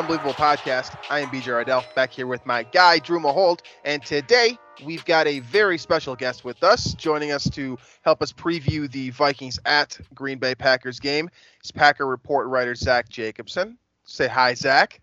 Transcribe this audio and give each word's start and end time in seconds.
Unbelievable 0.00 0.32
Podcast. 0.32 0.96
I 1.10 1.20
am 1.20 1.28
BJ 1.28 1.52
Ardell, 1.52 1.84
back 1.94 2.10
here 2.10 2.26
with 2.26 2.46
my 2.46 2.62
guy, 2.62 3.00
Drew 3.00 3.20
Maholt. 3.20 3.60
And 3.84 4.02
today, 4.02 4.56
we've 4.82 5.04
got 5.04 5.26
a 5.26 5.40
very 5.40 5.76
special 5.76 6.16
guest 6.16 6.42
with 6.42 6.62
us, 6.64 6.94
joining 6.94 7.32
us 7.32 7.50
to 7.50 7.76
help 8.00 8.22
us 8.22 8.32
preview 8.32 8.90
the 8.90 9.10
Vikings 9.10 9.60
at 9.66 10.00
Green 10.14 10.38
Bay 10.38 10.54
Packers 10.54 11.00
game. 11.00 11.28
It's 11.58 11.70
Packer 11.70 12.06
Report 12.06 12.46
writer 12.46 12.74
Zach 12.74 13.10
Jacobson. 13.10 13.76
Say 14.04 14.26
hi, 14.26 14.54
Zach. 14.54 15.02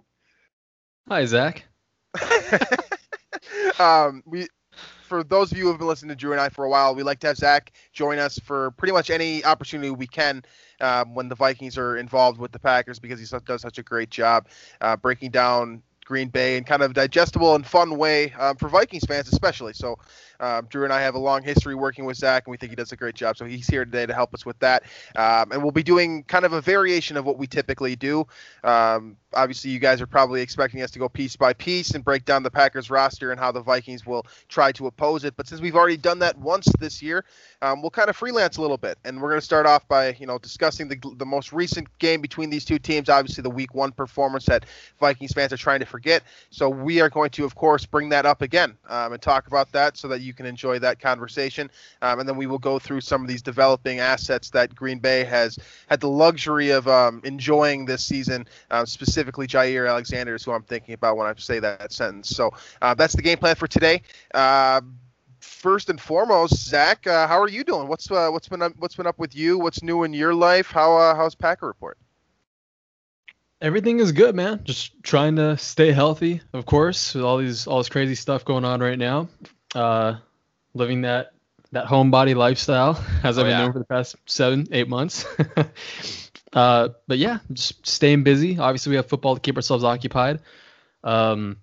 Hi, 1.07 1.25
Zach. 1.25 1.63
um, 3.79 4.23
we, 4.25 4.47
for 5.03 5.23
those 5.23 5.51
of 5.51 5.59
you 5.59 5.65
who 5.65 5.69
have 5.69 5.77
been 5.77 5.87
listening 5.87 6.09
to 6.09 6.15
Drew 6.15 6.31
and 6.31 6.41
I 6.41 6.49
for 6.49 6.65
a 6.65 6.69
while, 6.69 6.95
we 6.95 7.03
like 7.03 7.19
to 7.19 7.27
have 7.27 7.37
Zach 7.37 7.71
join 7.93 8.17
us 8.17 8.39
for 8.39 8.71
pretty 8.71 8.93
much 8.93 9.11
any 9.11 9.45
opportunity 9.45 9.91
we 9.91 10.07
can 10.07 10.43
um, 10.81 11.13
when 11.13 11.29
the 11.29 11.35
Vikings 11.35 11.77
are 11.77 11.97
involved 11.97 12.39
with 12.39 12.51
the 12.51 12.59
Packers 12.59 12.99
because 12.99 13.19
he 13.19 13.37
does 13.45 13.61
such 13.61 13.77
a 13.77 13.83
great 13.83 14.09
job 14.09 14.47
uh, 14.81 14.95
breaking 14.95 15.31
down 15.31 15.81
Green 16.07 16.29
Bay 16.29 16.55
in 16.55 16.63
kind 16.63 16.81
of 16.81 16.91
a 16.91 16.93
digestible 16.93 17.53
and 17.55 17.67
fun 17.67 17.97
way 17.97 18.31
um, 18.39 18.55
for 18.55 18.69
Vikings 18.69 19.03
fans, 19.03 19.27
especially. 19.27 19.73
So, 19.73 19.99
um, 20.39 20.67
Drew 20.69 20.85
and 20.85 20.93
I 20.93 21.01
have 21.01 21.15
a 21.15 21.19
long 21.19 21.43
history 21.43 21.75
working 21.75 22.05
with 22.05 22.15
Zach, 22.15 22.47
and 22.47 22.51
we 22.51 22.57
think 22.57 22.69
he 22.69 22.77
does 22.77 22.93
a 22.93 22.95
great 22.95 23.13
job. 23.13 23.35
So, 23.35 23.43
he's 23.43 23.67
here 23.67 23.83
today 23.83 24.05
to 24.05 24.13
help 24.13 24.33
us 24.33 24.45
with 24.45 24.57
that. 24.59 24.83
Um, 25.17 25.51
and 25.51 25.61
we'll 25.61 25.73
be 25.73 25.83
doing 25.83 26.23
kind 26.23 26.45
of 26.45 26.53
a 26.53 26.61
variation 26.61 27.17
of 27.17 27.25
what 27.25 27.37
we 27.37 27.45
typically 27.45 27.97
do. 27.97 28.25
Um, 28.63 29.17
obviously, 29.33 29.71
you 29.71 29.79
guys 29.79 30.01
are 30.01 30.07
probably 30.07 30.41
expecting 30.41 30.81
us 30.81 30.91
to 30.91 30.99
go 30.99 31.09
piece 31.09 31.35
by 31.35 31.51
piece 31.51 31.91
and 31.91 32.05
break 32.05 32.23
down 32.23 32.41
the 32.41 32.51
Packers 32.51 32.89
roster 32.89 33.31
and 33.31 33.39
how 33.39 33.51
the 33.51 33.59
Vikings 33.59 34.05
will 34.05 34.25
try 34.47 34.71
to 34.71 34.87
oppose 34.87 35.25
it. 35.25 35.35
But 35.35 35.47
since 35.47 35.59
we've 35.59 35.75
already 35.75 35.97
done 35.97 36.19
that 36.19 36.37
once 36.37 36.67
this 36.79 37.01
year, 37.01 37.25
um, 37.61 37.81
we'll 37.81 37.91
kind 37.91 38.09
of 38.09 38.15
freelance 38.15 38.55
a 38.55 38.61
little 38.61 38.77
bit. 38.77 38.97
And 39.03 39.21
we're 39.21 39.29
going 39.29 39.41
to 39.41 39.45
start 39.45 39.65
off 39.65 39.85
by, 39.89 40.15
you 40.19 40.25
know, 40.25 40.37
discussing 40.37 40.87
the, 40.87 40.97
the 41.17 41.25
most 41.25 41.51
recent 41.51 41.85
game 41.99 42.21
between 42.21 42.49
these 42.49 42.63
two 42.63 42.79
teams. 42.79 43.09
Obviously, 43.09 43.41
the 43.41 43.49
Week 43.49 43.75
One 43.75 43.91
performance 43.91 44.45
that 44.45 44.65
Vikings 45.01 45.33
fans 45.33 45.51
are 45.51 45.57
trying 45.57 45.81
to 45.81 45.85
forget. 45.85 45.96
So 46.49 46.69
we 46.69 47.01
are 47.01 47.09
going 47.09 47.29
to, 47.31 47.45
of 47.45 47.55
course, 47.55 47.85
bring 47.85 48.09
that 48.09 48.25
up 48.25 48.41
again 48.41 48.77
um, 48.89 49.13
and 49.13 49.21
talk 49.21 49.47
about 49.47 49.71
that 49.71 49.97
so 49.97 50.07
that 50.09 50.21
you 50.21 50.33
can 50.33 50.45
enjoy 50.45 50.79
that 50.79 50.99
conversation. 50.99 51.69
Um, 52.01 52.19
and 52.19 52.29
then 52.29 52.37
we 52.37 52.47
will 52.47 52.57
go 52.59 52.79
through 52.79 53.01
some 53.01 53.21
of 53.21 53.27
these 53.27 53.41
developing 53.41 53.99
assets 53.99 54.49
that 54.51 54.75
Green 54.75 54.99
Bay 54.99 55.23
has 55.23 55.57
had 55.87 55.99
the 55.99 56.09
luxury 56.09 56.69
of 56.71 56.87
um, 56.87 57.21
enjoying 57.23 57.85
this 57.85 58.03
season, 58.03 58.47
uh, 58.71 58.85
specifically 58.85 59.47
Jaire 59.47 59.89
Alexander 59.89 60.35
is 60.35 60.43
who 60.43 60.51
I'm 60.51 60.63
thinking 60.63 60.93
about 60.93 61.17
when 61.17 61.27
I 61.27 61.33
say 61.37 61.59
that 61.59 61.91
sentence. 61.91 62.29
So 62.29 62.51
uh, 62.81 62.93
that's 62.93 63.15
the 63.15 63.21
game 63.21 63.37
plan 63.37 63.55
for 63.55 63.67
today. 63.67 64.01
Uh, 64.33 64.81
first 65.39 65.89
and 65.89 65.99
foremost, 65.99 66.55
Zach, 66.55 67.05
uh, 67.07 67.27
how 67.27 67.41
are 67.41 67.49
you 67.49 67.63
doing? 67.63 67.87
What's 67.87 68.09
uh, 68.11 68.29
what's 68.29 68.47
been 68.47 68.61
up, 68.61 68.73
what's 68.77 68.95
been 68.95 69.07
up 69.07 69.19
with 69.19 69.35
you? 69.35 69.57
What's 69.57 69.83
new 69.83 70.03
in 70.03 70.13
your 70.13 70.33
life? 70.33 70.67
How 70.67 70.97
uh, 70.97 71.15
how's 71.15 71.35
Packer 71.35 71.67
report? 71.67 71.97
Everything 73.59 73.99
is 73.99 74.11
good, 74.11 74.35
man. 74.35 74.61
Just 74.63 75.01
trying 75.03 75.37
to 75.37 75.57
stay 75.57 75.91
healthy, 75.91 76.41
of 76.53 76.65
course, 76.65 77.15
with 77.15 77.23
all 77.23 77.37
these 77.37 77.65
all 77.65 77.79
this 77.79 77.89
crazy 77.89 78.13
stuff 78.15 78.45
going 78.45 78.63
on 78.65 78.79
right 78.81 78.97
now. 78.99 79.29
Uh, 79.73 80.15
living 80.75 81.01
that 81.01 81.31
that 81.71 81.85
homebody 81.87 82.35
lifestyle 82.35 83.03
as 83.23 83.37
Oh, 83.37 83.41
I've 83.41 83.47
been 83.47 83.51
yeah. 83.51 83.61
doing 83.61 83.73
for 83.73 83.79
the 83.79 83.85
past 83.85 84.15
seven, 84.25 84.67
eight 84.71 84.87
months. 84.87 85.25
uh, 86.53 86.89
but 87.07 87.17
yeah, 87.17 87.39
just 87.51 87.85
staying 87.85 88.23
busy. 88.23 88.59
Obviously, 88.59 88.91
we 88.91 88.95
have 88.97 89.07
football 89.07 89.35
to 89.35 89.41
keep 89.41 89.55
ourselves 89.55 89.83
occupied. 89.83 90.39
Um, 91.03 91.57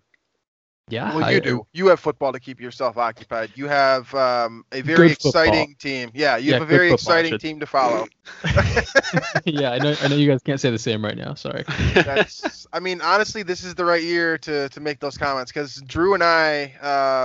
yeah, 0.89 1.15
Well, 1.15 1.25
I- 1.25 1.31
you 1.33 1.41
do. 1.41 1.67
You 1.73 1.87
have 1.89 1.99
football 1.99 2.33
to 2.33 2.41
keep 2.41 2.61
yourself 2.61 2.99
occupied. 2.99 3.51
You 3.55 3.69
have 3.69 4.15
um, 4.15 4.65
a 4.73 4.83
very 4.83 5.11
exciting 5.13 5.77
team. 5.79 6.11
Yeah, 6.15 6.37
you 6.37 6.51
Yeah, 6.51 6.59
have 6.59 6.63
a 6.63 6.67
very 6.67 6.93
exciting 6.93 7.33
should- 7.33 7.41
team 7.41 7.61
to 7.61 7.67
follow. 7.67 8.07
yeah, 9.45 9.73
I 9.73 9.79
know. 9.79 9.95
I 10.03 10.09
know 10.09 10.17
you 10.17 10.29
guys 10.31 10.43
can't 10.43 10.61
say 10.61 10.71
the 10.71 10.79
same 10.79 11.05
right 11.05 11.17
now. 11.17 11.35
Sorry. 11.35 11.65
That's, 11.95 12.67
I 12.73 12.81
mean, 12.81 13.01
honestly, 13.01 13.43
this 13.43 13.65
is 13.65 13.75
the 13.75 13.85
right 13.85 14.03
year 14.03 14.37
to, 14.39 14.69
to 14.69 14.81
make 14.81 15.01
those 15.01 15.17
comments 15.17 15.51
because 15.53 15.81
Drew 15.83 16.15
and 16.15 16.23
I 16.23 16.75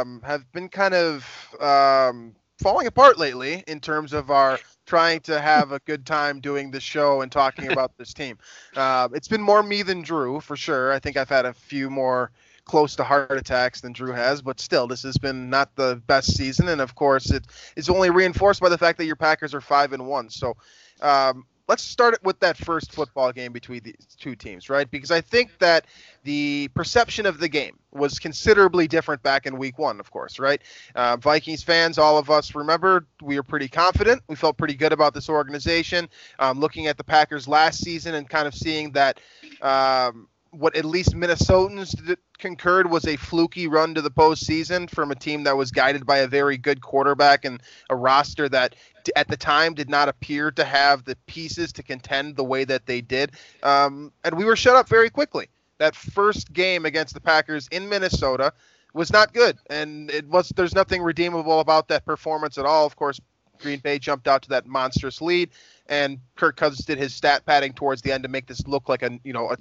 um, 0.02 0.22
have 0.24 0.50
been 0.54 0.70
kind 0.70 0.94
of 0.94 1.26
um, 1.60 2.36
falling 2.62 2.88
apart 2.88 3.18
lately 3.18 3.64
in 3.68 3.80
terms 3.80 4.14
of 4.14 4.32
our 4.32 4.60
trying 4.86 5.20
to 5.20 5.40
have 5.40 5.72
a 5.72 5.80
good 5.80 6.06
time 6.06 6.40
doing 6.40 6.72
the 6.72 6.80
show 6.80 7.22
and 7.22 7.32
talking 7.32 7.72
about 7.72 7.96
this 7.98 8.14
team. 8.14 8.38
Uh, 8.76 9.08
it's 9.14 9.28
been 9.28 9.42
more 9.42 9.62
me 9.62 9.84
than 9.84 10.02
Drew 10.02 10.40
for 10.40 10.56
sure. 10.56 10.92
I 10.92 11.00
think 11.00 11.16
I've 11.18 11.30
had 11.30 11.46
a 11.46 11.54
few 11.54 11.90
more 11.90 12.32
close 12.70 12.96
to 12.96 13.04
heart 13.04 13.32
attacks 13.32 13.82
than 13.82 13.94
Drew 13.94 14.14
has, 14.14 14.44
but 14.44 14.60
still, 14.60 14.86
this 14.86 15.02
has 15.02 15.18
been 15.18 15.50
not 15.50 15.76
the 15.76 16.02
best 16.06 16.38
season, 16.38 16.70
and 16.70 16.80
of 16.80 16.94
course, 16.94 17.32
it 17.32 17.48
is 17.76 17.90
only 17.90 18.12
reinforced 18.12 18.62
by 18.62 18.70
the 18.70 18.78
fact 18.78 19.00
that 19.00 19.06
your 19.06 19.16
Packers 19.16 19.56
are 19.56 19.62
five 19.62 19.92
and 19.94 20.06
one. 20.08 20.30
So. 20.30 20.56
Um, 21.02 21.46
let's 21.70 21.84
start 21.84 22.16
it 22.16 22.24
with 22.24 22.40
that 22.40 22.58
first 22.58 22.92
football 22.92 23.32
game 23.32 23.54
between 23.54 23.80
these 23.84 24.18
two 24.20 24.36
teams, 24.36 24.72
right? 24.72 24.90
Because 24.90 25.12
I 25.12 25.22
think 25.22 25.52
that 25.60 25.86
the 26.24 26.68
perception 26.74 27.28
of 27.28 27.40
the 27.40 27.48
game 27.48 27.78
was 27.92 28.18
considerably 28.18 28.88
different 28.88 29.22
back 29.22 29.46
in 29.46 29.56
week 29.56 29.78
one, 29.78 30.00
of 30.00 30.10
course, 30.10 30.40
right? 30.40 30.60
Uh, 30.96 31.16
Vikings 31.18 31.62
fans, 31.62 32.00
all 32.00 32.18
of 32.18 32.32
us 32.32 32.56
remember 32.56 33.06
we 33.22 33.36
were 33.36 33.44
pretty 33.44 33.68
confident. 33.68 34.24
We 34.28 34.36
felt 34.36 34.58
pretty 34.58 34.74
good 34.74 34.92
about 34.92 35.14
this 35.14 35.30
organization. 35.30 36.10
Um, 36.40 36.60
looking 36.60 36.88
at 36.88 36.98
the 36.98 37.04
Packers 37.04 37.48
last 37.48 37.84
season 37.84 38.16
and 38.16 38.28
kind 38.28 38.48
of 38.48 38.56
seeing 38.56 38.92
that 38.94 39.20
um, 39.62 40.28
what 40.52 40.76
at 40.76 40.86
least 40.86 41.14
Minnesotans 41.14 42.16
concurred 42.38 42.90
was 42.90 43.06
a 43.06 43.16
fluky 43.16 43.68
run 43.68 43.94
to 43.96 44.02
the 44.02 44.12
postseason 44.12 44.90
from 44.90 45.12
a 45.12 45.16
team 45.16 45.44
that 45.44 45.58
was 45.58 45.72
guided 45.72 46.06
by 46.06 46.20
a 46.20 46.28
very 46.28 46.58
good 46.58 46.82
quarterback 46.82 47.46
and 47.46 47.62
a 47.90 47.96
roster 47.96 48.50
that 48.50 48.76
at 49.16 49.28
the 49.28 49.38
time 49.38 49.74
did 49.74 49.90
not 49.90 50.10
appear 50.10 50.52
to 50.52 50.64
have 50.64 51.04
the 51.06 51.16
pieces 51.28 51.72
to 51.74 51.84
contend 51.84 52.36
the 52.36 52.44
way 52.44 52.64
that 52.64 52.86
they 52.86 53.02
did. 53.02 53.32
Um, 53.64 54.12
and 54.24 54.38
we 54.38 54.46
were 54.46 54.56
shut 54.56 54.76
up 54.76 54.90
very 54.90 55.10
quickly. 55.10 55.50
That 55.78 55.96
first 55.96 56.52
game 56.52 56.86
against 56.86 57.14
the 57.14 57.22
Packers 57.22 57.68
in 57.72 57.88
Minnesota 57.88 58.54
was 58.94 59.12
not 59.12 59.34
good, 59.34 59.58
and 59.70 60.10
it 60.12 60.28
was. 60.28 60.50
There's 60.50 60.76
nothing 60.76 61.02
redeemable 61.02 61.60
about 61.60 61.88
that 61.88 62.06
performance 62.06 62.58
at 62.58 62.66
all. 62.66 62.86
Of 62.86 62.96
course, 62.96 63.20
Green 63.60 63.80
Bay 63.80 64.00
jumped 64.00 64.28
out 64.28 64.42
to 64.44 64.50
that 64.50 64.66
monstrous 64.66 65.22
lead, 65.22 65.50
and 65.88 66.20
Kirk 66.36 66.56
Cousins 66.56 66.86
did 66.86 66.98
his 66.98 67.14
stat 67.14 67.46
padding 67.46 67.74
towards 67.74 68.02
the 68.02 68.12
end 68.12 68.24
to 68.24 68.30
make 68.30 68.48
this 68.48 68.66
look 68.68 68.90
like 68.90 69.04
a 69.04 69.20
you 69.24 69.34
know 69.34 69.52
a, 69.52 69.58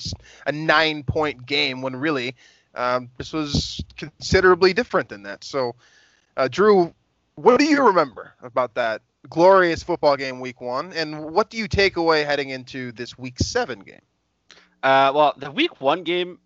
a 0.46 0.52
nine 0.52 1.02
point 1.02 1.46
game 1.46 1.82
when 1.82 1.96
really 1.96 2.34
um, 2.74 3.10
this 3.16 3.32
was 3.32 3.82
considerably 3.96 4.72
different 4.72 5.08
than 5.08 5.24
that. 5.24 5.44
So, 5.44 5.74
uh, 6.36 6.48
Drew, 6.48 6.94
what 7.34 7.58
do 7.58 7.64
you 7.64 7.86
remember 7.86 8.34
about 8.42 8.74
that 8.74 9.02
glorious 9.28 9.82
football 9.82 10.16
game 10.16 10.40
week 10.40 10.60
one, 10.60 10.92
and 10.92 11.32
what 11.32 11.50
do 11.50 11.56
you 11.56 11.68
take 11.68 11.96
away 11.96 12.24
heading 12.24 12.50
into 12.50 12.92
this 12.92 13.18
week 13.18 13.38
seven 13.38 13.80
game? 13.80 14.00
Uh, 14.82 15.12
well, 15.14 15.34
the 15.36 15.50
week 15.50 15.80
one 15.80 16.04
game, 16.04 16.38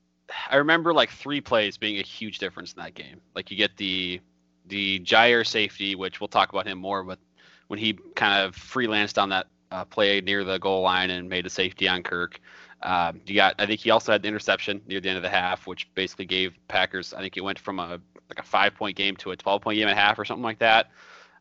I 0.50 0.56
remember 0.56 0.94
like 0.94 1.10
three 1.10 1.40
plays 1.40 1.76
being 1.76 1.98
a 1.98 2.02
huge 2.02 2.38
difference 2.38 2.72
in 2.72 2.82
that 2.82 2.94
game. 2.94 3.20
Like 3.34 3.50
you 3.50 3.56
get 3.56 3.76
the 3.76 4.20
the 4.66 5.00
Jaire 5.00 5.46
safety, 5.46 5.94
which 5.94 6.20
we'll 6.20 6.28
talk 6.28 6.50
about 6.50 6.66
him 6.66 6.78
more, 6.78 7.02
but 7.02 7.18
when 7.68 7.78
he 7.78 7.94
kind 8.14 8.44
of 8.44 8.56
freelanced 8.56 9.20
on 9.20 9.28
that 9.30 9.46
uh, 9.70 9.84
play 9.84 10.20
near 10.20 10.44
the 10.44 10.58
goal 10.58 10.82
line 10.82 11.10
and 11.10 11.28
made 11.28 11.46
a 11.46 11.50
safety 11.50 11.88
on 11.88 12.02
Kirk. 12.02 12.40
Um, 12.82 13.20
you 13.26 13.34
got, 13.34 13.54
I 13.58 13.66
think 13.66 13.80
he 13.80 13.90
also 13.90 14.12
had 14.12 14.22
the 14.22 14.28
interception 14.28 14.82
near 14.86 15.00
the 15.00 15.08
end 15.08 15.16
of 15.16 15.22
the 15.22 15.28
half, 15.28 15.66
which 15.66 15.92
basically 15.94 16.24
gave 16.24 16.54
Packers. 16.68 17.14
I 17.14 17.20
think 17.20 17.36
it 17.36 17.42
went 17.42 17.58
from 17.58 17.78
a 17.78 18.00
like 18.28 18.38
a 18.38 18.42
five 18.42 18.74
point 18.74 18.96
game 18.96 19.16
to 19.16 19.30
a 19.30 19.36
12 19.36 19.62
point 19.62 19.76
game 19.76 19.88
and 19.88 19.96
a 19.96 20.00
half 20.00 20.18
or 20.18 20.24
something 20.24 20.42
like 20.42 20.58
that. 20.58 20.90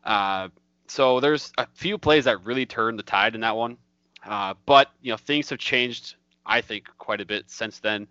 Uh, 0.04 0.48
so 0.86 1.20
there's 1.20 1.52
a 1.58 1.66
few 1.74 1.98
plays 1.98 2.24
that 2.24 2.44
really 2.44 2.66
turned 2.66 2.98
the 2.98 3.02
tide 3.02 3.34
in 3.34 3.40
that 3.40 3.56
one. 3.56 3.76
Uh, 4.24 4.54
but 4.66 4.90
you 5.00 5.10
know 5.10 5.16
things 5.16 5.50
have 5.50 5.58
changed 5.58 6.14
I 6.46 6.60
think, 6.60 6.88
quite 6.98 7.20
a 7.20 7.24
bit 7.24 7.50
since 7.50 7.78
then. 7.78 8.08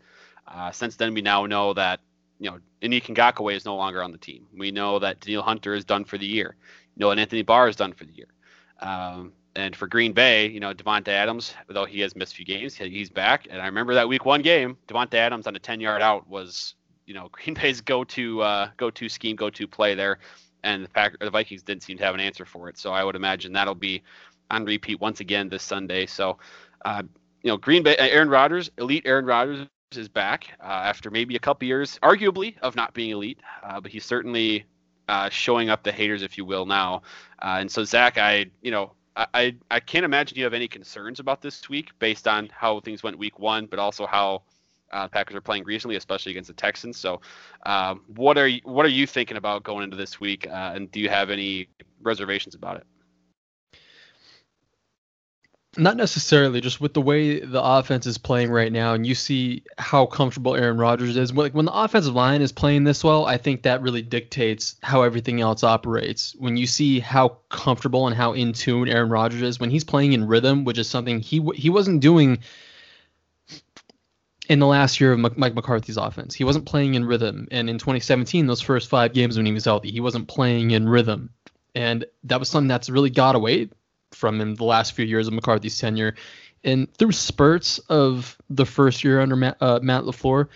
Uh, 0.47 0.71
since 0.71 0.95
then, 0.95 1.13
we 1.13 1.21
now 1.21 1.45
know 1.45 1.73
that 1.73 1.99
you 2.39 2.49
know 2.49 2.59
Indy 2.81 3.01
Ngakoue 3.01 3.55
is 3.55 3.65
no 3.65 3.75
longer 3.75 4.01
on 4.01 4.11
the 4.11 4.17
team. 4.17 4.47
We 4.55 4.71
know 4.71 4.99
that 4.99 5.19
Danielle 5.19 5.43
Hunter 5.43 5.73
is 5.73 5.85
done 5.85 6.05
for 6.05 6.17
the 6.17 6.25
year. 6.25 6.55
Know, 6.97 7.11
and 7.11 7.19
Anthony 7.19 7.41
Barr 7.41 7.67
is 7.67 7.75
done 7.75 7.93
for 7.93 8.05
the 8.05 8.13
year. 8.13 8.27
Um, 8.79 9.33
and 9.55 9.75
for 9.75 9.88
Green 9.88 10.13
Bay, 10.13 10.47
you 10.47 10.59
know, 10.59 10.73
Davante 10.73 11.09
Adams, 11.09 11.53
though 11.67 11.85
he 11.85 11.99
has 12.01 12.15
missed 12.15 12.33
a 12.33 12.35
few 12.38 12.45
games, 12.45 12.75
he's 12.75 13.09
back. 13.09 13.47
And 13.49 13.61
I 13.61 13.65
remember 13.65 13.93
that 13.93 14.07
Week 14.07 14.25
One 14.25 14.41
game, 14.41 14.77
Davante 14.88 15.15
Adams 15.15 15.47
on 15.47 15.55
a 15.55 15.59
10-yard 15.59 16.01
out 16.01 16.27
was, 16.27 16.75
you 17.05 17.13
know, 17.13 17.29
Green 17.31 17.53
Bay's 17.53 17.81
go-to 17.81 18.41
uh, 18.41 18.69
go-to 18.77 19.09
scheme, 19.09 19.35
go-to 19.35 19.67
play 19.67 19.95
there. 19.95 20.19
and 20.63 20.85
the 20.85 20.89
Pack 20.89 21.19
the 21.19 21.29
Vikings 21.29 21.63
didn't 21.63 21.83
seem 21.83 21.97
to 21.97 22.03
have 22.03 22.13
an 22.13 22.21
answer 22.21 22.45
for 22.45 22.69
it. 22.69 22.77
So 22.77 22.91
I 22.91 23.03
would 23.03 23.15
imagine 23.15 23.51
that'll 23.51 23.75
be 23.75 24.03
on 24.49 24.65
repeat 24.65 24.99
once 24.99 25.19
again 25.19 25.49
this 25.49 25.63
Sunday. 25.63 26.05
So, 26.05 26.37
uh, 26.85 27.03
you 27.44 27.49
know, 27.49 27.57
Green 27.57 27.83
Bay, 27.83 27.95
Aaron 27.97 28.29
Rodgers, 28.29 28.71
elite 28.77 29.03
Aaron 29.05 29.25
Rodgers 29.25 29.67
is 29.91 30.07
back 30.07 30.47
uh, 30.61 30.67
after 30.67 31.09
maybe 31.09 31.35
a 31.35 31.39
couple 31.39 31.67
years, 31.67 31.99
arguably, 32.01 32.57
of 32.59 32.75
not 32.75 32.94
being 32.94 33.09
elite, 33.11 33.39
uh, 33.63 33.81
but 33.81 33.91
he's 33.91 34.05
certainly 34.05 34.65
uh, 35.07 35.30
showing 35.30 35.69
up 35.69 35.83
the 35.83 35.92
haters, 35.92 36.24
if 36.24 36.38
you 36.38 36.45
will, 36.45 36.65
now. 36.65 37.01
Uh, 37.42 37.57
and 37.59 37.71
so, 37.71 37.83
Zach, 37.83 38.18
I, 38.18 38.48
you 38.62 38.71
know, 38.71 38.94
I, 39.15 39.56
I 39.69 39.80
can't 39.80 40.06
imagine 40.06 40.38
you 40.38 40.45
have 40.45 40.53
any 40.53 40.68
concerns 40.68 41.19
about 41.19 41.42
this 41.42 41.68
week 41.69 41.89
based 42.00 42.27
on 42.27 42.50
how 42.53 42.80
things 42.80 43.03
went 43.03 43.18
week 43.18 43.39
one, 43.39 43.65
but 43.65 43.77
also 43.77 44.06
how 44.06 44.44
uh, 44.92 45.07
Packers 45.07 45.36
are 45.36 45.42
playing 45.42 45.65
recently, 45.65 45.95
especially 45.95 46.31
against 46.31 46.48
the 46.48 46.53
Texans. 46.53 46.98
So, 46.98 47.21
um, 47.65 48.01
what 48.07 48.38
are 48.38 48.48
you, 48.48 48.62
what 48.63 48.86
are 48.86 48.89
you 48.89 49.06
thinking 49.06 49.38
about 49.38 49.63
going 49.63 49.83
into 49.83 49.98
this 49.98 50.19
week, 50.19 50.48
uh, 50.48 50.71
and 50.75 50.92
do 50.92 51.00
you 51.00 51.09
have 51.09 51.30
any 51.30 51.68
reservations 52.01 52.56
about 52.56 52.77
it? 52.77 52.86
Not 55.77 55.95
necessarily, 55.95 56.59
just 56.59 56.81
with 56.81 56.94
the 56.94 57.01
way 57.01 57.39
the 57.39 57.63
offense 57.63 58.06
is 58.06 58.18
playing 58.18 58.51
right 58.51 58.73
now, 58.73 58.94
and 58.94 59.07
you 59.07 59.15
see 59.15 59.63
how 59.77 60.06
comfortable 60.06 60.53
Aaron 60.53 60.77
Rodgers 60.77 61.15
is. 61.15 61.31
Like 61.31 61.53
when 61.53 61.63
the 61.63 61.73
offensive 61.73 62.13
line 62.13 62.41
is 62.41 62.51
playing 62.51 62.83
this 62.83 63.06
well, 63.06 63.25
I 63.25 63.38
think 63.38 63.63
that 63.63 63.81
really 63.81 64.01
dictates 64.01 64.75
how 64.83 65.03
everything 65.03 65.39
else 65.39 65.63
operates. 65.63 66.35
When 66.38 66.57
you 66.57 66.68
see 66.68 67.00
how 67.00 67.38
comfortable 67.47 68.06
and 68.06 68.13
how 68.13 68.33
in 68.33 68.51
tune 68.51 68.89
Aaron 68.89 69.09
Rodgers 69.09 69.41
is 69.41 69.62
when 69.62 69.69
he's 69.69 69.85
playing 69.85 70.12
in 70.12 70.27
rhythm, 70.27 70.65
which 70.65 70.77
is 70.77 70.89
something 70.89 71.21
he 71.21 71.41
he 71.56 71.69
wasn't 71.69 72.01
doing 72.01 72.39
in 74.50 74.59
the 74.59 74.68
last 74.68 75.00
year 75.00 75.13
of 75.13 75.19
Mike 75.19 75.56
McCarthy's 75.56 75.95
offense. 75.95 76.35
He 76.35 76.44
wasn't 76.44 76.65
playing 76.65 76.95
in 76.95 77.06
rhythm, 77.06 77.47
and 77.50 77.69
in 77.69 77.77
2017, 77.77 78.45
those 78.45 78.59
first 78.59 78.89
five 78.89 79.13
games 79.13 79.38
when 79.38 79.45
he 79.45 79.53
was 79.53 79.63
healthy, 79.63 79.89
he 79.89 80.01
wasn't 80.01 80.27
playing 80.27 80.71
in 80.71 80.89
rhythm, 80.89 81.29
and 81.75 82.03
that 82.25 82.39
was 82.39 82.50
something 82.50 82.68
that's 82.68 82.89
really 82.89 83.09
got 83.09 83.35
away 83.38 83.69
from 84.13 84.39
him 84.39 84.55
the 84.55 84.63
last 84.63 84.93
few 84.93 85.05
years 85.05 85.27
of 85.27 85.33
McCarthy's 85.33 85.77
tenure. 85.77 86.15
And 86.63 86.93
through 86.95 87.13
spurts 87.13 87.79
of 87.79 88.37
the 88.49 88.65
first 88.65 89.03
year 89.03 89.19
under 89.19 89.35
Matt, 89.35 89.57
uh, 89.61 89.79
Matt 89.81 90.03
LaFleur, 90.03 90.47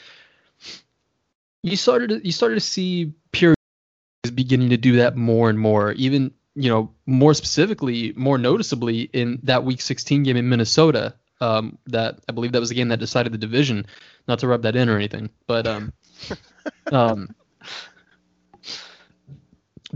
you 1.64 1.76
started 1.76 2.10
to, 2.10 2.26
you 2.26 2.32
started 2.32 2.56
to 2.56 2.62
see 2.62 3.12
periods 3.32 3.56
beginning 4.34 4.70
to 4.70 4.78
do 4.78 4.98
that 4.98 5.16
more 5.16 5.50
and 5.50 5.60
more. 5.60 5.94
Even 5.94 6.32
you 6.56 6.70
know 6.70 6.92
more 7.06 7.34
specifically, 7.34 8.14
more 8.16 8.38
noticeably 8.38 9.02
in 9.14 9.40
that 9.44 9.64
Week 9.64 9.82
16 9.82 10.24
game 10.24 10.38
in 10.38 10.50
Minnesota. 10.50 11.16
Um, 11.42 11.78
that 11.88 12.20
I 12.30 12.32
believe 12.32 12.54
that 12.54 12.62
was 12.62 12.70
the 12.70 12.76
game 12.76 12.88
that 12.90 13.00
decided 13.00 13.34
the 13.34 13.38
division. 13.38 13.86
Not 14.28 14.40
to 14.40 14.48
rub 14.48 14.62
that 14.62 14.76
in 14.76 14.90
or 14.90 14.96
anything, 14.96 15.30
but 15.48 15.68
um, 15.68 15.92
um, 16.92 17.36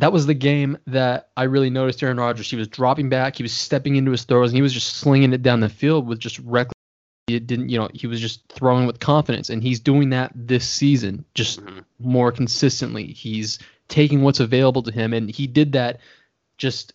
that 0.02 0.12
was 0.12 0.26
the 0.26 0.34
game 0.34 0.78
that 0.88 1.30
I 1.36 1.44
really 1.44 1.70
noticed 1.70 2.02
Aaron 2.04 2.18
Rodgers. 2.18 2.50
He 2.50 2.56
was 2.56 2.68
dropping 2.68 3.10
back, 3.10 3.36
he 3.36 3.44
was 3.44 3.54
stepping 3.54 3.96
into 3.96 4.12
his 4.12 4.24
throws, 4.24 4.52
and 4.52 4.56
he 4.56 4.62
was 4.62 4.74
just 4.74 4.98
slinging 4.98 5.34
it 5.34 5.42
down 5.42 5.60
the 5.60 5.70
field 5.70 6.08
with 6.08 6.20
just 6.20 6.40
reckless. 6.40 6.74
It 7.28 7.46
didn't, 7.46 7.70
you 7.70 7.78
know, 7.78 7.90
he 7.94 8.08
was 8.08 8.20
just 8.20 8.48
throwing 8.50 8.88
with 8.88 9.00
confidence, 9.00 9.50
and 9.50 9.62
he's 9.62 9.80
doing 9.80 10.10
that 10.10 10.32
this 10.36 10.68
season, 10.68 11.26
just 11.36 11.64
mm-hmm. 11.64 11.80
more 12.00 12.32
consistently. 12.32 13.08
He's 13.08 13.60
taking 13.88 14.22
what's 14.22 14.40
available 14.40 14.84
to 14.84 14.92
him, 14.92 15.14
and 15.14 15.30
he 15.30 15.48
did 15.48 15.74
that 15.74 16.00
just 16.58 16.94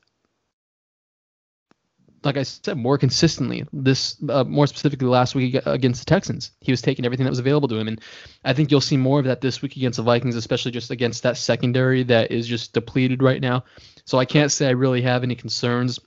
like 2.25 2.37
I 2.37 2.43
said, 2.43 2.77
more 2.77 2.99
consistently. 2.99 3.65
This, 3.73 4.17
uh, 4.29 4.45
more 4.45 4.67
specifically, 4.67 5.09
last 5.09 5.35
week 5.35 5.57
against 5.67 6.01
the 6.01 6.07
Texans, 6.07 6.53
he 6.61 6.73
was 6.73 6.83
taking 6.83 7.05
everything 7.05 7.25
that 7.25 7.31
was 7.31 7.39
available 7.39 7.69
to 7.69 7.77
him, 7.77 7.89
and 7.89 8.01
I 8.45 8.53
think 8.53 8.71
you'll 8.71 8.81
see 8.81 8.97
more 8.97 9.19
of 9.19 9.27
that 9.27 9.41
this 9.41 9.63
week 9.63 9.77
against 9.77 9.97
the 9.97 10.03
Vikings, 10.03 10.37
especially 10.37 10.73
just 10.73 10.91
against 10.91 11.23
that 11.23 11.37
secondary 11.37 12.03
that 12.05 12.31
is 12.31 12.47
just 12.47 12.73
depleted 12.73 13.23
right 13.23 13.41
now. 13.41 13.65
So 14.05 14.19
I 14.19 14.25
can't 14.25 14.53
say 14.53 14.67
I 14.67 14.71
really 14.73 15.03
have 15.03 15.23
any 15.23 15.35
concerns, 15.35 15.99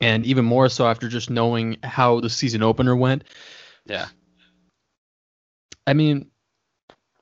and 0.00 0.24
even 0.26 0.44
more 0.44 0.68
so 0.68 0.86
after 0.86 1.08
just 1.08 1.30
knowing 1.30 1.78
how 1.82 2.20
the 2.20 2.30
season 2.30 2.62
opener 2.62 2.96
went. 2.96 3.24
Yeah. 3.86 4.06
I 5.86 5.94
mean, 5.94 6.30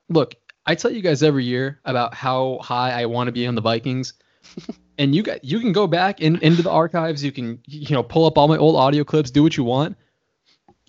look, 0.09 0.35
I 0.65 0.75
tell 0.75 0.91
you 0.91 1.01
guys 1.01 1.23
every 1.23 1.45
year 1.45 1.79
about 1.85 2.13
how 2.13 2.59
high 2.61 2.91
I 2.91 3.05
want 3.07 3.27
to 3.27 3.31
be 3.31 3.47
on 3.47 3.55
the 3.55 3.61
Vikings. 3.61 4.13
and 4.99 5.15
you 5.15 5.23
got 5.23 5.43
you 5.43 5.59
can 5.59 5.71
go 5.71 5.87
back 5.87 6.21
in, 6.21 6.37
into 6.39 6.61
the 6.61 6.69
archives. 6.69 7.23
You 7.23 7.31
can 7.31 7.59
you 7.65 7.95
know 7.95 8.03
pull 8.03 8.25
up 8.25 8.37
all 8.37 8.47
my 8.47 8.57
old 8.57 8.75
audio 8.75 9.03
clips, 9.03 9.31
do 9.31 9.41
what 9.41 9.57
you 9.57 9.63
want. 9.63 9.97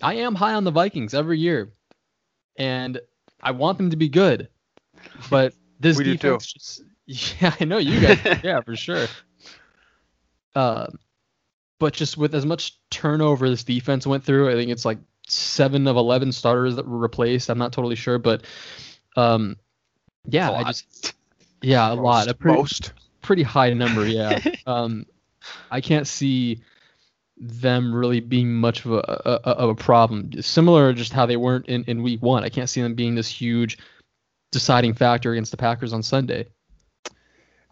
I 0.03 0.15
am 0.15 0.35
high 0.35 0.53
on 0.53 0.65
the 0.65 0.71
Vikings 0.71 1.13
every 1.13 1.39
year, 1.39 1.73
and 2.57 2.99
I 3.41 3.51
want 3.51 3.77
them 3.77 3.89
to 3.89 3.95
be 3.95 4.09
good. 4.09 4.49
But 5.29 5.53
this 5.79 5.97
we 5.97 6.03
defense, 6.03 6.51
just, 6.53 6.83
yeah, 7.41 7.55
I 7.59 7.65
know 7.65 7.77
you 7.77 7.99
guys, 8.01 8.19
yeah, 8.43 8.61
for 8.61 8.75
sure. 8.75 9.07
Uh, 10.53 10.87
but 11.79 11.93
just 11.93 12.17
with 12.17 12.35
as 12.35 12.45
much 12.45 12.77
turnover 12.89 13.49
this 13.49 13.63
defense 13.63 14.05
went 14.05 14.21
through, 14.25 14.49
I 14.49 14.53
think 14.53 14.69
it's 14.69 14.83
like 14.83 14.97
seven 15.29 15.87
of 15.87 15.95
eleven 15.95 16.33
starters 16.33 16.75
that 16.75 16.85
were 16.85 16.97
replaced. 16.97 17.49
I'm 17.49 17.57
not 17.57 17.71
totally 17.71 17.95
sure, 17.95 18.19
but 18.19 18.43
um, 19.15 19.55
yeah, 20.25 20.51
I 20.51 20.63
just 20.65 21.13
yeah, 21.61 21.89
a 21.89 21.95
lot. 21.95 22.27
A 22.27 22.33
pretty, 22.33 22.57
most 22.57 22.91
pretty 23.21 23.43
high 23.43 23.73
number, 23.73 24.05
yeah. 24.05 24.39
um, 24.67 25.05
I 25.69 25.81
can't 25.81 26.07
see 26.07 26.61
them 27.37 27.93
really 27.93 28.19
being 28.19 28.53
much 28.53 28.85
of 28.85 28.91
a, 28.91 28.97
a, 28.97 29.49
of 29.49 29.69
a 29.69 29.75
problem. 29.75 30.31
Similar, 30.41 30.93
just 30.93 31.11
how 31.11 31.25
they 31.25 31.37
weren't 31.37 31.65
in, 31.67 31.83
in 31.85 32.03
week 32.03 32.21
one. 32.21 32.43
I 32.43 32.49
can't 32.49 32.69
see 32.69 32.81
them 32.81 32.93
being 32.93 33.15
this 33.15 33.27
huge 33.27 33.79
deciding 34.51 34.93
factor 34.93 35.31
against 35.31 35.51
the 35.51 35.57
Packers 35.57 35.93
on 35.93 36.03
Sunday. 36.03 36.47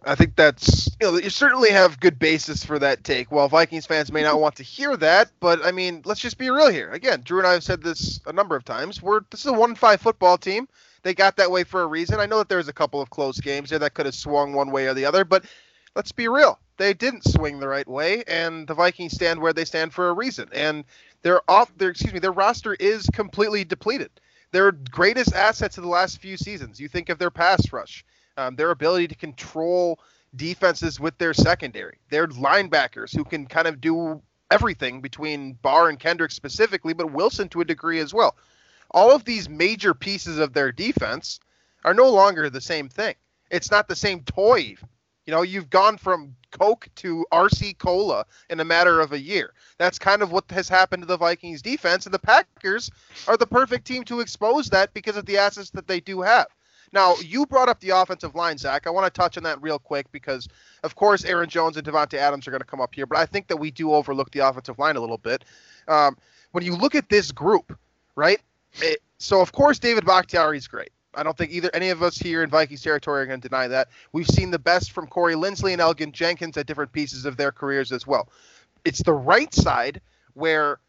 I 0.06 0.16
think 0.16 0.36
that's 0.36 0.88
you 1.02 1.12
know 1.12 1.18
you 1.18 1.30
certainly 1.30 1.72
have 1.72 2.00
good 2.00 2.18
basis 2.18 2.64
for 2.64 2.80
that 2.80 3.04
take. 3.04 3.32
While 3.32 3.50
Vikings 3.50 3.86
fans 3.86 4.12
may 4.12 4.24
not 4.24 4.40
want 4.40 4.56
to 4.56 4.64
hear 4.64 4.96
that, 4.98 5.30
but 5.42 5.64
I 5.66 5.72
mean, 5.72 6.02
let's 6.06 6.22
just 6.22 6.38
be 6.38 6.50
real 6.50 6.70
here. 6.70 6.90
Again, 6.92 7.22
Drew 7.24 7.40
and 7.40 7.48
I 7.48 7.54
have 7.54 7.64
said 7.64 7.84
this 7.84 8.22
a 8.26 8.32
number 8.32 8.56
of 8.56 8.64
times. 8.64 9.02
We're 9.02 9.22
this 9.30 9.42
is 9.42 9.48
a 9.48 9.54
one 9.54 9.76
five 9.76 10.00
football 10.00 10.38
team. 10.38 10.70
They 11.04 11.14
got 11.14 11.38
that 11.38 11.52
way 11.52 11.64
for 11.64 11.82
a 11.82 11.88
reason. 11.88 12.20
I 12.20 12.26
know 12.26 12.40
that 12.40 12.50
there's 12.50 12.68
a 12.68 12.74
couple 12.74 13.02
of 13.02 13.10
close 13.10 13.40
games 13.40 13.70
there 13.70 13.80
that 13.80 13.94
could 13.94 14.06
have 14.06 14.16
swung 14.16 14.54
one 14.54 14.72
way 14.72 14.88
or 14.88 14.94
the 14.94 15.06
other, 15.06 15.24
but 15.24 15.46
let's 15.96 16.12
be 16.12 16.28
real. 16.28 16.60
They 16.78 16.94
didn't 16.94 17.26
swing 17.26 17.60
the 17.60 17.68
right 17.68 17.88
way, 17.88 18.24
and 18.28 18.68
the 18.68 18.74
Vikings 18.74 19.14
stand 19.14 19.42
where 19.42 19.54
they 19.54 19.66
stand 19.66 19.94
for 19.94 20.10
a 20.10 20.14
reason. 20.14 20.50
And 20.54 20.86
their 21.22 21.42
off 21.50 21.76
their 21.78 21.90
excuse 21.90 22.14
me, 22.14 22.20
their 22.20 22.32
roster 22.32 22.74
is 22.76 23.06
completely 23.14 23.64
depleted. 23.64 24.12
Their 24.52 24.72
greatest 24.72 25.34
assets 25.34 25.78
of 25.78 25.84
the 25.84 25.90
last 25.90 26.20
few 26.20 26.38
seasons. 26.38 26.80
You 26.80 26.88
think 26.88 27.10
of 27.10 27.20
their 27.20 27.30
pass 27.30 27.72
rush, 27.72 28.06
um, 28.38 28.56
their 28.56 28.72
ability 28.72 29.10
to 29.10 29.16
control 29.16 30.00
defenses 30.36 31.00
with 31.00 31.18
their 31.18 31.34
secondary, 31.34 31.98
their 32.10 32.28
linebackers 32.28 33.16
who 33.16 33.24
can 33.24 33.46
kind 33.46 33.68
of 33.68 33.82
do 33.82 34.22
everything 34.52 35.02
between 35.02 35.54
Barr 35.62 35.90
and 35.90 36.00
Kendrick 36.00 36.32
specifically, 36.32 36.94
but 36.94 37.12
Wilson 37.12 37.50
to 37.50 37.62
a 37.62 37.66
degree 37.66 38.00
as 38.00 38.14
well 38.14 38.36
all 38.92 39.12
of 39.12 39.26
these 39.26 39.50
major 39.50 39.94
pieces 39.94 40.38
of 40.38 40.54
their 40.54 40.72
defense 40.72 41.40
are 41.86 41.94
no 41.94 42.10
longer 42.10 42.50
the 42.50 42.62
same 42.62 42.90
thing. 42.90 43.16
It's 43.52 43.72
not 43.72 43.88
the 43.88 43.96
same 43.96 44.22
toy. 44.24 44.76
You 45.26 45.34
know, 45.36 45.42
you've 45.44 45.70
gone 45.70 45.98
from 45.98 46.36
Coke 46.52 46.88
to 46.96 47.26
RC 47.32 47.78
Cola 47.78 48.26
in 48.50 48.60
a 48.60 48.66
matter 48.66 49.00
of 49.00 49.14
a 49.14 49.20
year. 49.20 49.54
That's 49.78 50.00
kind 50.00 50.22
of 50.22 50.32
what 50.32 50.50
has 50.52 50.68
happened 50.68 51.04
to 51.04 51.08
the 51.08 51.18
Vikings 51.18 51.62
defense, 51.62 52.06
and 52.06 52.14
the 52.14 52.20
Packers 52.20 52.90
are 53.28 53.38
the 53.38 53.46
perfect 53.46 53.86
team 53.86 54.04
to 54.06 54.22
expose 54.22 54.70
that 54.70 54.94
because 54.94 55.18
of 55.18 55.26
the 55.26 55.38
assets 55.38 55.70
that 55.72 55.88
they 55.88 56.00
do 56.00 56.22
have. 56.22 56.48
Now, 56.92 57.16
you 57.18 57.46
brought 57.46 57.70
up 57.70 57.80
the 57.80 57.92
offensive 57.92 58.34
line, 58.34 58.58
Zach. 58.58 58.88
I 58.88 58.90
want 58.90 59.06
to 59.06 59.22
touch 59.22 59.38
on 59.38 59.44
that 59.44 59.62
real 59.62 59.78
quick 59.78 60.12
because, 60.12 60.48
of 60.84 60.96
course, 60.96 61.24
Aaron 61.24 61.50
Jones 61.50 61.78
and 61.78 61.86
Davante 61.86 62.16
Adams 62.16 62.48
are 62.48 62.52
going 62.52 62.62
to 62.62 62.68
come 62.68 62.82
up 62.82 62.96
here, 62.96 63.06
but 63.06 63.20
I 63.20 63.28
think 63.28 63.48
that 63.48 63.58
we 63.58 63.70
do 63.70 63.94
overlook 63.94 64.32
the 64.32 64.40
offensive 64.40 64.80
line 64.80 64.96
a 64.96 65.00
little 65.00 65.20
bit. 65.20 65.46
Um, 65.88 66.18
when 66.52 66.64
you 66.64 66.76
look 66.76 66.96
at 66.96 67.10
this 67.10 67.32
group, 67.32 67.78
right? 68.16 68.42
It, 68.82 69.02
so 69.18 69.42
of 69.42 69.52
course 69.52 69.80
David 69.80 70.06
Bakhtiari 70.06 70.58
is 70.58 70.68
great. 70.68 70.92
I 71.16 71.24
don't 71.24 71.38
think 71.38 71.52
either 71.52 71.72
any 71.74 71.90
of 71.90 72.04
us 72.04 72.18
here 72.18 72.44
in 72.44 72.50
Vikings 72.50 72.82
territory 72.82 73.22
are 73.22 73.26
going 73.26 73.42
to 73.42 73.48
deny 73.50 73.68
that. 73.68 73.90
We've 74.12 74.28
seen 74.28 74.52
the 74.52 74.60
best 74.60 74.92
from 74.92 75.08
Corey 75.08 75.34
Linsley 75.34 75.74
and 75.74 75.82
Elgton 75.82 76.12
Jenkins 76.12 76.56
at 76.58 76.68
different 76.68 76.92
pieces 76.92 77.26
of 77.26 77.36
their 77.36 77.52
careers 77.52 77.92
as 77.92 78.06
well. 78.06 78.30
It's 78.86 79.02
the 79.02 79.14
right 79.14 79.54
side 79.54 80.02
where 80.34 80.80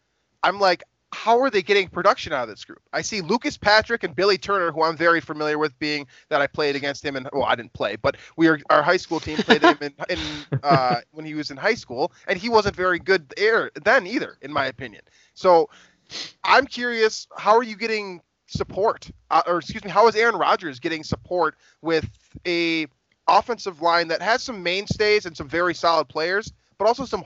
I'm 0.42 0.60
like, 0.60 0.84
how 1.12 1.40
are 1.40 1.50
they 1.50 1.62
getting 1.62 1.88
production 1.88 2.32
out 2.32 2.44
of 2.44 2.48
this 2.48 2.64
group? 2.64 2.80
I 2.92 3.02
see 3.02 3.20
Lucas 3.20 3.56
Patrick 3.56 4.04
and 4.04 4.14
Billy 4.14 4.38
Turner, 4.38 4.70
who 4.70 4.82
I'm 4.82 4.96
very 4.96 5.20
familiar 5.20 5.58
with, 5.58 5.76
being 5.78 6.06
that 6.28 6.40
I 6.40 6.46
played 6.46 6.76
against 6.76 7.04
him, 7.04 7.16
and 7.16 7.28
well, 7.32 7.44
I 7.44 7.56
didn't 7.56 7.72
play, 7.72 7.96
but 7.96 8.16
we 8.36 8.46
are 8.46 8.60
our 8.70 8.82
high 8.82 8.96
school 8.96 9.18
team 9.18 9.38
played 9.38 9.62
him 9.62 9.76
in, 9.80 9.92
in 10.08 10.18
uh, 10.62 11.00
when 11.10 11.24
he 11.24 11.34
was 11.34 11.50
in 11.50 11.56
high 11.56 11.74
school, 11.74 12.12
and 12.28 12.38
he 12.38 12.48
wasn't 12.48 12.76
very 12.76 12.98
good 12.98 13.28
there 13.36 13.70
then 13.82 14.06
either, 14.06 14.38
in 14.42 14.52
my 14.52 14.66
opinion. 14.66 15.02
So 15.34 15.68
I'm 16.44 16.66
curious, 16.66 17.26
how 17.36 17.56
are 17.56 17.62
you 17.62 17.76
getting 17.76 18.20
support, 18.46 19.10
uh, 19.30 19.42
or 19.46 19.58
excuse 19.58 19.84
me, 19.84 19.90
how 19.90 20.08
is 20.08 20.16
Aaron 20.16 20.36
Rodgers 20.36 20.80
getting 20.80 21.04
support 21.04 21.56
with 21.82 22.08
a 22.46 22.86
offensive 23.28 23.80
line 23.80 24.08
that 24.08 24.22
has 24.22 24.42
some 24.42 24.62
mainstays 24.62 25.26
and 25.26 25.36
some 25.36 25.48
very 25.48 25.74
solid 25.74 26.08
players, 26.08 26.52
but 26.78 26.86
also 26.86 27.04
some 27.04 27.24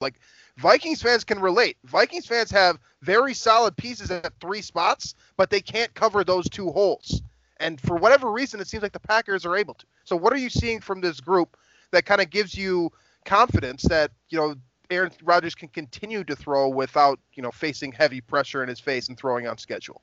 like 0.00 0.14
Vikings 0.56 1.02
fans 1.02 1.24
can 1.24 1.40
relate. 1.40 1.76
Vikings 1.84 2.26
fans 2.26 2.50
have 2.50 2.78
very 3.02 3.34
solid 3.34 3.76
pieces 3.76 4.10
at 4.10 4.32
three 4.40 4.62
spots, 4.62 5.14
but 5.36 5.50
they 5.50 5.60
can't 5.60 5.92
cover 5.94 6.24
those 6.24 6.48
two 6.48 6.70
holes. 6.70 7.22
And 7.58 7.80
for 7.80 7.96
whatever 7.96 8.30
reason, 8.30 8.60
it 8.60 8.66
seems 8.66 8.82
like 8.82 8.92
the 8.92 9.00
Packers 9.00 9.46
are 9.46 9.56
able 9.56 9.74
to. 9.74 9.86
So, 10.04 10.16
what 10.16 10.32
are 10.32 10.38
you 10.38 10.50
seeing 10.50 10.80
from 10.80 11.00
this 11.00 11.20
group 11.20 11.56
that 11.92 12.04
kind 12.04 12.20
of 12.20 12.30
gives 12.30 12.56
you 12.56 12.90
confidence 13.24 13.82
that 13.84 14.10
you 14.28 14.38
know 14.38 14.54
Aaron 14.94 15.12
Rodgers 15.22 15.54
can 15.54 15.68
continue 15.68 16.24
to 16.24 16.36
throw 16.36 16.68
without 16.68 17.18
you 17.34 17.42
know 17.42 17.50
facing 17.50 17.92
heavy 17.92 18.20
pressure 18.20 18.62
in 18.62 18.68
his 18.68 18.80
face 18.80 19.08
and 19.08 19.18
throwing 19.18 19.46
on 19.46 19.58
schedule. 19.58 20.00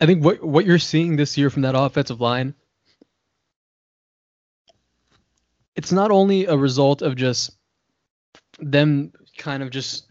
I 0.00 0.06
think 0.06 0.24
what 0.24 0.42
what 0.42 0.64
you're 0.64 0.78
seeing 0.78 1.16
this 1.16 1.36
year 1.36 1.50
from 1.50 1.62
that 1.62 1.74
offensive 1.74 2.20
line, 2.20 2.54
it's 5.76 5.92
not 5.92 6.10
only 6.10 6.46
a 6.46 6.56
result 6.56 7.02
of 7.02 7.16
just 7.16 7.50
them 8.58 9.12
kind 9.36 9.62
of 9.62 9.70
just 9.70 10.10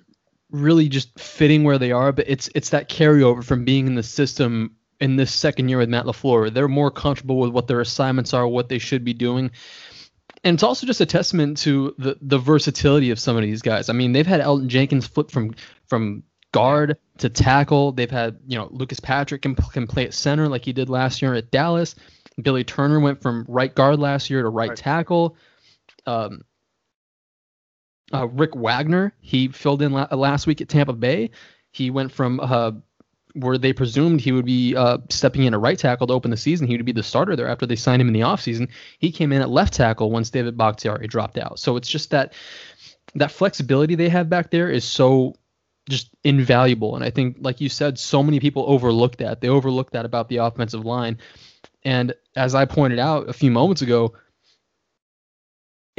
really 0.52 0.90
just 0.90 1.20
fitting 1.20 1.64
where 1.64 1.78
they 1.78 1.92
are, 1.92 2.12
but 2.12 2.26
it's 2.28 2.50
it's 2.56 2.70
that 2.70 2.90
carryover 2.90 3.44
from 3.44 3.66
being 3.66 3.88
in 3.88 3.96
the 3.96 4.04
system 4.04 4.76
in 5.00 5.16
this 5.16 5.34
second 5.34 5.70
year 5.70 5.78
with 5.78 5.90
Matt 5.90 6.06
LaFleur. 6.06 6.54
They're 6.54 6.68
more 6.68 6.92
comfortable 6.92 7.40
with 7.40 7.52
what 7.52 7.68
their 7.68 7.82
assignments 7.82 8.34
are, 8.34 8.48
what 8.48 8.70
they 8.70 8.80
should 8.80 9.04
be 9.04 9.14
doing. 9.14 9.52
And 10.44 10.54
it's 10.54 10.64
also 10.64 10.88
just 10.88 11.02
a 11.02 11.06
testament 11.06 11.58
to 11.60 11.94
the, 11.98 12.18
the 12.22 12.38
versatility 12.38 13.12
of 13.12 13.20
some 13.20 13.36
of 13.36 13.44
these 13.44 13.62
guys. 13.62 13.90
I 13.90 13.94
mean, 13.94 14.14
they've 14.14 14.26
had 14.26 14.42
Elgton 14.42 14.68
Jenkins 14.68 15.08
flip 15.08 15.32
from 15.32 15.54
from 15.88 16.24
guard 16.52 16.98
to 17.18 17.30
tackle. 17.30 17.92
They've 17.92 18.10
had, 18.10 18.40
you 18.48 18.58
know, 18.58 18.70
Lucas 18.72 19.00
Patrick 19.00 19.42
can, 19.42 19.56
can 19.56 19.88
play 19.88 20.06
at 20.06 20.14
center 20.14 20.48
like 20.48 20.66
he 20.66 20.74
did 20.74 20.90
last 20.90 21.22
year 21.22 21.34
at 21.34 21.52
Dallas. 21.52 21.96
Billy 22.42 22.64
Turner 22.64 23.00
went 23.00 23.22
from 23.22 23.46
right 23.48 23.74
guard 23.74 24.00
last 24.00 24.30
year 24.30 24.42
to 24.42 24.50
right, 24.50 24.70
right. 24.70 24.78
tackle. 24.78 25.36
Um, 26.06 26.44
uh, 28.14 28.28
Rick 28.28 28.56
Wagner, 28.56 29.14
he 29.20 29.50
filled 29.50 29.82
in 29.82 29.92
la- 29.92 30.08
last 30.12 30.48
week 30.48 30.62
at 30.62 30.70
Tampa 30.70 30.94
Bay. 30.94 31.32
He 31.72 31.92
went 31.92 32.12
from 32.12 32.40
uh, 32.40 32.72
where 33.34 33.58
they 33.58 33.74
presumed 33.74 34.22
he 34.22 34.32
would 34.32 34.46
be 34.46 34.76
uh, 34.76 34.98
stepping 35.10 35.44
in 35.44 35.54
a 35.54 35.60
right 35.60 35.78
tackle 35.78 36.08
to 36.08 36.14
open 36.14 36.32
the 36.32 36.38
season. 36.38 36.68
He 36.68 36.76
would 36.76 36.86
be 36.86 36.92
the 36.92 37.04
starter 37.04 37.36
there 37.36 37.48
after 37.48 37.66
they 37.66 37.76
signed 37.76 38.02
him 38.02 38.08
in 38.08 38.14
the 38.14 38.22
offseason. 38.22 38.70
He 38.98 39.12
came 39.12 39.32
in 39.32 39.42
at 39.42 39.50
left 39.50 39.74
tackle 39.74 40.12
once 40.12 40.30
David 40.30 40.58
Bakhtiari 40.58 41.08
dropped 41.08 41.38
out. 41.38 41.60
So 41.60 41.76
it's 41.76 41.90
just 41.90 42.10
that 42.12 42.34
that 43.16 43.32
flexibility 43.32 43.96
they 43.96 44.10
have 44.10 44.30
back 44.30 44.52
there 44.52 44.70
is 44.70 44.84
so 44.84 45.36
just 45.90 46.10
invaluable. 46.24 46.96
And 46.96 47.04
I 47.04 47.10
think, 47.10 47.38
like 47.40 47.60
you 47.60 47.70
said, 47.70 47.98
so 47.98 48.22
many 48.22 48.40
people 48.40 48.66
overlook 48.68 49.18
that. 49.18 49.42
They 49.42 49.50
overlook 49.50 49.92
that 49.92 50.06
about 50.06 50.30
the 50.30 50.38
offensive 50.38 50.86
line. 50.86 51.18
And 51.84 52.14
as 52.36 52.56
I 52.56 52.66
pointed 52.66 53.00
out 53.00 53.30
a 53.30 53.34
few 53.34 53.52
moments 53.52 53.82
ago, 53.82 54.14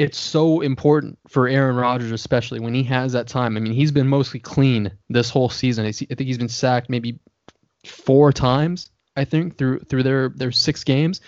it's 0.00 0.18
so 0.18 0.62
important 0.62 1.18
for 1.28 1.46
Aaron 1.46 1.76
Rodgers, 1.76 2.10
especially 2.10 2.58
when 2.58 2.72
he 2.72 2.82
has 2.84 3.12
that 3.12 3.28
time. 3.28 3.54
I 3.54 3.60
mean, 3.60 3.74
he's 3.74 3.92
been 3.92 4.08
mostly 4.08 4.40
clean 4.40 4.90
this 5.10 5.28
whole 5.28 5.50
season. 5.50 5.84
I 5.84 5.92
think 5.92 6.20
he's 6.20 6.38
been 6.38 6.48
sacked 6.48 6.88
maybe 6.88 7.18
four 7.84 8.32
times. 8.32 8.90
I 9.14 9.26
think 9.26 9.58
through 9.58 9.80
through 9.80 10.02
their 10.04 10.30
their 10.30 10.52
six 10.52 10.84
games. 10.84 11.20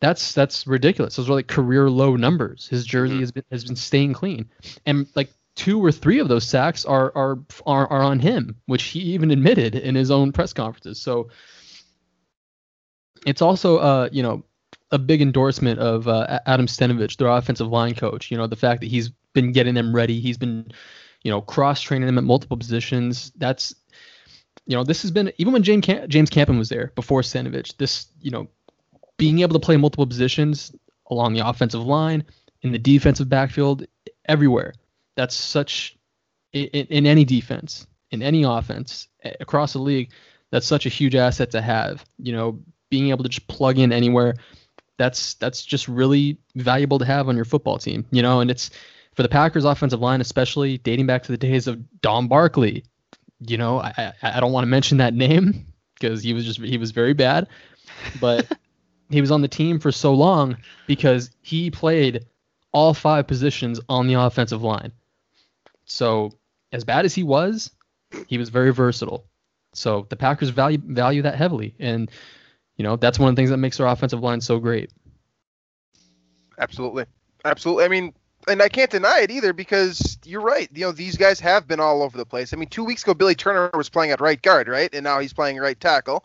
That's 0.00 0.32
that's 0.32 0.66
ridiculous. 0.66 1.14
Those 1.14 1.30
are 1.30 1.34
like 1.34 1.46
career 1.46 1.88
low 1.88 2.16
numbers. 2.16 2.66
His 2.66 2.84
jersey 2.84 3.14
mm-hmm. 3.14 3.20
has 3.20 3.30
been 3.30 3.44
has 3.52 3.64
been 3.64 3.76
staying 3.76 4.14
clean, 4.14 4.50
and 4.86 5.06
like 5.14 5.30
two 5.54 5.82
or 5.82 5.92
three 5.92 6.18
of 6.18 6.26
those 6.26 6.44
sacks 6.44 6.84
are 6.84 7.12
are 7.14 7.38
are, 7.64 7.86
are 7.86 8.02
on 8.02 8.18
him, 8.18 8.56
which 8.66 8.82
he 8.82 8.98
even 8.98 9.30
admitted 9.30 9.76
in 9.76 9.94
his 9.94 10.10
own 10.10 10.32
press 10.32 10.52
conferences. 10.52 11.00
So 11.00 11.28
it's 13.24 13.40
also 13.40 13.78
uh 13.78 14.08
you 14.10 14.24
know 14.24 14.42
a 14.90 14.98
big 14.98 15.22
endorsement 15.22 15.78
of 15.80 16.06
uh, 16.08 16.40
Adam 16.46 16.66
Stenavich, 16.66 17.16
their 17.16 17.28
offensive 17.28 17.68
line 17.68 17.94
coach. 17.94 18.30
You 18.30 18.36
know, 18.36 18.46
the 18.46 18.56
fact 18.56 18.80
that 18.80 18.88
he's 18.88 19.10
been 19.32 19.52
getting 19.52 19.74
them 19.74 19.94
ready, 19.94 20.20
he's 20.20 20.38
been, 20.38 20.70
you 21.22 21.30
know, 21.30 21.40
cross 21.40 21.80
training 21.80 22.06
them 22.06 22.18
at 22.18 22.24
multiple 22.24 22.56
positions. 22.56 23.32
That's, 23.36 23.74
you 24.66 24.76
know, 24.76 24.84
this 24.84 25.02
has 25.02 25.10
been 25.10 25.32
even 25.38 25.52
when 25.52 25.62
James 25.62 25.84
Cam- 25.84 26.08
James 26.08 26.30
Campen 26.30 26.58
was 26.58 26.68
there 26.68 26.92
before 26.94 27.22
Stenavich. 27.22 27.76
This, 27.76 28.06
you 28.20 28.30
know, 28.30 28.48
being 29.16 29.40
able 29.40 29.58
to 29.58 29.64
play 29.64 29.76
multiple 29.76 30.06
positions 30.06 30.74
along 31.10 31.34
the 31.34 31.46
offensive 31.46 31.84
line, 31.84 32.24
in 32.62 32.72
the 32.72 32.78
defensive 32.78 33.28
backfield, 33.28 33.86
everywhere. 34.26 34.74
That's 35.16 35.34
such 35.34 35.96
in, 36.52 36.66
in 36.66 37.06
any 37.06 37.24
defense, 37.24 37.86
in 38.10 38.22
any 38.22 38.44
offense 38.44 39.08
across 39.40 39.72
the 39.72 39.80
league. 39.80 40.10
That's 40.50 40.66
such 40.66 40.86
a 40.86 40.88
huge 40.88 41.14
asset 41.14 41.50
to 41.50 41.60
have. 41.60 42.04
You 42.18 42.32
know, 42.32 42.60
being 42.90 43.10
able 43.10 43.24
to 43.24 43.28
just 43.28 43.48
plug 43.48 43.78
in 43.78 43.92
anywhere 43.92 44.36
that's 44.96 45.34
that's 45.34 45.64
just 45.64 45.88
really 45.88 46.38
valuable 46.54 46.98
to 46.98 47.04
have 47.04 47.28
on 47.28 47.36
your 47.36 47.44
football 47.44 47.78
team, 47.78 48.06
you 48.10 48.22
know. 48.22 48.40
And 48.40 48.50
it's 48.50 48.70
for 49.14 49.22
the 49.22 49.28
Packers 49.28 49.64
offensive 49.64 50.00
line, 50.00 50.20
especially 50.20 50.78
dating 50.78 51.06
back 51.06 51.22
to 51.24 51.32
the 51.32 51.38
days 51.38 51.66
of 51.66 52.00
Don 52.00 52.28
Barclay. 52.28 52.82
You 53.40 53.58
know, 53.58 53.80
I 53.80 54.12
I, 54.22 54.36
I 54.36 54.40
don't 54.40 54.52
want 54.52 54.64
to 54.64 54.68
mention 54.68 54.98
that 54.98 55.14
name 55.14 55.66
because 55.94 56.22
he 56.22 56.32
was 56.32 56.44
just 56.44 56.60
he 56.60 56.78
was 56.78 56.90
very 56.90 57.14
bad, 57.14 57.48
but 58.20 58.46
he 59.10 59.20
was 59.20 59.30
on 59.30 59.42
the 59.42 59.48
team 59.48 59.78
for 59.78 59.92
so 59.92 60.14
long 60.14 60.56
because 60.86 61.30
he 61.42 61.70
played 61.70 62.26
all 62.72 62.94
five 62.94 63.26
positions 63.26 63.80
on 63.88 64.06
the 64.06 64.14
offensive 64.14 64.62
line. 64.62 64.92
So 65.84 66.32
as 66.72 66.84
bad 66.84 67.04
as 67.04 67.14
he 67.14 67.22
was, 67.22 67.70
he 68.26 68.38
was 68.38 68.48
very 68.48 68.72
versatile. 68.72 69.24
So 69.74 70.06
the 70.08 70.16
Packers 70.16 70.50
value 70.50 70.78
value 70.84 71.22
that 71.22 71.34
heavily, 71.34 71.74
and 71.78 72.10
you 72.76 72.82
know, 72.82 72.96
that's 72.96 73.18
one 73.18 73.28
of 73.28 73.36
the 73.36 73.40
things 73.40 73.50
that 73.50 73.58
makes 73.58 73.80
our 73.80 73.86
offensive 73.86 74.22
line 74.22 74.40
so 74.40 74.58
great. 74.58 74.90
Absolutely. 76.58 77.04
Absolutely. 77.44 77.84
I 77.84 77.88
mean, 77.88 78.14
and 78.48 78.60
I 78.60 78.68
can't 78.68 78.90
deny 78.90 79.20
it 79.20 79.30
either 79.30 79.52
because 79.52 80.18
you're 80.24 80.40
right. 80.40 80.68
You 80.72 80.86
know, 80.86 80.92
these 80.92 81.16
guys 81.16 81.40
have 81.40 81.66
been 81.66 81.80
all 81.80 82.02
over 82.02 82.16
the 82.16 82.26
place. 82.26 82.52
I 82.52 82.56
mean, 82.56 82.68
two 82.68 82.84
weeks 82.84 83.02
ago, 83.02 83.14
Billy 83.14 83.34
Turner 83.34 83.70
was 83.74 83.88
playing 83.88 84.12
at 84.12 84.20
right 84.20 84.40
guard, 84.40 84.68
right? 84.68 84.92
And 84.92 85.04
now 85.04 85.18
he's 85.20 85.32
playing 85.32 85.56
right 85.58 85.78
tackle. 85.78 86.24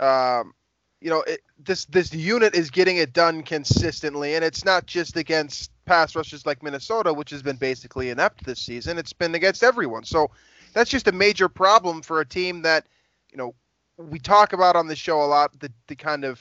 Um, 0.00 0.54
you 1.00 1.10
know, 1.10 1.22
it, 1.22 1.40
this 1.64 1.84
this 1.86 2.12
unit 2.12 2.54
is 2.54 2.70
getting 2.70 2.96
it 2.96 3.12
done 3.12 3.42
consistently, 3.42 4.34
and 4.34 4.44
it's 4.44 4.64
not 4.64 4.86
just 4.86 5.16
against 5.16 5.70
pass 5.84 6.14
rushes 6.14 6.44
like 6.44 6.62
Minnesota, 6.62 7.12
which 7.12 7.30
has 7.30 7.42
been 7.42 7.56
basically 7.56 8.10
inept 8.10 8.44
this 8.44 8.60
season. 8.60 8.98
It's 8.98 9.12
been 9.12 9.34
against 9.34 9.62
everyone. 9.62 10.04
So 10.04 10.30
that's 10.72 10.90
just 10.90 11.08
a 11.08 11.12
major 11.12 11.48
problem 11.48 12.02
for 12.02 12.20
a 12.20 12.26
team 12.26 12.62
that, 12.62 12.86
you 13.30 13.38
know, 13.38 13.54
we 13.98 14.18
talk 14.18 14.52
about 14.52 14.76
on 14.76 14.86
the 14.86 14.96
show 14.96 15.22
a 15.22 15.26
lot 15.26 15.58
the 15.60 15.70
the 15.88 15.96
kind 15.96 16.24
of 16.24 16.40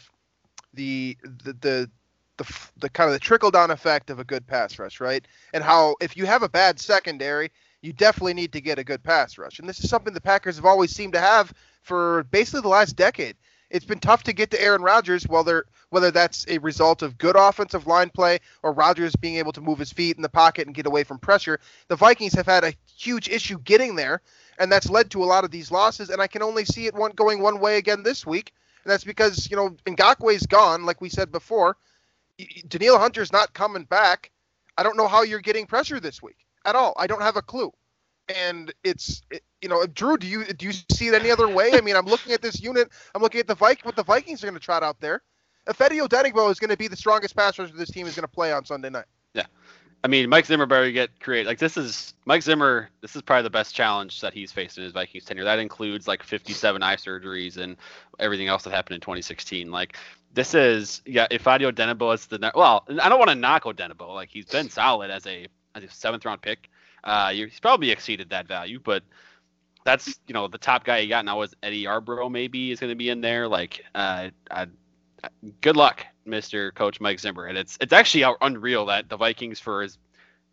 the 0.74 1.18
the 1.24 1.54
the 1.54 1.92
the, 2.38 2.70
the 2.78 2.90
kind 2.90 3.08
of 3.10 3.14
the 3.14 3.20
trickle 3.20 3.50
down 3.50 3.72
effect 3.72 4.12
of 4.12 4.20
a 4.20 4.24
good 4.24 4.46
pass 4.46 4.78
rush, 4.78 5.00
right? 5.00 5.28
And 5.54 5.64
how 5.64 5.96
if 6.00 6.16
you 6.16 6.28
have 6.28 6.44
a 6.44 6.50
bad 6.50 6.80
secondary, 6.80 7.52
you 7.82 7.94
definitely 7.94 8.36
need 8.36 8.54
to 8.54 8.62
get 8.62 8.78
a 8.78 8.84
good 8.84 9.04
pass 9.04 9.38
rush. 9.40 9.60
And 9.60 9.68
this 9.68 9.84
is 9.84 9.90
something 9.90 10.14
the 10.14 10.22
Packers 10.22 10.56
have 10.58 10.66
always 10.66 10.96
seemed 10.96 11.14
to 11.14 11.20
have 11.20 11.52
for 11.82 12.26
basically 12.26 12.62
the 12.62 12.68
last 12.68 12.96
decade. 12.96 13.38
It's 13.70 13.86
been 13.86 14.00
tough 14.00 14.24
to 14.24 14.34
get 14.34 14.52
to 14.52 14.62
Aaron 14.62 14.82
Rodgers, 14.82 15.28
whether 15.28 15.66
whether 15.90 16.12
that's 16.12 16.46
a 16.48 16.58
result 16.60 17.02
of 17.02 17.18
good 17.18 17.36
offensive 17.38 17.88
line 17.88 18.10
play 18.10 18.40
or 18.64 18.74
Rodgers 18.74 19.16
being 19.16 19.36
able 19.36 19.54
to 19.54 19.62
move 19.62 19.80
his 19.80 19.92
feet 19.92 20.18
in 20.18 20.22
the 20.22 20.30
pocket 20.30 20.68
and 20.68 20.76
get 20.76 20.86
away 20.86 21.04
from 21.04 21.18
pressure. 21.18 21.60
The 21.88 21.96
Vikings 21.96 22.34
have 22.34 22.46
had 22.46 22.64
a 22.64 22.74
huge 22.98 23.30
issue 23.30 23.58
getting 23.60 23.96
there 23.96 24.22
and 24.60 24.72
that's 24.72 24.90
led 24.90 25.12
to 25.12 25.24
a 25.24 25.26
lot 25.26 25.44
of 25.44 25.52
these 25.52 25.72
losses. 25.72 26.10
And 26.10 26.22
I 26.22 26.28
can 26.28 26.42
only 26.42 26.66
see 26.66 26.88
it 26.88 26.96
one 26.96 27.12
going 27.12 27.42
one 27.42 27.60
way 27.60 27.78
again 27.78 28.04
this 28.04 28.26
week, 28.26 28.54
and 28.84 28.92
that's 28.92 29.04
because 29.04 29.50
you 29.50 29.58
know 29.58 29.76
Ngakoue's 29.86 30.46
gone, 30.46 30.86
like 30.86 31.02
we 31.02 31.10
said 31.10 31.32
before. 31.32 31.78
Danielle 32.68 33.00
Hunter's 33.00 33.34
not 33.34 33.54
coming 33.54 33.84
back. 33.84 34.32
I 34.78 34.84
don't 34.84 34.98
know 34.98 35.08
how 35.08 35.24
you're 35.24 35.40
getting 35.40 35.66
pressure 35.66 36.00
this 36.00 36.22
week 36.22 36.46
at 36.66 36.76
all. 36.76 36.94
I 36.98 37.08
don't 37.08 37.22
have 37.22 37.38
a 37.38 37.42
clue. 37.42 37.74
And 38.30 38.74
it's 38.84 39.22
it, 39.32 39.44
you 39.62 39.70
know, 39.70 39.86
Drew, 39.86 40.18
do 40.18 40.28
you 40.28 40.46
do 40.46 40.66
you 40.66 40.74
see 40.92 41.08
it 41.08 41.14
any 41.14 41.32
other 41.32 41.48
way? 41.48 41.72
I 41.74 41.82
mean, 41.82 41.96
I'm 41.96 42.06
looking 42.06 42.34
at 42.34 42.42
this 42.42 42.62
unit. 42.62 42.90
I'm 43.16 43.22
looking 43.22 43.40
at 43.40 43.48
the 43.48 43.56
Viking, 43.56 43.84
what 43.84 43.96
the 43.96 44.04
Vikings 44.04 44.44
are 44.44 44.48
going 44.48 44.60
to 44.60 44.64
trot 44.64 44.84
out 44.84 45.00
there. 45.00 45.22
Ifeadi 45.68 46.06
Odenigbo 46.06 46.50
is 46.52 46.60
going 46.60 46.70
to 46.70 46.78
be 46.78 46.88
the 46.88 46.96
strongest 46.96 47.36
pass 47.36 47.60
rusher 47.60 47.74
this 47.76 47.90
team 47.92 48.08
is 48.08 48.16
going 48.16 48.24
to 48.24 48.34
play 48.34 48.52
on 48.54 48.66
Sunday 48.66 48.90
night. 48.90 49.06
Yeah. 49.34 49.46
I 50.04 50.08
mean, 50.08 50.30
Mike 50.30 50.46
Zimmer 50.46 50.66
better 50.66 50.92
get 50.92 51.20
creative. 51.20 51.48
Like 51.48 51.60
this 51.60 51.76
is 51.76 52.14
Mike 52.26 52.44
Zimmer. 52.44 52.90
This 53.02 53.16
is 53.16 53.22
probably 53.22 53.44
the 53.44 53.50
best 53.50 53.76
challenge 53.76 54.22
that 54.22 54.34
he's 54.34 54.52
faced 54.52 54.78
in 54.78 54.84
his 54.84 54.94
Vikings 54.94 55.26
tenure. 55.26 55.44
That 55.44 55.60
includes 55.60 56.08
like 56.08 56.24
57 56.24 56.84
eye 56.84 56.96
surgeries 56.96 57.58
and 57.58 57.78
everything 58.20 58.48
else 58.48 58.64
that 58.64 58.72
happened 58.72 58.96
in 58.96 59.02
2016. 59.02 59.72
Like 59.72 59.98
this 60.34 60.54
is 60.54 61.02
yeah. 61.06 61.28
Ifeadi 61.28 61.72
Odenigbo 61.72 62.14
is 62.14 62.28
the 62.28 62.52
well. 62.54 62.86
I 63.02 63.10
don't 63.10 63.20
want 63.20 63.32
to 63.32 63.36
knock 63.36 63.64
Odenigbo. 63.64 64.14
Like 64.14 64.30
he's 64.30 64.46
been 64.46 64.70
solid 64.70 65.10
as 65.10 65.26
a 65.26 65.48
as 65.76 65.84
a 65.84 65.90
seventh 65.90 66.26
round 66.26 66.42
pick. 66.42 66.70
Uh, 67.04 67.32
he's 67.32 67.60
probably 67.60 67.92
exceeded 67.92 68.30
that 68.30 68.48
value, 68.48 68.80
but 68.84 69.04
that's 69.86 70.20
you 70.28 70.34
know 70.34 70.48
the 70.48 70.58
top 70.58 70.84
guy 70.84 71.00
you 71.00 71.10
got 71.10 71.24
now 71.24 71.42
is 71.42 71.54
Eddie 71.64 71.86
Yarbrough 71.86 72.30
maybe 72.32 72.72
is 72.72 72.80
going 72.80 72.92
to 72.92 72.96
be 72.96 73.10
in 73.10 73.22
there. 73.22 73.48
Like 73.48 73.84
uh, 73.96 74.30
I, 74.52 74.68
good 75.62 75.78
luck 75.78 76.06
Mr. 76.28 76.74
Coach 76.74 77.00
Mike 77.00 77.20
Zimmer. 77.20 77.46
And 77.46 77.58
it's 77.58 77.78
it's 77.82 77.94
actually 77.94 78.36
unreal 78.42 78.86
that 78.88 79.10
the 79.10 79.18
Vikings, 79.18 79.60
for 79.60 79.84
as 79.84 79.98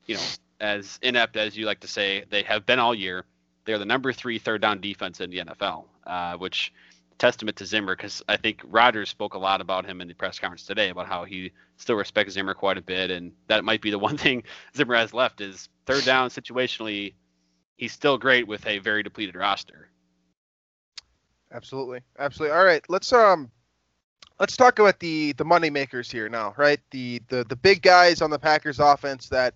you 0.06 0.16
know, 0.16 0.22
as 0.60 0.98
inept 1.02 1.36
as 1.36 1.56
you 1.56 1.66
like 1.66 1.80
to 1.80 1.88
say, 1.88 2.24
they 2.30 2.42
have 2.42 2.64
been 2.66 2.78
all 2.78 2.94
year. 2.94 3.24
They're 3.64 3.78
the 3.78 3.84
number 3.84 4.12
three 4.12 4.38
third 4.38 4.60
down 4.60 4.80
defense 4.80 5.20
in 5.20 5.30
the 5.30 5.38
NFL, 5.38 5.84
uh, 6.06 6.36
which 6.36 6.72
testament 7.18 7.56
to 7.58 7.66
Zimmer 7.66 7.96
because 7.96 8.22
I 8.28 8.36
think 8.36 8.60
Rodgers 8.64 9.08
spoke 9.08 9.34
a 9.34 9.38
lot 9.38 9.60
about 9.60 9.86
him 9.86 10.00
in 10.00 10.08
the 10.08 10.14
press 10.14 10.38
conference 10.38 10.64
today 10.64 10.90
about 10.90 11.06
how 11.06 11.24
he 11.24 11.52
still 11.76 11.96
respects 11.96 12.34
Zimmer 12.34 12.54
quite 12.54 12.78
a 12.78 12.82
bit, 12.82 13.10
and 13.10 13.32
that 13.48 13.64
might 13.64 13.80
be 13.80 13.90
the 13.90 13.98
one 14.08 14.16
thing 14.16 14.42
Zimmer 14.76 14.96
has 14.96 15.14
left 15.14 15.40
is 15.40 15.68
third 15.86 16.04
down 16.04 16.30
situationally. 16.30 17.14
He's 17.76 17.92
still 17.92 18.18
great 18.18 18.46
with 18.46 18.66
a 18.66 18.78
very 18.78 19.02
depleted 19.02 19.34
roster. 19.34 19.88
Absolutely, 21.52 22.00
absolutely. 22.18 22.56
All 22.56 22.64
right, 22.64 22.84
let's 22.88 23.12
um 23.12 23.50
let's 24.40 24.56
talk 24.56 24.78
about 24.78 24.98
the 24.98 25.32
the 25.34 25.44
money 25.44 25.70
makers 25.70 26.10
here 26.10 26.28
now, 26.28 26.54
right? 26.56 26.80
The 26.90 27.22
the 27.28 27.44
the 27.44 27.56
big 27.56 27.82
guys 27.82 28.20
on 28.22 28.30
the 28.30 28.38
Packers 28.38 28.80
offense 28.80 29.28
that 29.28 29.54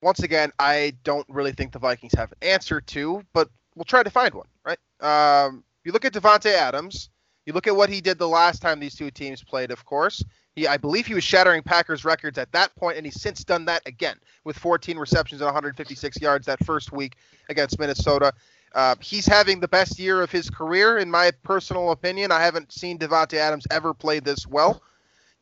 once 0.00 0.20
again 0.20 0.50
I 0.58 0.94
don't 1.04 1.26
really 1.28 1.52
think 1.52 1.72
the 1.72 1.78
Vikings 1.78 2.14
have 2.14 2.32
an 2.32 2.48
answer 2.48 2.80
to, 2.80 3.22
but 3.32 3.48
we'll 3.74 3.84
try 3.84 4.02
to 4.02 4.10
find 4.10 4.34
one, 4.34 4.48
right? 4.64 4.78
Um, 5.00 5.64
you 5.84 5.92
look 5.92 6.04
at 6.04 6.12
Davante 6.12 6.52
Adams, 6.52 7.10
you 7.46 7.52
look 7.52 7.66
at 7.66 7.74
what 7.74 7.90
he 7.90 8.00
did 8.00 8.18
the 8.18 8.28
last 8.28 8.62
time 8.62 8.78
these 8.78 8.94
two 8.94 9.10
teams 9.10 9.42
played, 9.42 9.70
of 9.70 9.84
course. 9.84 10.22
He, 10.54 10.66
I 10.66 10.76
believe 10.76 11.06
he 11.06 11.14
was 11.14 11.24
shattering 11.24 11.62
Packers 11.62 12.04
records 12.04 12.38
at 12.38 12.52
that 12.52 12.74
point, 12.76 12.96
and 12.96 13.06
he's 13.06 13.20
since 13.20 13.42
done 13.42 13.64
that 13.64 13.82
again 13.86 14.16
with 14.44 14.58
14 14.58 14.98
receptions 14.98 15.40
and 15.40 15.46
156 15.46 16.20
yards 16.20 16.46
that 16.46 16.64
first 16.64 16.92
week 16.92 17.16
against 17.48 17.78
Minnesota. 17.78 18.32
Uh, 18.74 18.94
he's 19.00 19.26
having 19.26 19.60
the 19.60 19.68
best 19.68 19.98
year 19.98 20.22
of 20.22 20.30
his 20.30 20.48
career, 20.48 20.98
in 20.98 21.10
my 21.10 21.30
personal 21.42 21.90
opinion. 21.90 22.30
I 22.30 22.40
haven't 22.40 22.72
seen 22.72 22.98
Davante 22.98 23.34
Adams 23.34 23.66
ever 23.70 23.92
play 23.92 24.20
this 24.20 24.46
well. 24.46 24.82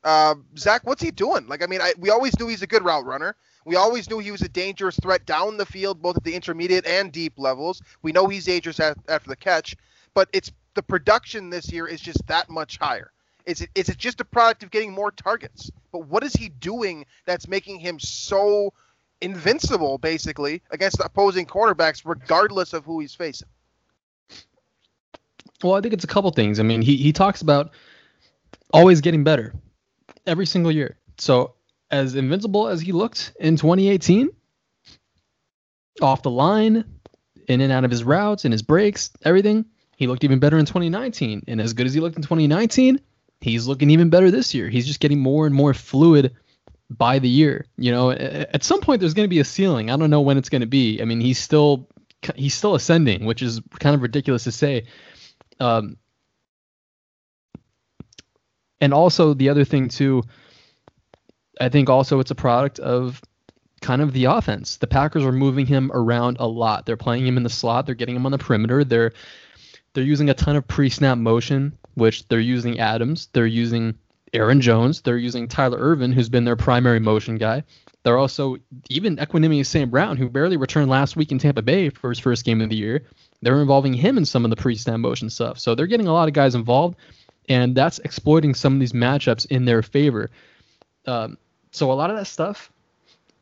Uh, 0.02 0.36
Zach, 0.56 0.82
what's 0.84 1.02
he 1.02 1.10
doing? 1.10 1.46
Like, 1.46 1.62
I 1.62 1.66
mean, 1.66 1.80
I, 1.80 1.92
we 1.98 2.10
always 2.10 2.38
knew 2.38 2.48
he's 2.48 2.62
a 2.62 2.66
good 2.66 2.84
route 2.84 3.04
runner. 3.04 3.36
We 3.66 3.76
always 3.76 4.08
knew 4.08 4.18
he 4.18 4.30
was 4.30 4.42
a 4.42 4.48
dangerous 4.48 4.98
threat 5.00 5.26
down 5.26 5.58
the 5.58 5.66
field, 5.66 6.00
both 6.00 6.16
at 6.16 6.24
the 6.24 6.34
intermediate 6.34 6.86
and 6.86 7.12
deep 7.12 7.38
levels. 7.38 7.82
We 8.02 8.12
know 8.12 8.26
he's 8.26 8.46
dangerous 8.46 8.80
after 8.80 9.28
the 9.28 9.36
catch, 9.36 9.76
but 10.14 10.28
it's 10.32 10.52
the 10.74 10.82
production 10.82 11.50
this 11.50 11.72
year 11.72 11.86
is 11.86 12.00
just 12.00 12.26
that 12.26 12.48
much 12.48 12.78
higher. 12.78 13.12
Is 13.46 13.62
it 13.62 13.70
is 13.74 13.88
it 13.88 13.98
just 13.98 14.20
a 14.20 14.24
product 14.24 14.62
of 14.62 14.70
getting 14.70 14.92
more 14.92 15.10
targets? 15.10 15.70
But 15.92 16.06
what 16.06 16.22
is 16.22 16.34
he 16.34 16.48
doing 16.48 17.06
that's 17.24 17.48
making 17.48 17.80
him 17.80 17.98
so 17.98 18.72
invincible, 19.20 19.98
basically, 19.98 20.62
against 20.70 20.98
the 20.98 21.04
opposing 21.04 21.46
cornerbacks, 21.46 22.02
regardless 22.04 22.72
of 22.72 22.84
who 22.84 23.00
he's 23.00 23.14
facing? 23.14 23.48
Well, 25.62 25.74
I 25.74 25.80
think 25.80 25.94
it's 25.94 26.04
a 26.04 26.08
couple 26.08 26.30
things. 26.30 26.60
I 26.60 26.62
mean, 26.62 26.82
he 26.82 26.96
he 26.96 27.12
talks 27.12 27.42
about 27.42 27.72
always 28.72 29.00
getting 29.00 29.24
better 29.24 29.54
every 30.26 30.46
single 30.46 30.72
year. 30.72 30.96
So 31.18 31.54
as 31.90 32.14
invincible 32.14 32.68
as 32.68 32.80
he 32.80 32.92
looked 32.92 33.32
in 33.40 33.56
2018, 33.56 34.30
off 36.00 36.22
the 36.22 36.30
line, 36.30 36.84
in 37.48 37.60
and 37.60 37.72
out 37.72 37.84
of 37.84 37.90
his 37.90 38.04
routes 38.04 38.44
and 38.44 38.52
his 38.52 38.62
breaks, 38.62 39.10
everything, 39.24 39.64
he 40.00 40.06
looked 40.06 40.24
even 40.24 40.38
better 40.38 40.58
in 40.58 40.64
2019. 40.64 41.44
And 41.46 41.60
as 41.60 41.74
good 41.74 41.86
as 41.86 41.92
he 41.92 42.00
looked 42.00 42.16
in 42.16 42.22
2019, 42.22 42.98
he's 43.42 43.66
looking 43.66 43.90
even 43.90 44.08
better 44.08 44.30
this 44.30 44.54
year. 44.54 44.70
He's 44.70 44.86
just 44.86 44.98
getting 44.98 45.20
more 45.20 45.44
and 45.44 45.54
more 45.54 45.74
fluid 45.74 46.34
by 46.88 47.18
the 47.18 47.28
year. 47.28 47.66
You 47.76 47.92
know, 47.92 48.10
at 48.10 48.64
some 48.64 48.80
point 48.80 49.00
there's 49.00 49.12
going 49.12 49.26
to 49.26 49.30
be 49.30 49.40
a 49.40 49.44
ceiling. 49.44 49.90
I 49.90 49.98
don't 49.98 50.08
know 50.08 50.22
when 50.22 50.38
it's 50.38 50.48
going 50.48 50.62
to 50.62 50.66
be. 50.66 51.02
I 51.02 51.04
mean, 51.04 51.20
he's 51.20 51.38
still 51.38 51.86
he's 52.34 52.54
still 52.54 52.74
ascending, 52.74 53.26
which 53.26 53.42
is 53.42 53.60
kind 53.78 53.94
of 53.94 54.00
ridiculous 54.00 54.44
to 54.44 54.52
say. 54.52 54.86
Um, 55.60 55.98
and 58.80 58.94
also 58.94 59.34
the 59.34 59.50
other 59.50 59.66
thing 59.66 59.90
too, 59.90 60.22
I 61.60 61.68
think 61.68 61.90
also 61.90 62.20
it's 62.20 62.30
a 62.30 62.34
product 62.34 62.78
of 62.78 63.20
kind 63.82 64.00
of 64.00 64.14
the 64.14 64.24
offense. 64.24 64.78
The 64.78 64.86
Packers 64.86 65.26
are 65.26 65.32
moving 65.32 65.66
him 65.66 65.90
around 65.92 66.38
a 66.40 66.46
lot. 66.46 66.86
They're 66.86 66.96
playing 66.96 67.26
him 67.26 67.36
in 67.36 67.42
the 67.42 67.50
slot. 67.50 67.84
They're 67.84 67.94
getting 67.94 68.16
him 68.16 68.24
on 68.24 68.32
the 68.32 68.38
perimeter. 68.38 68.82
They're 68.82 69.12
they're 69.92 70.04
using 70.04 70.30
a 70.30 70.34
ton 70.34 70.56
of 70.56 70.66
pre-snap 70.66 71.18
motion, 71.18 71.76
which 71.94 72.26
they're 72.28 72.40
using 72.40 72.78
Adams. 72.78 73.28
They're 73.32 73.46
using 73.46 73.94
Aaron 74.32 74.60
Jones. 74.60 75.00
They're 75.00 75.18
using 75.18 75.48
Tyler 75.48 75.78
Ervin, 75.78 76.12
who's 76.12 76.28
been 76.28 76.44
their 76.44 76.56
primary 76.56 77.00
motion 77.00 77.36
guy. 77.36 77.64
They're 78.02 78.18
also 78.18 78.56
even 78.88 79.16
Equanimeous 79.16 79.66
St. 79.66 79.90
Brown, 79.90 80.16
who 80.16 80.28
barely 80.28 80.56
returned 80.56 80.90
last 80.90 81.16
week 81.16 81.32
in 81.32 81.38
Tampa 81.38 81.62
Bay 81.62 81.90
for 81.90 82.08
his 82.08 82.18
first 82.18 82.44
game 82.44 82.60
of 82.60 82.70
the 82.70 82.76
year. 82.76 83.04
They're 83.42 83.60
involving 83.60 83.92
him 83.92 84.16
in 84.16 84.24
some 84.24 84.44
of 84.44 84.50
the 84.50 84.56
pre-snap 84.56 85.00
motion 85.00 85.28
stuff. 85.28 85.58
So 85.58 85.74
they're 85.74 85.86
getting 85.86 86.06
a 86.06 86.12
lot 86.12 86.28
of 86.28 86.34
guys 86.34 86.54
involved, 86.54 86.96
and 87.48 87.74
that's 87.74 87.98
exploiting 88.00 88.54
some 88.54 88.74
of 88.74 88.80
these 88.80 88.92
matchups 88.92 89.46
in 89.46 89.64
their 89.64 89.82
favor. 89.82 90.30
Um, 91.06 91.36
so 91.72 91.90
a 91.90 91.94
lot 91.94 92.10
of 92.10 92.16
that 92.16 92.26
stuff, 92.26 92.70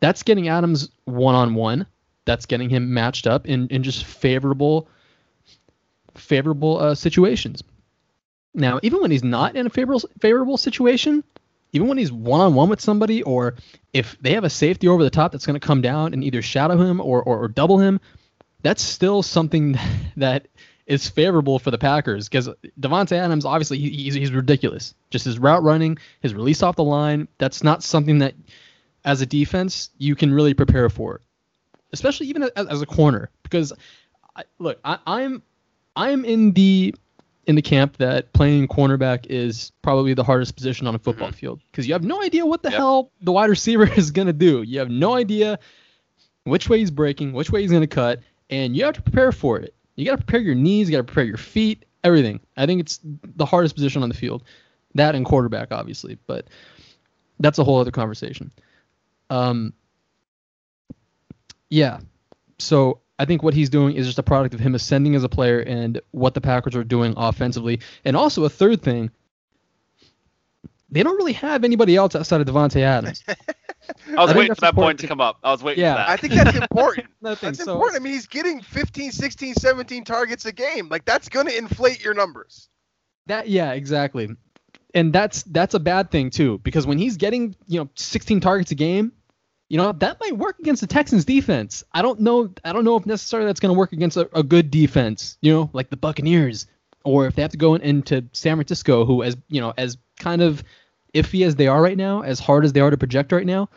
that's 0.01 0.23
getting 0.23 0.49
Adams 0.49 0.91
one-on-one. 1.05 1.87
That's 2.25 2.47
getting 2.47 2.69
him 2.69 2.93
matched 2.93 3.27
up 3.27 3.47
in, 3.47 3.69
in 3.69 3.83
just 3.83 4.05
favorable 4.05 4.89
favorable 6.19 6.79
uh, 6.79 6.95
situations. 6.95 7.63
Now, 8.55 8.81
even 8.83 9.01
when 9.01 9.11
he's 9.11 9.25
not 9.25 9.57
in 9.57 9.67
a 9.67 9.71
favorable 9.71 10.09
favorable 10.21 10.57
situation, 10.57 11.23
even 11.73 11.89
when 11.89 11.99
he's 11.99 12.13
one 12.13 12.41
on 12.41 12.55
one 12.55 12.69
with 12.69 12.81
somebody, 12.81 13.23
or 13.23 13.55
if 13.93 14.17
they 14.21 14.33
have 14.33 14.45
a 14.45 14.51
safety 14.51 14.89
over 14.89 15.03
the 15.03 15.11
top 15.11 15.33
that's 15.33 15.47
going 15.47 15.59
to 15.59 15.67
come 15.67 15.83
down 15.83 16.13
and 16.13 16.25
either 16.25 16.43
shadow 16.43 16.77
him 16.77 17.01
or, 17.01 17.23
or, 17.23 17.39
or 17.39 17.49
double 17.49 17.79
him, 17.79 18.01
that's 18.63 18.83
still 18.83 19.23
something 19.23 19.79
that 20.17 20.49
is 20.87 21.09
favorable 21.09 21.59
for 21.59 21.71
the 21.71 21.79
Packers 21.79 22.29
because 22.29 22.49
Davante 22.81 23.13
Adams 23.13 23.45
obviously 23.45 23.79
he, 23.79 23.91
he's, 23.91 24.15
he's 24.15 24.33
ridiculous. 24.33 24.95
Just 25.11 25.27
his 25.27 25.39
route 25.39 25.63
running, 25.63 25.99
his 26.21 26.35
release 26.35 26.63
off 26.63 26.77
the 26.77 26.85
line, 26.85 27.29
that's 27.37 27.63
not 27.63 27.83
something 27.83 28.19
that 28.19 28.35
as 29.05 29.21
a 29.21 29.27
defense 29.27 29.91
you 29.99 30.17
can 30.17 30.33
really 30.33 30.55
prepare 30.55 30.89
for, 30.89 31.21
especially 31.93 32.29
even 32.29 32.43
as, 32.43 32.67
as 32.67 32.81
a 32.81 32.87
corner. 32.87 33.31
Because 33.43 33.75
I, 34.35 34.45
look, 34.59 34.79
I, 34.83 34.99
I'm 35.07 35.43
I'm 35.99 36.25
in 36.25 36.53
the 36.53 36.95
in 37.49 37.57
the 37.57 37.63
camp 37.63 37.97
that 37.97 38.33
playing 38.35 38.69
cornerback 38.69 39.27
is 39.29 39.73
probably 39.83 40.15
the 40.15 40.23
hardest 40.23 40.55
position 40.55 40.87
on 40.87 40.95
a 40.95 40.99
football 40.99 41.29
mm-hmm. 41.29 41.37
field 41.37 41.61
because 41.71 41.89
you 41.89 41.95
have 41.95 42.05
no 42.05 42.23
idea 42.23 42.47
what 42.47 42.63
the 42.63 42.71
yep. 42.71 42.79
hell 42.79 43.11
the 43.23 43.33
wide 43.33 43.51
receiver 43.51 43.93
is 43.97 44.11
going 44.13 44.27
to 44.27 44.33
do. 44.33 44.63
You 44.63 44.79
have 44.79 44.91
no 44.91 45.15
idea 45.15 45.59
which 46.45 46.69
way 46.69 46.79
he's 46.79 46.93
breaking, 46.93 47.33
which 47.33 47.51
way 47.51 47.63
he's 47.63 47.71
going 47.71 47.83
to 47.83 47.87
cut, 47.87 48.21
and 48.49 48.77
you 48.77 48.85
have 48.85 48.95
to 48.95 49.03
prepare 49.03 49.33
for 49.33 49.59
it. 49.59 49.75
You 49.97 50.05
got 50.05 50.13
to 50.13 50.25
prepare 50.25 50.41
your 50.41 50.55
knees, 50.55 50.89
you 50.89 50.97
got 50.97 50.99
to 50.99 51.13
prepare 51.13 51.25
your 51.25 51.37
feet, 51.37 51.85
everything. 52.05 52.39
I 52.57 52.67
think 52.67 52.81
it's 52.81 53.01
the 53.03 53.45
hardest 53.45 53.75
position 53.75 54.05
on 54.05 54.09
the 54.09 54.15
field. 54.15 54.45
That 54.95 55.17
and 55.17 55.27
quarterback, 55.27 55.73
obviously, 55.73 56.17
but 56.29 56.47
that's 57.41 57.59
a 57.59 57.65
whole 57.65 57.81
other 57.81 57.91
conversation. 57.91 58.53
Um, 59.31 59.73
yeah. 61.71 61.99
So 62.59 63.01
I 63.19 63.25
think 63.25 63.43
what 63.43 63.55
he's 63.55 63.69
doing 63.69 63.97
is 63.97 64.07
just 64.07 64.19
a 64.19 64.23
product 64.23 64.55
of 64.55 64.61
him 64.61 64.75
ascending 64.75 65.15
as 65.15 65.25
a 65.25 65.29
player 65.29 65.61
and 65.61 66.01
what 66.13 66.35
the 66.35 66.41
Packers 66.41 66.77
are 66.77 66.85
doing 66.85 67.15
offensively. 67.17 67.81
And 68.05 68.17
also 68.17 68.45
a 68.45 68.49
third 68.49 68.81
thing, 68.81 69.11
they 70.91 71.03
don't 71.03 71.17
really 71.17 71.33
have 71.33 71.65
anybody 71.65 71.97
else 71.97 72.15
outside 72.15 72.41
of 72.41 72.47
Davante 72.47 72.81
Adams. 72.81 73.25
I 73.29 74.23
was 74.23 74.31
I 74.31 74.37
waiting 74.37 74.55
for 74.55 74.61
that 74.61 74.75
point 74.75 75.01
to 75.01 75.07
come 75.07 75.21
up. 75.21 75.39
I 75.43 75.51
was 75.51 75.63
waiting 75.63 75.83
yeah. 75.83 76.05
I 76.07 76.17
think 76.17 76.35
that's 76.35 76.57
important. 76.71 77.09
that's 77.21 77.41
so, 77.41 77.73
important. 77.73 78.01
I 78.01 78.05
mean, 78.05 78.13
he's 78.13 78.27
getting 78.27 78.61
15, 78.61 79.13
16, 79.13 79.55
17 79.55 80.05
targets 80.05 80.47
a 80.47 80.53
game. 80.53 80.89
Like 80.89 81.05
that's 81.05 81.29
going 81.29 81.47
to 81.47 81.57
inflate 81.57 82.03
your 82.05 82.15
numbers. 82.15 82.69
That 83.27 83.49
yeah, 83.49 83.73
exactly. 83.73 84.29
And 84.95 85.13
that's 85.13 85.43
that's 85.43 85.75
a 85.75 85.81
bad 85.81 86.11
thing 86.11 86.31
too 86.31 86.59
because 86.59 86.87
when 86.87 86.99
he's 86.99 87.17
getting, 87.17 87.55
you 87.67 87.81
know, 87.81 87.91
16 87.95 88.41
targets 88.41 88.71
a 88.71 88.75
game, 88.75 89.13
you 89.69 89.77
know 89.77 89.93
that 89.93 90.19
might 90.21 90.37
work 90.37 90.59
against 90.59 90.81
the 90.81 90.87
Texans 90.87 91.25
defense. 91.25 91.85
I 91.93 92.03
don't 92.03 92.21
know. 92.21 92.53
I 92.65 92.73
don't 92.73 92.85
know 92.85 92.97
if 92.97 93.07
necessarily 93.07 93.47
that's 93.47 93.61
going 93.61 93.75
to 93.75 93.79
work 93.79 93.93
against 93.93 94.17
a, 94.17 94.29
a, 94.37 94.43
good 94.43 94.71
defense. 94.71 95.37
You 95.41 95.53
know, 95.53 95.71
like 95.73 95.91
the 95.91 95.97
Buccaneers, 95.97 96.67
or 97.05 97.27
if 97.27 97.35
they 97.35 97.43
have 97.43 97.51
to 97.53 97.59
go 97.59 97.75
in, 97.75 97.83
into 97.83 98.25
San 98.33 98.57
Francisco, 98.57 99.05
who 99.05 99.23
as 99.23 99.37
you 99.49 99.61
know 99.61 99.75
as 99.77 99.99
kind 100.19 100.43
of 100.43 100.65
iffy 101.15 101.47
as 101.47 101.57
they 101.57 101.67
are 101.67 101.81
right 101.81 101.97
now, 101.97 102.23
as 102.23 102.39
hard 102.39 102.65
as 102.65 102.73
they 102.73 102.81
are 102.81 102.91
to 102.91 102.97
project 102.97 103.33
right 103.33 103.47
now. 103.47 103.69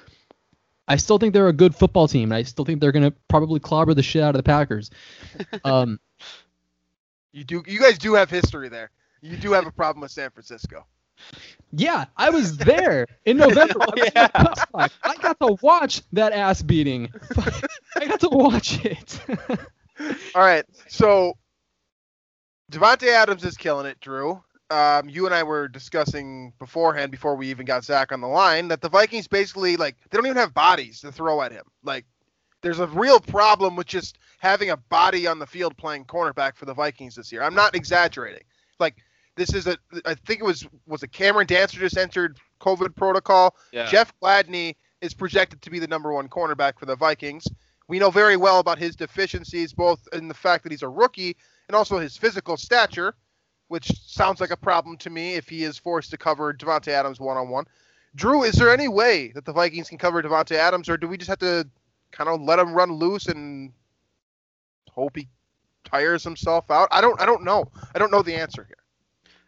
I 0.87 0.97
still 0.97 1.17
think 1.17 1.33
they're 1.33 1.47
a 1.47 1.53
good 1.53 1.75
football 1.75 2.07
team. 2.07 2.33
I 2.33 2.43
still 2.43 2.65
think 2.65 2.81
they're 2.81 2.91
going 2.91 3.09
to 3.09 3.15
probably 3.29 3.61
clobber 3.61 3.93
the 3.93 4.03
shit 4.03 4.21
out 4.21 4.35
of 4.35 4.39
the 4.39 4.43
Packers. 4.43 4.89
Um, 5.63 5.99
you 7.31 7.43
do. 7.43 7.63
You 7.65 7.79
guys 7.79 7.97
do 7.97 8.13
have 8.15 8.29
history 8.29 8.67
there. 8.67 8.91
You 9.21 9.37
do 9.37 9.53
have 9.53 9.65
a 9.65 9.71
problem 9.71 10.01
with 10.01 10.11
San 10.11 10.29
Francisco. 10.31 10.85
Yeah, 11.73 12.05
I 12.17 12.29
was 12.29 12.57
there 12.57 13.07
in 13.25 13.37
November. 13.37 13.75
oh, 13.79 13.93
yeah. 13.95 14.27
I 14.73 15.15
got 15.21 15.39
to 15.39 15.57
watch 15.61 16.01
that 16.13 16.33
ass 16.33 16.61
beating. 16.61 17.09
I 17.95 18.05
got 18.07 18.19
to 18.21 18.29
watch 18.29 18.83
it. 18.83 19.19
All 20.35 20.41
right, 20.41 20.65
so 20.87 21.33
Davante 22.71 23.07
Adams 23.07 23.43
is 23.45 23.55
killing 23.55 23.85
it, 23.85 23.99
Drew. 23.99 24.41
Um, 24.69 25.09
you 25.09 25.25
and 25.25 25.35
I 25.35 25.43
were 25.43 25.67
discussing 25.67 26.53
beforehand, 26.57 27.11
before 27.11 27.35
we 27.35 27.49
even 27.49 27.65
got 27.65 27.83
Zach 27.83 28.11
on 28.13 28.21
the 28.21 28.27
line, 28.27 28.69
that 28.69 28.81
the 28.81 28.89
Vikings 28.89 29.27
basically 29.27 29.75
like 29.75 29.97
they 30.09 30.17
don't 30.17 30.25
even 30.25 30.37
have 30.37 30.53
bodies 30.53 31.01
to 31.01 31.11
throw 31.11 31.41
at 31.41 31.51
him. 31.51 31.65
Like, 31.83 32.05
there's 32.61 32.79
a 32.79 32.87
real 32.87 33.19
problem 33.19 33.75
with 33.75 33.87
just 33.87 34.17
having 34.39 34.69
a 34.69 34.77
body 34.77 35.27
on 35.27 35.39
the 35.39 35.47
field 35.47 35.75
playing 35.77 36.05
cornerback 36.05 36.55
for 36.55 36.65
the 36.65 36.73
Vikings 36.73 37.15
this 37.15 37.31
year. 37.31 37.43
I'm 37.43 37.55
not 37.55 37.75
exaggerating. 37.75 38.43
Like 38.79 38.95
this 39.35 39.53
is 39.53 39.67
a, 39.67 39.77
I 40.05 40.15
think 40.15 40.41
it 40.41 40.45
was 40.45 40.67
was 40.87 41.03
a 41.03 41.07
Cameron 41.07 41.47
Dantzler 41.47 41.79
just 41.79 41.97
entered 41.97 42.37
COVID 42.59 42.95
protocol. 42.95 43.55
Yeah. 43.71 43.85
Jeff 43.85 44.13
Gladney 44.21 44.75
is 45.01 45.13
projected 45.13 45.61
to 45.61 45.69
be 45.69 45.79
the 45.79 45.87
number 45.87 46.11
one 46.13 46.29
cornerback 46.29 46.79
for 46.79 46.85
the 46.85 46.95
Vikings. 46.95 47.47
We 47.87 47.99
know 47.99 48.11
very 48.11 48.37
well 48.37 48.59
about 48.59 48.77
his 48.77 48.95
deficiencies, 48.95 49.73
both 49.73 50.07
in 50.13 50.27
the 50.27 50.33
fact 50.33 50.63
that 50.63 50.71
he's 50.71 50.83
a 50.83 50.89
rookie 50.89 51.35
and 51.67 51.75
also 51.75 51.97
his 51.97 52.15
physical 52.15 52.55
stature, 52.55 53.15
which 53.67 53.91
sounds 54.05 54.39
like 54.39 54.51
a 54.51 54.57
problem 54.57 54.97
to 54.97 55.09
me 55.09 55.35
if 55.35 55.49
he 55.49 55.63
is 55.63 55.77
forced 55.77 56.11
to 56.11 56.17
cover 56.17 56.53
Davante 56.53 56.89
Adams 56.89 57.19
one 57.19 57.37
on 57.37 57.49
one. 57.49 57.65
Drew, 58.15 58.43
is 58.43 58.55
there 58.55 58.73
any 58.73 58.87
way 58.87 59.31
that 59.33 59.45
the 59.45 59.53
Vikings 59.53 59.89
can 59.89 59.97
cover 59.97 60.21
Davante 60.21 60.55
Adams, 60.55 60.89
or 60.89 60.97
do 60.97 61.07
we 61.07 61.17
just 61.17 61.29
have 61.29 61.39
to 61.39 61.67
kind 62.11 62.29
of 62.29 62.41
let 62.41 62.59
him 62.59 62.73
run 62.73 62.91
loose 62.91 63.27
and 63.27 63.71
hope 64.89 65.15
he 65.15 65.27
tires 65.85 66.23
himself 66.23 66.69
out? 66.69 66.89
I 66.91 67.01
don't. 67.01 67.19
I 67.21 67.25
don't 67.25 67.43
know. 67.43 67.71
I 67.95 67.99
don't 67.99 68.11
know 68.11 68.21
the 68.21 68.35
answer 68.35 68.65
here. 68.65 68.75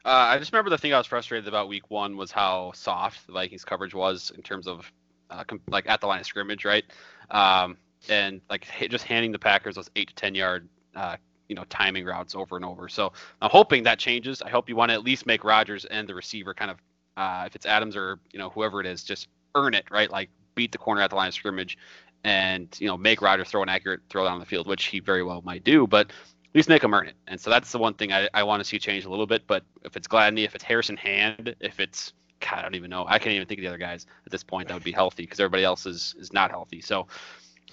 Uh, 0.06 0.32
I 0.32 0.38
just 0.38 0.52
remember 0.52 0.70
the 0.70 0.78
thing 0.78 0.94
I 0.94 0.98
was 0.98 1.08
frustrated 1.08 1.48
about 1.48 1.70
week 1.70 1.90
one 1.90 2.18
was 2.18 2.32
how 2.32 2.74
soft 2.76 3.26
the 3.26 3.34
Vikings 3.34 3.64
coverage 3.64 3.94
was 3.94 4.32
in 4.36 4.42
terms 4.42 4.68
of 4.68 4.92
uh, 5.30 5.44
com- 5.46 5.62
like 5.70 5.88
at 5.88 6.02
the 6.02 6.08
line 6.08 6.20
of 6.20 6.26
scrimmage, 6.26 6.66
right? 6.66 6.84
Um, 7.32 7.78
and 8.10 8.42
like 8.50 8.68
h- 8.80 8.92
just 8.92 9.06
handing 9.06 9.32
the 9.32 9.40
Packers 9.40 9.76
those 9.76 9.90
eight 9.96 10.10
to 10.10 10.16
ten 10.16 10.36
yard, 10.36 10.68
uh, 10.96 11.16
you 11.48 11.56
know, 11.56 11.64
timing 11.70 12.04
routes 12.06 12.36
over 12.36 12.58
and 12.58 12.66
over. 12.66 12.90
So 12.90 13.14
I'm 13.42 13.50
hoping 13.50 13.84
that 13.84 13.98
changes. 13.98 14.42
I 14.42 14.50
hope 14.50 14.68
you 14.68 14.76
want 14.76 14.90
to 14.90 14.94
at 14.94 15.04
least 15.04 15.26
make 15.26 15.46
Rodgers 15.46 15.86
and 15.86 16.08
the 16.08 16.16
receiver 16.16 16.54
kind 16.54 16.72
of, 16.72 16.78
uh, 17.16 17.46
if 17.48 17.56
it's 17.56 17.66
Adams 17.66 17.96
or 17.96 18.20
you 18.34 18.40
know 18.40 18.50
whoever 18.50 18.82
it 18.82 18.86
is, 18.86 19.04
just 19.06 19.30
earn 19.56 19.74
it, 19.74 19.86
right? 19.90 20.12
Like 20.12 20.30
beat 20.54 20.74
the 20.74 20.78
corner 20.78 21.02
at 21.02 21.12
the 21.12 21.16
line 21.16 21.30
of 21.30 21.34
scrimmage, 21.34 21.78
and 22.26 22.68
you 22.78 22.88
know 22.88 22.98
make 22.98 23.22
Rodgers 23.22 23.50
throw 23.50 23.64
an 23.64 23.70
accurate 23.70 24.02
throw 24.10 24.26
down 24.26 24.40
the 24.40 24.46
field, 24.46 24.68
which 24.68 24.86
he 24.86 25.00
very 25.00 25.24
well 25.24 25.42
might 25.44 25.64
do, 25.64 25.88
but 25.88 26.12
at 26.54 26.56
least 26.56 26.70
make 26.70 26.84
him 26.84 26.94
earn 26.94 27.08
it. 27.08 27.16
And 27.28 27.42
so 27.42 27.50
that's 27.50 27.72
the 27.72 27.80
one 27.80 27.96
thing 27.96 28.14
I, 28.14 28.30
I 28.32 28.44
want 28.44 28.60
to 28.60 28.64
see 28.64 28.78
change 28.78 29.06
a 29.06 29.10
little 29.10 29.26
bit. 29.26 29.48
But 29.48 29.64
if 29.84 29.98
it's 29.98 30.08
Gladney, 30.08 30.46
if 30.46 30.54
it's 30.54 30.64
Harrison 30.64 30.96
Hand, 30.96 31.56
if 31.60 31.80
it's 31.80 32.14
God, 32.42 32.60
I 32.60 32.62
don't 32.62 32.76
even 32.76 32.92
know. 32.92 33.06
I 33.08 33.18
can't 33.18 33.34
even 33.34 33.48
think 33.48 33.60
of 33.60 33.64
the 33.64 33.70
other 33.70 33.80
guys 33.80 34.06
at 34.26 34.32
this 34.32 34.44
point 34.44 34.68
that 34.68 34.76
would 34.76 34.84
be 34.84 34.92
healthy 34.92 35.24
because 35.24 35.40
everybody 35.40 35.64
else 35.64 35.88
is 35.88 36.14
is 36.20 36.32
not 36.32 36.52
healthy. 36.52 36.80
So 36.80 37.08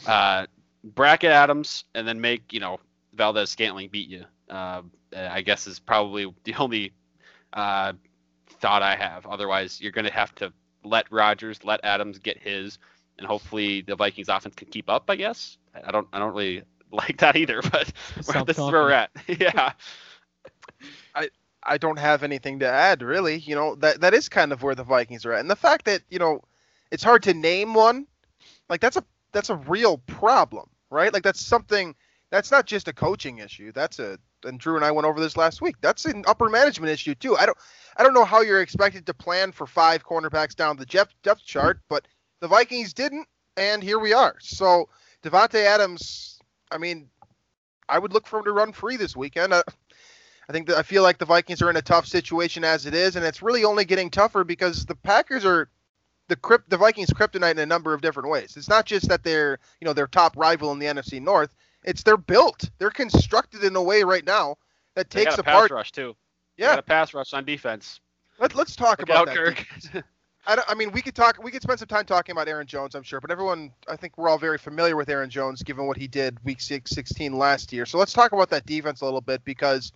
uh, 0.07 0.47
bracket 0.83 1.31
Adams 1.31 1.85
and 1.95 2.09
then 2.09 2.21
make 2.21 2.53
you 2.53 2.61
know 2.61 2.81
Valdes-Scantling 3.13 3.91
beat 3.91 4.09
you. 4.09 4.25
Uh, 4.49 4.83
I 5.15 5.43
guess 5.43 5.67
is 5.67 5.79
probably 5.79 6.33
the 6.45 6.55
only 6.55 6.93
uh, 7.53 7.93
thought 8.61 8.83
I 8.83 8.97
have. 8.97 9.27
Otherwise, 9.27 9.79
you're 9.81 9.93
going 9.93 10.07
to 10.07 10.13
have 10.13 10.35
to 10.37 10.53
let 10.85 11.11
Rodgers, 11.13 11.65
let 11.65 11.81
Adams 11.85 12.19
get 12.19 12.39
his, 12.39 12.79
and 13.19 13.27
hopefully 13.27 13.83
the 13.83 13.95
Vikings 13.95 14.29
offense 14.29 14.55
can 14.55 14.69
keep 14.69 14.89
up. 14.89 15.05
I 15.09 15.17
guess 15.17 15.59
I 15.85 15.91
don't 15.91 16.09
I 16.13 16.19
don't 16.19 16.35
really 16.35 16.63
like 16.93 17.19
that 17.19 17.37
either, 17.37 17.63
but 17.73 17.93
Sounds 18.23 18.47
this 18.47 18.59
is 18.59 18.65
where 18.65 18.83
we're 18.83 18.93
at. 18.93 19.11
yeah. 19.27 19.73
I 21.63 21.79
don't 21.79 21.99
have 21.99 22.23
anything 22.23 22.61
to 22.61 22.67
add 22.67 23.03
really. 23.03 23.39
You 23.39 23.55
know 23.55 23.75
that 23.77 24.01
that 24.01 24.15
is 24.15 24.29
kind 24.29 24.53
of 24.53 24.63
where 24.63 24.75
the 24.75 24.85
Vikings 24.85 25.27
are 25.27 25.33
at, 25.33 25.41
and 25.41 25.51
the 25.51 25.57
fact 25.57 25.85
that 25.85 26.03
you 26.09 26.19
know 26.19 26.43
it's 26.91 27.05
hard 27.05 27.23
to 27.25 27.35
name 27.35 27.75
one, 27.75 28.07
like 28.69 28.81
that's 28.81 28.97
a 28.97 29.05
that's 29.33 29.51
a 29.51 29.57
real 29.57 29.99
problem, 29.99 30.69
right? 30.91 31.13
Like 31.13 31.23
that's 31.23 31.45
something 31.45 31.95
that's 32.31 32.51
not 32.51 32.67
just 32.67 32.89
a 32.89 32.93
coaching 32.93 33.39
issue. 33.39 33.73
That's 33.73 33.99
a 33.99 34.19
and 34.45 34.59
Drew 34.59 34.77
and 34.77 34.85
I 34.85 34.91
went 34.91 35.07
over 35.07 35.21
this 35.21 35.37
last 35.37 35.61
week. 35.61 35.77
That's 35.81 36.07
an 36.07 36.25
upper 36.27 36.49
management 36.49 36.91
issue 36.91 37.15
too. 37.15 37.37
I 37.37 37.47
don't 37.47 37.59
I 37.97 38.03
don't 38.03 38.15
know 38.15 38.25
how 38.25 38.41
you're 38.41 38.63
expected 38.63 39.07
to 39.07 39.15
plan 39.15 39.53
for 39.53 39.67
five 39.67 40.05
cornerbacks 40.05 40.55
down 40.55 40.77
the 40.77 40.87
depth 40.87 41.15
depth 41.23 41.45
chart, 41.45 41.81
but 41.89 42.07
the 42.41 42.49
Vikings 42.49 42.95
didn't, 42.95 43.27
and 43.57 43.83
here 43.83 43.99
we 43.99 44.15
are. 44.15 44.37
So 44.41 44.89
Davante 45.23 45.63
Adams, 45.63 46.40
I 46.71 46.79
mean, 46.79 47.09
I 47.89 47.99
would 47.99 48.13
look 48.13 48.27
for 48.27 48.39
him 48.39 48.45
to 48.45 48.53
run 48.53 48.73
free 48.73 48.97
this 48.97 49.17
weekend. 49.17 49.53
Uh, 49.53 49.63
I 50.49 50.53
think 50.53 50.69
that 50.69 50.79
I 50.79 50.83
feel 50.83 51.03
like 51.03 51.19
the 51.19 51.25
Vikings 51.25 51.63
are 51.63 51.71
in 51.71 51.77
a 51.77 51.83
tough 51.83 52.07
situation 52.07 52.65
as 52.65 52.87
it 52.87 52.95
is, 52.95 53.17
and 53.17 53.25
it's 53.25 53.43
really 53.43 53.65
only 53.65 53.85
getting 53.85 54.11
tougher 54.11 54.45
because 54.45 54.85
the 54.87 54.95
Packers 54.95 55.45
are 55.45 55.69
the 56.29 56.37
crypt 56.37 56.71
the 56.71 56.77
Vikings 56.77 57.11
kryptonite 57.11 57.53
in 57.53 57.59
a 57.59 57.67
number 57.67 57.95
of 57.95 58.01
different 58.01 58.29
ways. 58.31 58.57
It's 58.57 58.69
not 58.69 58.87
just 58.87 59.09
that 59.09 59.23
they're 59.25 59.59
you 59.81 59.85
know 59.87 59.93
their 59.93 60.07
top 60.07 60.37
rival 60.37 60.73
in 60.73 60.79
the 60.79 60.87
NFC 60.87 61.21
North. 61.21 61.55
It's 61.85 62.03
they're 62.03 62.17
built. 62.17 62.71
They're 62.79 62.91
constructed 62.91 63.65
in 63.65 63.77
a 63.77 63.83
way 63.83 64.03
right 64.03 64.25
now 64.25 64.57
that 64.95 65.11
They 65.13 65.21
takes 65.21 65.23
got 65.23 65.37
a 65.37 65.39
pass 65.39 65.71
apart. 65.71 65.71
rush 65.71 65.93
too. 65.93 66.17
They 66.63 66.67
Yeah, 66.67 66.69
got 66.69 66.79
a 66.79 66.83
pass 66.83 67.15
rush 67.15 67.33
on 67.33 67.45
defense. 67.45 68.01
let, 68.39 68.55
let's 68.55 68.77
talk 68.77 69.03
Look 69.03 69.11
about 69.11 69.25
out, 69.27 69.27
that. 69.27 69.41
I, 70.47 70.63
I 70.69 70.75
mean, 70.75 70.93
we 70.93 71.03
could 71.03 71.15
talk. 71.15 71.43
We 71.43 71.51
could 71.51 71.63
spend 71.63 71.79
some 71.79 71.89
time 71.89 72.05
talking 72.05 72.33
about 72.33 72.49
Aaron 72.49 72.67
Jones, 72.67 72.95
I'm 72.95 73.03
sure. 73.03 73.21
But 73.21 73.31
everyone, 73.31 73.73
I 73.89 73.97
think 73.97 74.17
we're 74.17 74.29
all 74.29 74.39
very 74.39 74.59
familiar 74.59 74.97
with 74.97 75.09
Aaron 75.09 75.31
Jones, 75.31 75.63
given 75.63 75.87
what 75.87 75.97
he 75.97 76.07
did 76.07 76.43
Week 76.45 76.61
six, 76.61 76.91
16 76.93 77.37
last 77.37 77.73
year. 77.73 77.87
So 77.87 77.99
let's 77.99 78.13
talk 78.13 78.33
about 78.33 78.51
that 78.51 78.67
defense 78.67 79.01
a 79.01 79.05
little 79.05 79.21
bit 79.21 79.45
because 79.45 79.93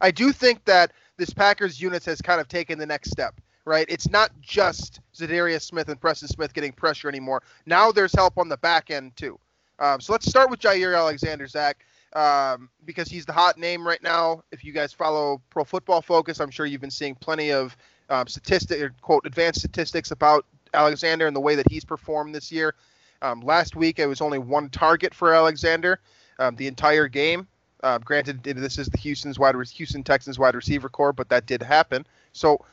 I 0.00 0.10
do 0.10 0.32
think 0.32 0.64
that 0.64 0.92
this 1.16 1.30
Packers 1.30 1.80
unit 1.80 2.04
has 2.04 2.20
kind 2.20 2.40
of 2.40 2.48
taken 2.48 2.78
the 2.78 2.86
next 2.86 3.10
step. 3.10 3.40
Right? 3.64 3.84
It's 3.90 4.08
not 4.08 4.30
just 4.40 5.00
Za'Darius 5.14 5.60
Smith 5.60 5.90
and 5.90 6.00
Preston 6.00 6.28
Smith 6.28 6.54
getting 6.54 6.72
pressure 6.72 7.06
anymore. 7.06 7.42
Now 7.66 7.92
there's 7.92 8.14
help 8.14 8.38
on 8.38 8.48
the 8.48 8.56
back 8.56 8.90
end 8.90 9.14
too. 9.14 9.38
Um, 9.78 10.00
so 10.00 10.12
let's 10.12 10.26
start 10.26 10.48
with 10.48 10.58
Jaire 10.58 10.96
Alexander, 10.96 11.46
Zach, 11.46 11.84
um, 12.14 12.70
because 12.86 13.08
he's 13.08 13.26
the 13.26 13.32
hot 13.32 13.58
name 13.58 13.86
right 13.86 14.02
now. 14.02 14.42
If 14.52 14.64
you 14.64 14.72
guys 14.72 14.94
follow 14.94 15.42
Pro 15.50 15.64
Football 15.64 16.00
Focus, 16.00 16.40
I'm 16.40 16.50
sure 16.50 16.64
you've 16.64 16.80
been 16.80 16.90
seeing 16.90 17.14
plenty 17.14 17.52
of 17.52 17.76
um, 18.08 18.26
statistic 18.26 18.80
or 18.80 18.94
quote 19.00 19.26
advanced 19.26 19.60
statistics 19.60 20.10
about 20.10 20.44
Alexander 20.74 21.26
and 21.26 21.34
the 21.34 21.40
way 21.40 21.54
that 21.54 21.70
he's 21.70 21.84
performed 21.84 22.34
this 22.34 22.52
year. 22.52 22.74
Um, 23.20 23.40
last 23.40 23.74
week, 23.74 23.98
it 23.98 24.06
was 24.06 24.20
only 24.20 24.38
one 24.38 24.70
target 24.70 25.14
for 25.14 25.34
Alexander 25.34 26.00
um, 26.38 26.56
the 26.56 26.66
entire 26.66 27.08
game. 27.08 27.48
Uh, 27.82 27.98
granted, 27.98 28.42
this 28.42 28.78
is 28.78 28.88
the 28.88 28.98
Houston's 28.98 29.38
wide 29.38 29.54
Houston 29.54 30.02
Texans 30.02 30.38
wide 30.38 30.54
receiver 30.54 30.88
core, 30.88 31.12
but 31.12 31.28
that 31.28 31.46
did 31.46 31.62
happen. 31.62 32.06
So 32.32 32.64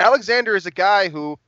Alexander 0.00 0.56
is 0.56 0.66
a 0.66 0.70
guy 0.70 1.08
who 1.08 1.38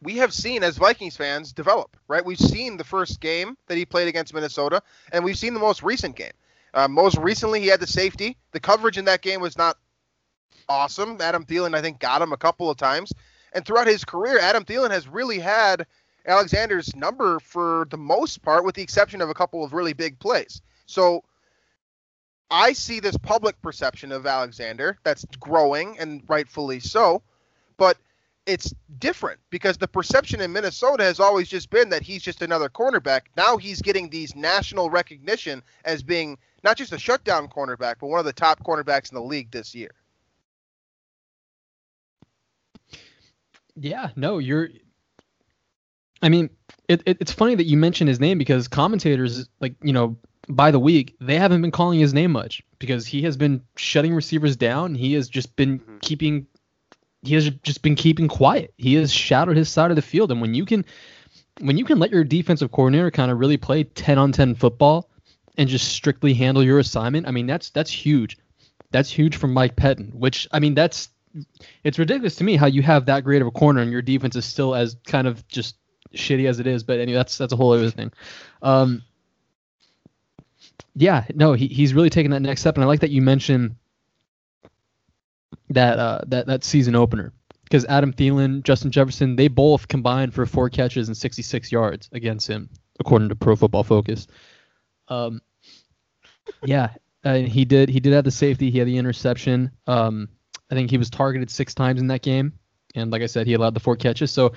we 0.00 0.16
have 0.16 0.32
seen 0.32 0.62
as 0.62 0.76
Vikings 0.76 1.16
fans 1.16 1.52
develop. 1.52 1.96
Right, 2.08 2.24
we've 2.24 2.38
seen 2.38 2.76
the 2.76 2.84
first 2.84 3.20
game 3.20 3.56
that 3.66 3.76
he 3.76 3.84
played 3.84 4.08
against 4.08 4.34
Minnesota, 4.34 4.82
and 5.12 5.24
we've 5.24 5.38
seen 5.38 5.54
the 5.54 5.60
most 5.60 5.82
recent 5.82 6.16
game. 6.16 6.32
Uh, 6.74 6.88
most 6.88 7.18
recently, 7.18 7.60
he 7.60 7.66
had 7.66 7.80
the 7.80 7.86
safety. 7.86 8.36
The 8.52 8.60
coverage 8.60 8.98
in 8.98 9.04
that 9.04 9.20
game 9.20 9.40
was 9.40 9.58
not 9.58 9.76
awesome. 10.68 11.20
Adam 11.20 11.44
Thielen, 11.44 11.74
I 11.74 11.82
think, 11.82 11.98
got 11.98 12.22
him 12.22 12.32
a 12.32 12.36
couple 12.36 12.70
of 12.70 12.76
times. 12.76 13.12
And 13.52 13.64
throughout 13.64 13.86
his 13.86 14.04
career, 14.04 14.38
Adam 14.38 14.64
Thielen 14.64 14.90
has 14.90 15.06
really 15.06 15.38
had 15.38 15.86
Alexander's 16.26 16.94
number 16.94 17.40
for 17.40 17.86
the 17.90 17.98
most 17.98 18.42
part, 18.42 18.64
with 18.64 18.74
the 18.74 18.82
exception 18.82 19.20
of 19.20 19.30
a 19.30 19.34
couple 19.34 19.64
of 19.64 19.72
really 19.72 19.92
big 19.92 20.18
plays. 20.18 20.62
So 20.86 21.24
I 22.50 22.72
see 22.72 23.00
this 23.00 23.16
public 23.16 23.60
perception 23.62 24.12
of 24.12 24.26
Alexander 24.26 24.98
that's 25.02 25.24
growing 25.40 25.98
and 25.98 26.22
rightfully 26.28 26.80
so, 26.80 27.22
but 27.76 27.96
it's 28.46 28.74
different 28.98 29.40
because 29.50 29.78
the 29.78 29.88
perception 29.88 30.40
in 30.40 30.52
Minnesota 30.52 31.04
has 31.04 31.20
always 31.20 31.48
just 31.48 31.70
been 31.70 31.88
that 31.90 32.02
he's 32.02 32.22
just 32.22 32.42
another 32.42 32.68
cornerback. 32.68 33.22
Now 33.36 33.56
he's 33.56 33.80
getting 33.80 34.10
these 34.10 34.34
national 34.34 34.90
recognition 34.90 35.62
as 35.84 36.02
being 36.02 36.38
not 36.64 36.76
just 36.76 36.92
a 36.92 36.98
shutdown 36.98 37.48
cornerback, 37.48 37.96
but 38.00 38.08
one 38.08 38.18
of 38.18 38.24
the 38.26 38.32
top 38.32 38.62
cornerbacks 38.64 39.10
in 39.10 39.14
the 39.14 39.22
league 39.22 39.50
this 39.50 39.74
year. 39.74 39.92
Yeah, 43.76 44.10
no, 44.16 44.38
you're. 44.38 44.68
I 46.22 46.28
mean, 46.28 46.50
it, 46.88 47.02
it, 47.06 47.16
it's 47.20 47.32
funny 47.32 47.54
that 47.56 47.64
you 47.64 47.76
mention 47.76 48.06
his 48.06 48.20
name 48.20 48.38
because 48.38 48.68
commentators, 48.68 49.48
like 49.60 49.74
you 49.82 49.92
know, 49.92 50.16
by 50.48 50.70
the 50.70 50.78
week, 50.78 51.16
they 51.20 51.36
haven't 51.36 51.62
been 51.62 51.70
calling 51.70 51.98
his 51.98 52.14
name 52.14 52.32
much 52.32 52.62
because 52.78 53.06
he 53.06 53.22
has 53.22 53.36
been 53.36 53.62
shutting 53.76 54.14
receivers 54.14 54.56
down. 54.56 54.94
He 54.94 55.14
has 55.14 55.28
just 55.28 55.56
been 55.56 55.80
Mhm. 55.80 56.00
keeping. 56.00 56.46
He 57.22 57.34
has 57.34 57.50
just 57.62 57.82
been 57.82 57.94
keeping 57.94 58.28
quiet. 58.28 58.74
He 58.78 58.94
has 58.94 59.12
shadowed 59.12 59.56
his 59.56 59.68
side 59.68 59.90
of 59.90 59.96
the 59.96 60.02
field, 60.02 60.32
and 60.32 60.40
when 60.40 60.54
you 60.54 60.64
can, 60.64 60.84
when 61.60 61.78
you 61.78 61.84
can 61.84 61.98
let 61.98 62.10
your 62.10 62.24
defensive 62.24 62.72
coordinator 62.72 63.10
kind 63.10 63.30
of 63.30 63.38
really 63.38 63.56
play 63.56 63.84
ten 63.84 64.18
on 64.18 64.32
ten 64.32 64.54
football, 64.54 65.08
and 65.56 65.68
just 65.68 65.88
strictly 65.88 66.34
handle 66.34 66.62
your 66.62 66.78
assignment, 66.78 67.26
I 67.26 67.30
mean 67.30 67.46
that's 67.46 67.70
that's 67.70 67.90
huge. 67.90 68.38
That's 68.90 69.10
huge 69.10 69.36
from 69.36 69.52
Mike 69.54 69.76
Pettine. 69.76 70.12
Which 70.14 70.46
I 70.52 70.58
mean 70.60 70.74
that's 70.74 71.08
it's 71.84 71.98
ridiculous 71.98 72.36
to 72.36 72.44
me 72.44 72.56
how 72.56 72.66
you 72.66 72.82
have 72.82 73.06
that 73.06 73.24
great 73.24 73.42
of 73.42 73.48
a 73.48 73.52
corner 73.52 73.80
and 73.80 73.90
your 73.90 74.02
defense 74.02 74.36
is 74.36 74.44
still 74.44 74.74
as 74.74 74.96
kind 75.06 75.26
of 75.26 75.46
just 75.48 75.76
shitty 76.14 76.48
as 76.48 76.60
it 76.60 76.66
is. 76.66 76.82
But 76.82 77.00
anyway, 77.00 77.16
that's 77.16 77.38
that's 77.38 77.52
a 77.52 77.56
whole 77.56 77.72
other 77.72 77.90
thing. 77.90 78.12
Um, 78.62 79.02
yeah, 80.94 81.24
no, 81.34 81.54
he, 81.54 81.68
he's 81.68 81.94
really 81.94 82.10
taken 82.10 82.32
that 82.32 82.40
next 82.40 82.60
step, 82.60 82.76
and 82.76 82.84
I 82.84 82.86
like 82.86 83.00
that 83.00 83.10
you 83.10 83.22
mentioned 83.22 83.76
that 85.70 85.98
uh, 85.98 86.20
that 86.26 86.46
that 86.46 86.64
season 86.64 86.94
opener 86.94 87.32
because 87.64 87.84
Adam 87.86 88.12
Thielen, 88.12 88.62
Justin 88.62 88.90
Jefferson, 88.90 89.36
they 89.36 89.48
both 89.48 89.88
combined 89.88 90.34
for 90.34 90.44
four 90.44 90.68
catches 90.68 91.08
and 91.08 91.16
66 91.16 91.72
yards 91.72 92.10
against 92.12 92.46
him, 92.46 92.68
according 93.00 93.30
to 93.30 93.34
Pro 93.34 93.56
Football 93.56 93.84
Focus. 93.84 94.26
Um, 95.08 95.40
yeah, 96.62 96.90
uh, 97.24 97.36
he 97.36 97.64
did 97.64 97.88
he 97.88 98.00
did 98.00 98.12
have 98.12 98.24
the 98.24 98.30
safety, 98.30 98.70
he 98.70 98.78
had 98.78 98.88
the 98.88 98.98
interception. 98.98 99.70
Um, 99.86 100.28
I 100.72 100.74
think 100.74 100.90
he 100.90 100.96
was 100.96 101.10
targeted 101.10 101.50
six 101.50 101.74
times 101.74 102.00
in 102.00 102.06
that 102.06 102.22
game, 102.22 102.54
and 102.94 103.10
like 103.10 103.20
I 103.20 103.26
said, 103.26 103.46
he 103.46 103.52
allowed 103.52 103.74
the 103.74 103.80
four 103.80 103.94
catches. 103.94 104.30
So 104.30 104.54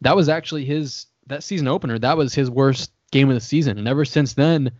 that 0.00 0.16
was 0.16 0.30
actually 0.30 0.64
his 0.64 1.04
that 1.26 1.42
season 1.42 1.68
opener. 1.68 1.98
That 1.98 2.16
was 2.16 2.32
his 2.32 2.50
worst 2.50 2.90
game 3.12 3.28
of 3.28 3.34
the 3.34 3.42
season, 3.42 3.76
and 3.76 3.86
ever 3.86 4.06
since 4.06 4.32
then, 4.32 4.72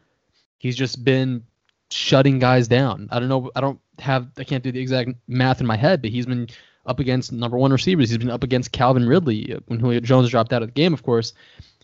he's 0.57 0.77
just 0.77 1.05
been 1.05 1.45
shutting 1.91 2.39
guys 2.39 2.67
down. 2.67 3.09
I 3.11 3.21
don't 3.21 3.29
know. 3.29 3.51
I 3.55 3.61
don't 3.61 3.79
have. 3.99 4.31
I 4.39 4.45
can't 4.45 4.65
do 4.65 4.73
the 4.73 4.81
exact 4.81 5.11
math 5.29 5.61
in 5.61 5.67
my 5.67 5.77
head, 5.77 6.01
but 6.01 6.13
he's 6.13 6.25
been 6.25 6.49
up 6.87 6.99
against 6.99 7.31
number 7.31 7.59
one 7.59 7.73
receivers. 7.73 8.09
He's 8.09 8.17
been 8.17 8.31
up 8.31 8.43
against 8.43 8.73
Calvin 8.73 9.07
Ridley 9.07 9.55
uh, 9.55 9.61
when 9.67 9.81
Julio 9.81 10.01
Jones 10.01 10.31
dropped 10.31 10.55
out 10.55 10.63
of 10.63 10.69
the 10.69 10.73
game. 10.73 10.95
Of 10.95 11.03
course, 11.03 11.35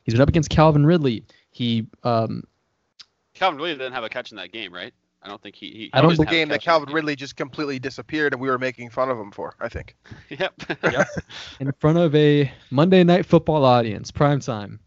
he's 0.04 0.14
been 0.14 0.22
up 0.22 0.30
against 0.30 0.48
Calvin 0.48 0.86
Ridley. 0.86 1.26
He 1.50 1.86
um, 2.02 2.44
Calvin 3.34 3.58
Ridley 3.58 3.74
didn't 3.74 3.92
have 3.92 4.04
a 4.04 4.08
catch 4.08 4.30
in 4.30 4.38
that 4.38 4.52
game, 4.52 4.72
right? 4.72 4.94
I 5.26 5.28
don't 5.28 5.42
think 5.42 5.56
he. 5.56 5.66
he 5.66 5.90
I 5.92 6.00
don't 6.00 6.10
It 6.10 6.12
was 6.12 6.18
the 6.18 6.26
game 6.26 6.48
that 6.50 6.62
Calvin 6.62 6.94
Ridley 6.94 7.16
just 7.16 7.34
completely 7.34 7.80
disappeared, 7.80 8.32
and 8.32 8.40
we 8.40 8.48
were 8.48 8.58
making 8.58 8.90
fun 8.90 9.10
of 9.10 9.18
him 9.18 9.32
for. 9.32 9.54
I 9.60 9.68
think. 9.68 9.96
Yep. 10.30 10.54
Yep. 10.84 11.08
in 11.60 11.72
front 11.72 11.98
of 11.98 12.14
a 12.14 12.50
Monday 12.70 13.02
Night 13.04 13.26
Football 13.26 13.64
audience, 13.64 14.10
prime 14.12 14.40
time. 14.40 14.78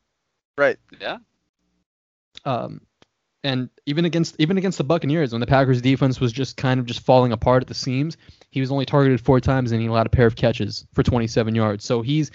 Right. 0.57 0.77
yeah. 0.99 1.17
Um, 2.45 2.81
And 3.43 3.69
even 3.85 4.05
against 4.05 4.35
even 4.39 4.57
against 4.57 4.77
the 4.77 4.83
Buccaneers, 4.85 5.31
when 5.33 5.41
the 5.41 5.47
Packers 5.47 5.81
defense 5.81 6.19
was 6.19 6.31
just 6.31 6.55
kind 6.57 6.79
of 6.79 6.85
just 6.85 7.01
falling 7.01 7.31
apart 7.33 7.63
at 7.63 7.67
the 7.67 7.73
seams, 7.73 8.15
he 8.49 8.61
was 8.61 8.71
only 8.71 8.85
targeted 8.85 9.21
four 9.21 9.39
times 9.41 9.71
and 9.71 9.81
he 9.81 9.87
allowed 9.87 10.07
a 10.07 10.09
pair 10.09 10.25
of 10.27 10.35
catches 10.35 10.85
for 10.93 11.03
27 11.03 11.53
yards. 11.55 11.83
So 11.85 12.01
he's 12.01 12.31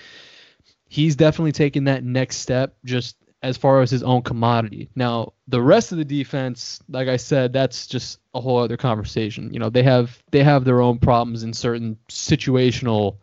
he's 0.88 1.16
definitely 1.16 1.52
taken 1.52 1.84
that 1.84 2.04
next 2.04 2.36
step 2.38 2.76
just 2.84 3.16
as 3.44 3.58
far 3.58 3.82
as 3.82 3.90
his 3.90 4.02
own 4.02 4.22
commodity. 4.22 4.88
Now, 4.96 5.34
the 5.48 5.60
rest 5.60 5.92
of 5.92 5.98
the 5.98 6.04
defense, 6.04 6.80
like 6.88 7.08
I 7.08 7.18
said, 7.18 7.52
that's 7.52 7.86
just 7.86 8.18
a 8.32 8.40
whole 8.40 8.56
other 8.56 8.78
conversation. 8.78 9.52
You 9.52 9.60
know, 9.60 9.68
they 9.68 9.82
have 9.82 10.22
they 10.30 10.42
have 10.42 10.64
their 10.64 10.80
own 10.80 10.98
problems 10.98 11.42
in 11.42 11.52
certain 11.52 11.98
situational 12.08 13.18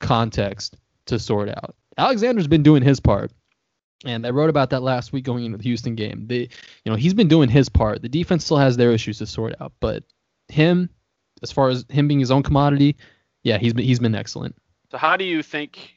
context 0.00 0.76
to 1.06 1.18
sort 1.18 1.50
out. 1.50 1.76
Alexander's 1.98 2.48
been 2.48 2.62
doing 2.62 2.82
his 2.82 2.98
part. 2.98 3.30
And 4.04 4.26
I 4.26 4.30
wrote 4.30 4.48
about 4.48 4.70
that 4.70 4.80
last 4.80 5.12
week 5.12 5.24
going 5.24 5.44
into 5.44 5.58
the 5.58 5.64
Houston 5.64 5.96
game. 5.96 6.28
They, 6.28 6.48
you 6.84 6.90
know, 6.90 6.94
he's 6.94 7.14
been 7.14 7.28
doing 7.28 7.48
his 7.48 7.68
part. 7.68 8.00
The 8.00 8.08
defense 8.08 8.44
still 8.44 8.56
has 8.56 8.76
their 8.76 8.92
issues 8.92 9.18
to 9.18 9.26
sort 9.26 9.60
out, 9.60 9.72
but 9.80 10.04
him, 10.46 10.88
as 11.42 11.50
far 11.50 11.68
as 11.68 11.84
him 11.88 12.06
being 12.06 12.20
his 12.20 12.30
own 12.30 12.44
commodity, 12.44 12.96
yeah, 13.42 13.58
he's 13.58 13.74
been 13.74 13.84
he's 13.84 13.98
been 13.98 14.14
excellent. 14.14 14.54
So 14.90 14.98
how 14.98 15.16
do 15.16 15.24
you 15.24 15.42
think 15.42 15.94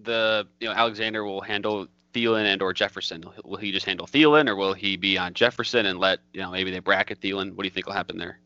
the 0.00 0.46
you 0.60 0.68
know 0.68 0.74
Alexander 0.74 1.24
will 1.24 1.40
handle 1.40 1.88
Thielen 2.12 2.44
and 2.44 2.62
or 2.62 2.72
Jefferson? 2.72 3.24
Will 3.44 3.58
he 3.58 3.72
just 3.72 3.86
handle 3.86 4.06
Thielen, 4.06 4.48
or 4.48 4.56
will 4.56 4.72
he 4.74 4.96
be 4.96 5.18
on 5.18 5.34
Jefferson 5.34 5.86
and 5.86 5.98
let 5.98 6.20
you 6.32 6.40
know 6.40 6.50
maybe 6.50 6.70
they 6.70 6.78
bracket 6.78 7.20
Thielen? 7.20 7.54
What 7.54 7.62
do 7.62 7.66
you 7.66 7.70
think 7.70 7.86
will 7.86 7.92
happen 7.92 8.18
there? 8.18 8.38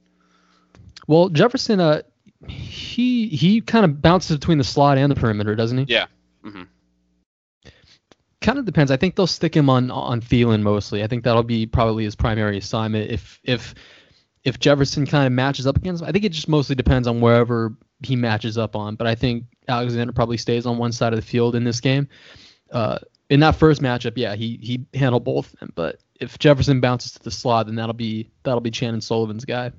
Well, 1.06 1.28
Jefferson, 1.28 1.80
uh, 1.80 2.02
he 2.48 3.28
he 3.28 3.60
kind 3.60 3.84
of 3.84 4.00
bounces 4.02 4.36
between 4.36 4.58
the 4.58 4.64
slot 4.64 4.98
and 4.98 5.10
the 5.10 5.16
perimeter, 5.16 5.54
doesn't 5.54 5.78
he? 5.78 5.84
Yeah. 5.88 6.06
Mm-hmm. 6.44 6.64
kind 8.40 8.58
of 8.58 8.66
depends. 8.66 8.90
I 8.90 8.98
think 8.98 9.16
they'll 9.16 9.26
stick 9.26 9.56
him 9.56 9.70
on 9.70 9.90
on 9.90 10.20
Thielen 10.20 10.62
mostly. 10.62 11.02
I 11.02 11.06
think 11.06 11.24
that'll 11.24 11.42
be 11.42 11.66
probably 11.66 12.04
his 12.04 12.14
primary 12.14 12.58
assignment. 12.58 13.10
If 13.10 13.40
if 13.44 13.74
if 14.44 14.58
Jefferson 14.58 15.06
kind 15.06 15.26
of 15.26 15.32
matches 15.32 15.66
up 15.66 15.76
against 15.76 16.02
him, 16.02 16.08
I 16.08 16.12
think 16.12 16.24
it 16.24 16.32
just 16.32 16.48
mostly 16.48 16.74
depends 16.74 17.08
on 17.08 17.20
wherever 17.22 17.74
he 18.02 18.14
matches 18.14 18.58
up 18.58 18.76
on. 18.76 18.96
But 18.96 19.06
I 19.06 19.14
think 19.14 19.44
Alexander 19.66 20.12
probably 20.12 20.36
stays 20.36 20.66
on 20.66 20.76
one 20.76 20.92
side 20.92 21.14
of 21.14 21.18
the 21.18 21.24
field 21.24 21.54
in 21.54 21.64
this 21.64 21.80
game. 21.80 22.08
Uh, 22.70 22.98
in 23.30 23.40
that 23.40 23.56
first 23.56 23.80
matchup, 23.80 24.12
yeah, 24.16 24.34
he 24.34 24.58
he 24.62 24.84
handled 24.94 25.24
both 25.24 25.52
of 25.52 25.60
them. 25.60 25.72
But 25.74 26.00
if 26.20 26.38
Jefferson 26.38 26.80
bounces 26.80 27.12
to 27.12 27.22
the 27.22 27.30
slot, 27.30 27.66
then 27.66 27.76
that'll 27.76 27.94
be 27.94 28.30
that'll 28.42 28.60
be 28.60 28.70
Chandon 28.70 29.00
Sullivan's 29.00 29.44
guy. 29.44 29.72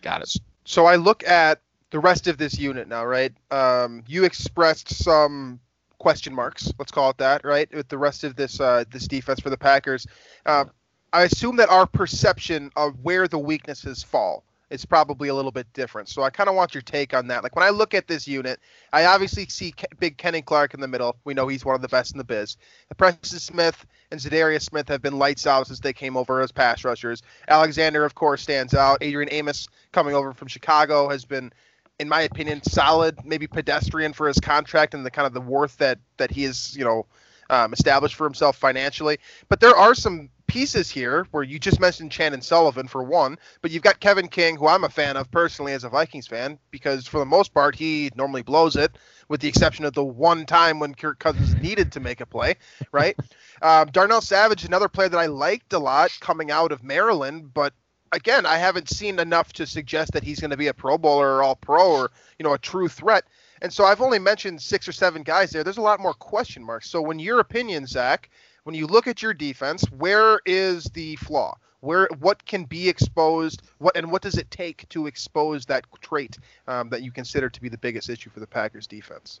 Got 0.00 0.22
it. 0.22 0.34
So 0.64 0.86
I 0.86 0.96
look 0.96 1.26
at 1.26 1.60
the 1.90 1.98
rest 1.98 2.26
of 2.26 2.38
this 2.38 2.58
unit 2.58 2.88
now, 2.88 3.04
right? 3.04 3.32
Um, 3.50 4.02
you 4.06 4.24
expressed 4.24 4.92
some 4.92 5.60
question 5.98 6.34
marks, 6.34 6.72
let's 6.78 6.90
call 6.90 7.10
it 7.10 7.18
that, 7.18 7.44
right? 7.44 7.72
With 7.72 7.88
the 7.88 7.98
rest 7.98 8.24
of 8.24 8.36
this 8.36 8.60
uh, 8.60 8.84
this 8.90 9.06
defense 9.06 9.40
for 9.40 9.50
the 9.50 9.56
Packers, 9.56 10.06
uh, 10.46 10.64
I 11.12 11.22
assume 11.22 11.56
that 11.56 11.68
our 11.68 11.86
perception 11.86 12.70
of 12.76 12.98
where 13.02 13.28
the 13.28 13.38
weaknesses 13.38 14.02
fall 14.02 14.44
is 14.72 14.86
probably 14.86 15.28
a 15.28 15.34
little 15.34 15.50
bit 15.50 15.70
different. 15.74 16.08
So 16.08 16.22
I 16.22 16.30
kind 16.30 16.48
of 16.48 16.54
want 16.54 16.74
your 16.74 16.82
take 16.82 17.12
on 17.12 17.26
that. 17.28 17.42
Like 17.42 17.54
when 17.54 17.64
I 17.64 17.68
look 17.68 17.92
at 17.92 18.08
this 18.08 18.26
unit, 18.26 18.58
I 18.92 19.04
obviously 19.04 19.46
see 19.46 19.72
Ke- 19.72 19.98
big 19.98 20.16
Kenny 20.16 20.40
Clark 20.40 20.72
in 20.72 20.80
the 20.80 20.88
middle. 20.88 21.16
We 21.24 21.34
know 21.34 21.46
he's 21.46 21.64
one 21.64 21.74
of 21.74 21.82
the 21.82 21.88
best 21.88 22.12
in 22.12 22.18
the 22.18 22.24
biz. 22.24 22.56
Preston 22.96 23.38
Smith 23.38 23.84
and 24.10 24.18
Za'Darius 24.18 24.62
Smith 24.62 24.88
have 24.88 25.02
been 25.02 25.18
lights 25.18 25.46
out 25.46 25.66
since 25.66 25.80
they 25.80 25.92
came 25.92 26.16
over 26.16 26.40
as 26.40 26.50
pass 26.50 26.84
rushers. 26.84 27.22
Alexander, 27.48 28.04
of 28.04 28.14
course, 28.14 28.42
stands 28.42 28.72
out. 28.72 28.98
Adrian 29.02 29.28
Amos 29.30 29.68
coming 29.92 30.14
over 30.14 30.32
from 30.32 30.48
Chicago 30.48 31.08
has 31.08 31.24
been 31.24 31.52
in 31.98 32.08
my 32.08 32.22
opinion, 32.22 32.62
solid, 32.64 33.16
maybe 33.24 33.46
pedestrian 33.46 34.12
for 34.12 34.26
his 34.26 34.40
contract 34.40 34.94
and 34.94 35.04
the 35.06 35.10
kind 35.10 35.26
of 35.26 35.34
the 35.34 35.40
worth 35.40 35.76
that 35.76 35.98
that 36.16 36.30
he 36.30 36.42
has, 36.44 36.76
you 36.76 36.84
know, 36.84 37.06
um, 37.50 37.72
established 37.72 38.14
for 38.14 38.24
himself 38.24 38.56
financially. 38.56 39.18
But 39.48 39.60
there 39.60 39.76
are 39.76 39.94
some 39.94 40.30
pieces 40.52 40.90
here 40.90 41.26
where 41.30 41.42
you 41.42 41.58
just 41.58 41.80
mentioned 41.80 42.12
Chandon 42.12 42.42
Sullivan 42.42 42.86
for 42.86 43.02
one, 43.02 43.38
but 43.62 43.70
you've 43.70 43.82
got 43.82 44.00
Kevin 44.00 44.28
King, 44.28 44.54
who 44.54 44.68
I'm 44.68 44.84
a 44.84 44.90
fan 44.90 45.16
of 45.16 45.30
personally 45.30 45.72
as 45.72 45.82
a 45.82 45.88
Vikings 45.88 46.26
fan, 46.26 46.58
because 46.70 47.06
for 47.06 47.18
the 47.18 47.24
most 47.24 47.54
part 47.54 47.74
he 47.74 48.10
normally 48.16 48.42
blows 48.42 48.76
it, 48.76 48.92
with 49.30 49.40
the 49.40 49.48
exception 49.48 49.86
of 49.86 49.94
the 49.94 50.04
one 50.04 50.44
time 50.44 50.78
when 50.78 50.94
Kirk 50.94 51.18
Cousins 51.18 51.54
needed 51.62 51.90
to 51.92 52.00
make 52.00 52.20
a 52.20 52.26
play, 52.26 52.56
right? 52.92 53.16
um, 53.62 53.88
Darnell 53.92 54.20
Savage, 54.20 54.66
another 54.66 54.90
player 54.90 55.08
that 55.08 55.16
I 55.16 55.24
liked 55.24 55.72
a 55.72 55.78
lot 55.78 56.10
coming 56.20 56.50
out 56.50 56.70
of 56.70 56.84
Maryland, 56.84 57.54
but 57.54 57.72
again, 58.12 58.44
I 58.44 58.58
haven't 58.58 58.90
seen 58.90 59.18
enough 59.20 59.54
to 59.54 59.66
suggest 59.66 60.12
that 60.12 60.22
he's 60.22 60.38
going 60.38 60.50
to 60.50 60.58
be 60.58 60.66
a 60.66 60.74
Pro 60.74 60.98
Bowler 60.98 61.36
or 61.36 61.42
All 61.42 61.56
Pro 61.56 61.92
or 61.92 62.10
you 62.38 62.42
know 62.42 62.52
a 62.52 62.58
true 62.58 62.88
threat. 62.88 63.24
And 63.62 63.72
so 63.72 63.84
I've 63.84 64.02
only 64.02 64.18
mentioned 64.18 64.60
six 64.60 64.86
or 64.86 64.92
seven 64.92 65.22
guys 65.22 65.50
there. 65.50 65.64
There's 65.64 65.78
a 65.78 65.82
lot 65.82 66.00
more 66.00 66.12
question 66.12 66.62
marks. 66.62 66.90
So 66.90 67.00
when 67.00 67.18
your 67.18 67.38
opinion, 67.38 67.86
Zach, 67.86 68.28
when 68.64 68.74
you 68.74 68.86
look 68.86 69.06
at 69.06 69.22
your 69.22 69.34
defense, 69.34 69.84
where 69.90 70.40
is 70.46 70.84
the 70.84 71.16
flaw? 71.16 71.56
Where 71.80 72.08
what 72.20 72.44
can 72.44 72.64
be 72.64 72.88
exposed? 72.88 73.62
What 73.78 73.96
and 73.96 74.12
what 74.12 74.22
does 74.22 74.38
it 74.38 74.50
take 74.50 74.88
to 74.90 75.06
expose 75.06 75.66
that 75.66 75.84
trait 76.00 76.38
um, 76.68 76.88
that 76.90 77.02
you 77.02 77.10
consider 77.10 77.50
to 77.50 77.60
be 77.60 77.68
the 77.68 77.78
biggest 77.78 78.08
issue 78.08 78.30
for 78.30 78.38
the 78.38 78.46
Packers 78.46 78.86
defense? 78.86 79.40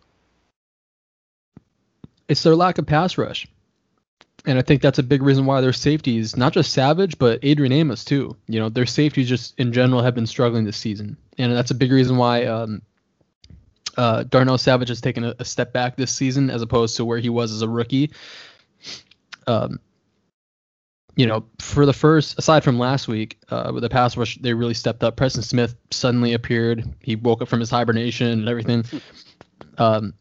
It's 2.28 2.42
their 2.42 2.56
lack 2.56 2.78
of 2.78 2.86
pass 2.86 3.16
rush. 3.16 3.46
And 4.44 4.58
I 4.58 4.62
think 4.62 4.82
that's 4.82 4.98
a 4.98 5.04
big 5.04 5.22
reason 5.22 5.46
why 5.46 5.60
their 5.60 5.72
safeties, 5.72 6.36
not 6.36 6.52
just 6.52 6.72
Savage, 6.72 7.16
but 7.16 7.38
Adrian 7.42 7.72
Amos 7.72 8.04
too. 8.04 8.36
You 8.48 8.58
know, 8.58 8.68
their 8.68 8.86
safeties 8.86 9.28
just 9.28 9.56
in 9.56 9.72
general 9.72 10.02
have 10.02 10.16
been 10.16 10.26
struggling 10.26 10.64
this 10.64 10.76
season, 10.76 11.16
and 11.38 11.52
that's 11.52 11.70
a 11.70 11.76
big 11.76 11.92
reason 11.92 12.16
why 12.16 12.46
um, 12.46 12.82
uh, 13.96 14.24
Darnell 14.24 14.58
Savage 14.58 14.88
has 14.88 15.00
taken 15.00 15.22
a, 15.22 15.34
a, 15.38 15.44
step 15.44 15.72
back 15.72 15.96
this 15.96 16.12
season 16.12 16.50
as 16.50 16.62
opposed 16.62 16.96
to 16.96 17.04
where 17.04 17.18
he 17.18 17.28
was 17.28 17.52
as 17.52 17.62
a 17.62 17.68
rookie. 17.68 18.10
Um, 19.46 19.80
you 21.14 21.26
know, 21.26 21.44
for 21.58 21.84
the 21.84 21.92
first, 21.92 22.38
aside 22.38 22.64
from 22.64 22.78
last 22.78 23.06
week, 23.06 23.38
uh, 23.50 23.70
with 23.74 23.82
the 23.82 23.90
pass 23.90 24.16
rush, 24.16 24.38
they 24.38 24.54
really 24.54 24.74
stepped 24.74 25.04
up. 25.04 25.16
Preston 25.16 25.42
Smith 25.42 25.74
suddenly 25.90 26.32
appeared. 26.32 26.84
He 27.00 27.16
woke 27.16 27.42
up 27.42 27.48
from 27.48 27.60
his 27.60 27.68
hibernation 27.68 28.28
and 28.28 28.48
everything. 28.48 28.84
Um, 29.76 30.14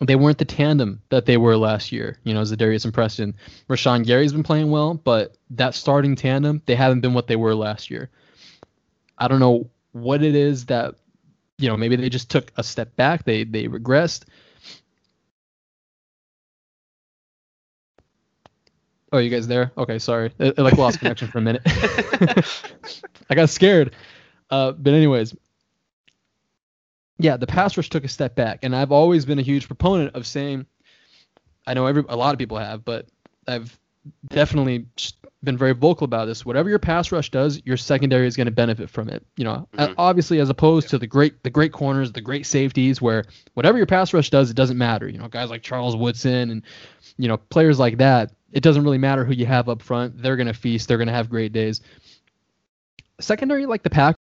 they 0.00 0.16
weren't 0.16 0.38
the 0.38 0.44
tandem 0.44 1.00
that 1.08 1.26
they 1.26 1.36
were 1.36 1.56
last 1.56 1.92
year. 1.92 2.18
You 2.24 2.34
know, 2.34 2.42
Za'Darius 2.42 2.84
and 2.84 2.92
Preston. 2.92 3.34
Rashan 3.68 4.04
Gary's 4.04 4.32
been 4.32 4.42
playing 4.42 4.70
well, 4.70 4.94
but 4.94 5.36
that 5.50 5.74
starting 5.74 6.16
tandem, 6.16 6.60
they 6.66 6.74
haven't 6.74 7.00
been 7.00 7.14
what 7.14 7.26
they 7.26 7.36
were 7.36 7.54
last 7.54 7.90
year. 7.90 8.10
I 9.16 9.28
don't 9.28 9.40
know 9.40 9.70
what 9.92 10.22
it 10.22 10.34
is 10.34 10.66
that, 10.66 10.96
you 11.58 11.68
know, 11.68 11.76
maybe 11.76 11.96
they 11.96 12.08
just 12.08 12.30
took 12.30 12.52
a 12.56 12.64
step 12.64 12.96
back. 12.96 13.24
They 13.24 13.44
they 13.44 13.68
regressed. 13.68 14.24
Oh, 19.12 19.18
you 19.18 19.30
guys 19.30 19.46
there? 19.46 19.72
Okay, 19.76 19.98
sorry. 19.98 20.32
It, 20.38 20.58
it 20.58 20.62
like 20.62 20.78
lost 20.78 20.98
connection 20.98 21.28
for 21.28 21.38
a 21.38 21.42
minute. 21.42 21.62
I 23.30 23.34
got 23.34 23.50
scared. 23.50 23.94
Uh, 24.50 24.72
but 24.72 24.94
anyways, 24.94 25.34
yeah, 27.18 27.36
the 27.36 27.46
pass 27.46 27.76
rush 27.76 27.90
took 27.90 28.04
a 28.04 28.08
step 28.08 28.34
back, 28.34 28.60
and 28.62 28.74
I've 28.74 28.92
always 28.92 29.24
been 29.24 29.38
a 29.38 29.42
huge 29.42 29.66
proponent 29.66 30.14
of 30.14 30.26
saying, 30.26 30.66
I 31.66 31.74
know 31.74 31.86
every 31.86 32.04
a 32.08 32.16
lot 32.16 32.34
of 32.34 32.38
people 32.38 32.58
have, 32.58 32.84
but 32.84 33.06
I've 33.46 33.78
definitely 34.28 34.86
been 35.44 35.56
very 35.56 35.72
vocal 35.72 36.04
about 36.04 36.26
this. 36.26 36.44
Whatever 36.44 36.68
your 36.68 36.78
pass 36.78 37.12
rush 37.12 37.30
does, 37.30 37.60
your 37.64 37.76
secondary 37.76 38.26
is 38.26 38.36
going 38.36 38.46
to 38.46 38.52
benefit 38.52 38.90
from 38.90 39.08
it. 39.08 39.24
You 39.36 39.44
know, 39.44 39.68
mm-hmm. 39.74 39.94
obviously, 39.98 40.40
as 40.40 40.48
opposed 40.48 40.88
to 40.90 40.98
the 40.98 41.06
great 41.06 41.42
the 41.42 41.50
great 41.50 41.72
corners, 41.72 42.12
the 42.12 42.20
great 42.20 42.46
safeties, 42.46 43.00
where 43.00 43.24
whatever 43.54 43.76
your 43.76 43.86
pass 43.86 44.12
rush 44.12 44.30
does, 44.30 44.50
it 44.50 44.56
doesn't 44.56 44.78
matter. 44.78 45.08
You 45.08 45.18
know, 45.18 45.28
guys 45.28 45.50
like 45.50 45.62
Charles 45.62 45.96
Woodson 45.96 46.50
and 46.50 46.62
you 47.18 47.28
know 47.28 47.36
players 47.36 47.78
like 47.78 47.98
that. 47.98 48.32
It 48.52 48.62
doesn't 48.62 48.84
really 48.84 48.98
matter 48.98 49.24
who 49.24 49.32
you 49.32 49.46
have 49.46 49.68
up 49.68 49.82
front. 49.82 50.22
They're 50.22 50.36
going 50.36 50.46
to 50.46 50.54
feast. 50.54 50.88
They're 50.88 50.98
going 50.98 51.08
to 51.08 51.14
have 51.14 51.30
great 51.30 51.52
days. 51.52 51.80
Secondary, 53.20 53.66
like 53.66 53.82
the 53.82 53.90
pack, 53.90 54.16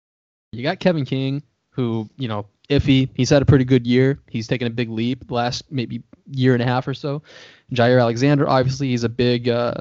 you 0.53 0.63
got 0.63 0.81
Kevin 0.81 1.05
King, 1.05 1.43
who 1.71 2.09
you 2.17 2.29
know 2.29 2.47
iffy. 2.69 3.09
He's 3.15 3.31
had 3.31 3.43
a 3.43 3.47
pretty 3.47 3.65
good 3.65 3.87
year. 3.87 4.19
He's 4.29 4.47
taken 4.47 4.67
a 4.67 4.71
big 4.71 4.91
leap 4.91 5.31
last 5.31 5.65
maybe 5.71 6.03
year 6.31 6.55
and 6.55 6.63
a 6.63 6.67
half 6.67 6.89
or 6.89 6.95
so. 6.95 7.23
Jaire 7.73 8.01
Alexander, 8.01 8.49
obviously, 8.49 8.89
he's 8.89 9.05
a 9.05 9.09
big, 9.09 9.49
uh, 9.49 9.75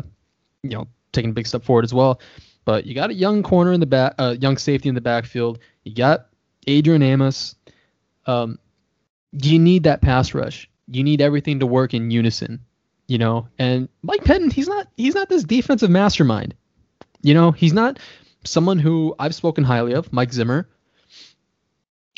you 0.63 0.71
know, 0.71 0.87
taking 1.11 1.31
a 1.31 1.33
big 1.33 1.47
step 1.47 1.63
forward 1.63 1.85
as 1.85 1.93
well. 1.93 2.19
But 2.65 2.85
you 2.85 2.95
got 2.95 3.11
a 3.11 3.13
young 3.13 3.43
corner 3.43 3.73
in 3.73 3.79
the 3.79 3.85
back, 3.85 4.15
uh, 4.17 4.35
young 4.39 4.57
safety 4.57 4.89
in 4.89 4.95
the 4.95 5.01
backfield. 5.01 5.59
You 5.83 5.93
got 5.93 6.27
Adrian 6.67 7.03
Amos. 7.03 7.55
Um, 8.25 8.57
you 9.31 9.59
need 9.59 9.83
that 9.83 10.01
pass 10.01 10.33
rush. 10.33 10.69
You 10.87 11.03
need 11.03 11.21
everything 11.21 11.59
to 11.59 11.67
work 11.67 11.93
in 11.93 12.09
unison, 12.09 12.59
you 13.07 13.17
know. 13.17 13.47
And 13.57 13.89
Mike 14.01 14.23
Pettine, 14.23 14.51
he's 14.51 14.67
not 14.67 14.87
he's 14.97 15.15
not 15.15 15.29
this 15.29 15.43
defensive 15.43 15.89
mastermind. 15.89 16.55
You 17.21 17.33
know, 17.33 17.51
he's 17.51 17.73
not 17.73 17.99
someone 18.43 18.79
who 18.79 19.15
I've 19.17 19.35
spoken 19.35 19.63
highly 19.63 19.93
of, 19.93 20.13
Mike 20.13 20.31
Zimmer 20.31 20.67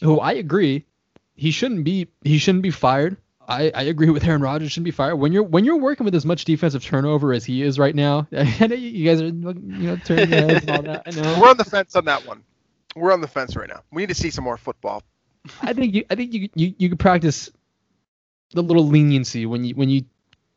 who 0.02 0.20
I 0.20 0.34
agree 0.34 0.86
he 1.36 1.52
shouldn't 1.52 1.84
be 1.84 2.08
he 2.24 2.38
shouldn't 2.38 2.64
be 2.64 2.72
fired. 2.72 3.18
I, 3.50 3.72
I 3.74 3.84
agree 3.84 4.10
with 4.10 4.26
Aaron 4.26 4.42
Rodgers 4.42 4.74
shouldn't 4.74 4.86
be 4.86 4.92
fired 4.92 5.16
when 5.16 5.32
you're 5.32 5.44
when 5.44 5.64
you're 5.64 5.78
working 5.78 6.04
with 6.04 6.16
as 6.16 6.26
much 6.26 6.46
defensive 6.46 6.84
turnover 6.84 7.32
as 7.32 7.46
he 7.46 7.64
is 7.64 7.80
right 7.80 7.96
now. 7.96 8.28
I 8.38 8.68
know 8.68 8.76
you 8.76 9.06
guys 9.06 9.22
are 9.22 9.28
you 9.28 9.32
know 9.34 9.96
turning 10.04 10.30
your 10.30 10.42
heads 10.42 10.66
and 10.68 10.72
all 10.72 10.84
that. 10.84 11.04
I 11.06 11.12
know 11.12 11.40
we're 11.40 11.50
on 11.50 11.58
the 11.58 11.66
fence 11.66 11.96
on 11.96 12.06
that 12.06 12.26
one. 12.26 12.44
We're 12.96 13.14
on 13.14 13.22
the 13.22 13.28
fence 13.28 13.56
right 13.56 13.70
now. 13.70 13.84
We 13.92 14.02
need 14.02 14.10
to 14.10 14.16
see 14.16 14.32
some 14.32 14.44
more 14.44 14.58
football. 14.58 15.04
I 15.62 15.74
think 15.74 15.96
you 15.96 16.04
I 16.10 16.16
think 16.16 16.34
you 16.34 16.50
you 16.56 16.74
you 16.78 16.90
could 16.90 17.00
practice 17.00 17.50
the 18.52 18.64
little 18.64 18.88
leniency 18.88 19.46
when 19.46 19.64
you 19.64 19.76
when 19.76 19.90
you 19.90 20.04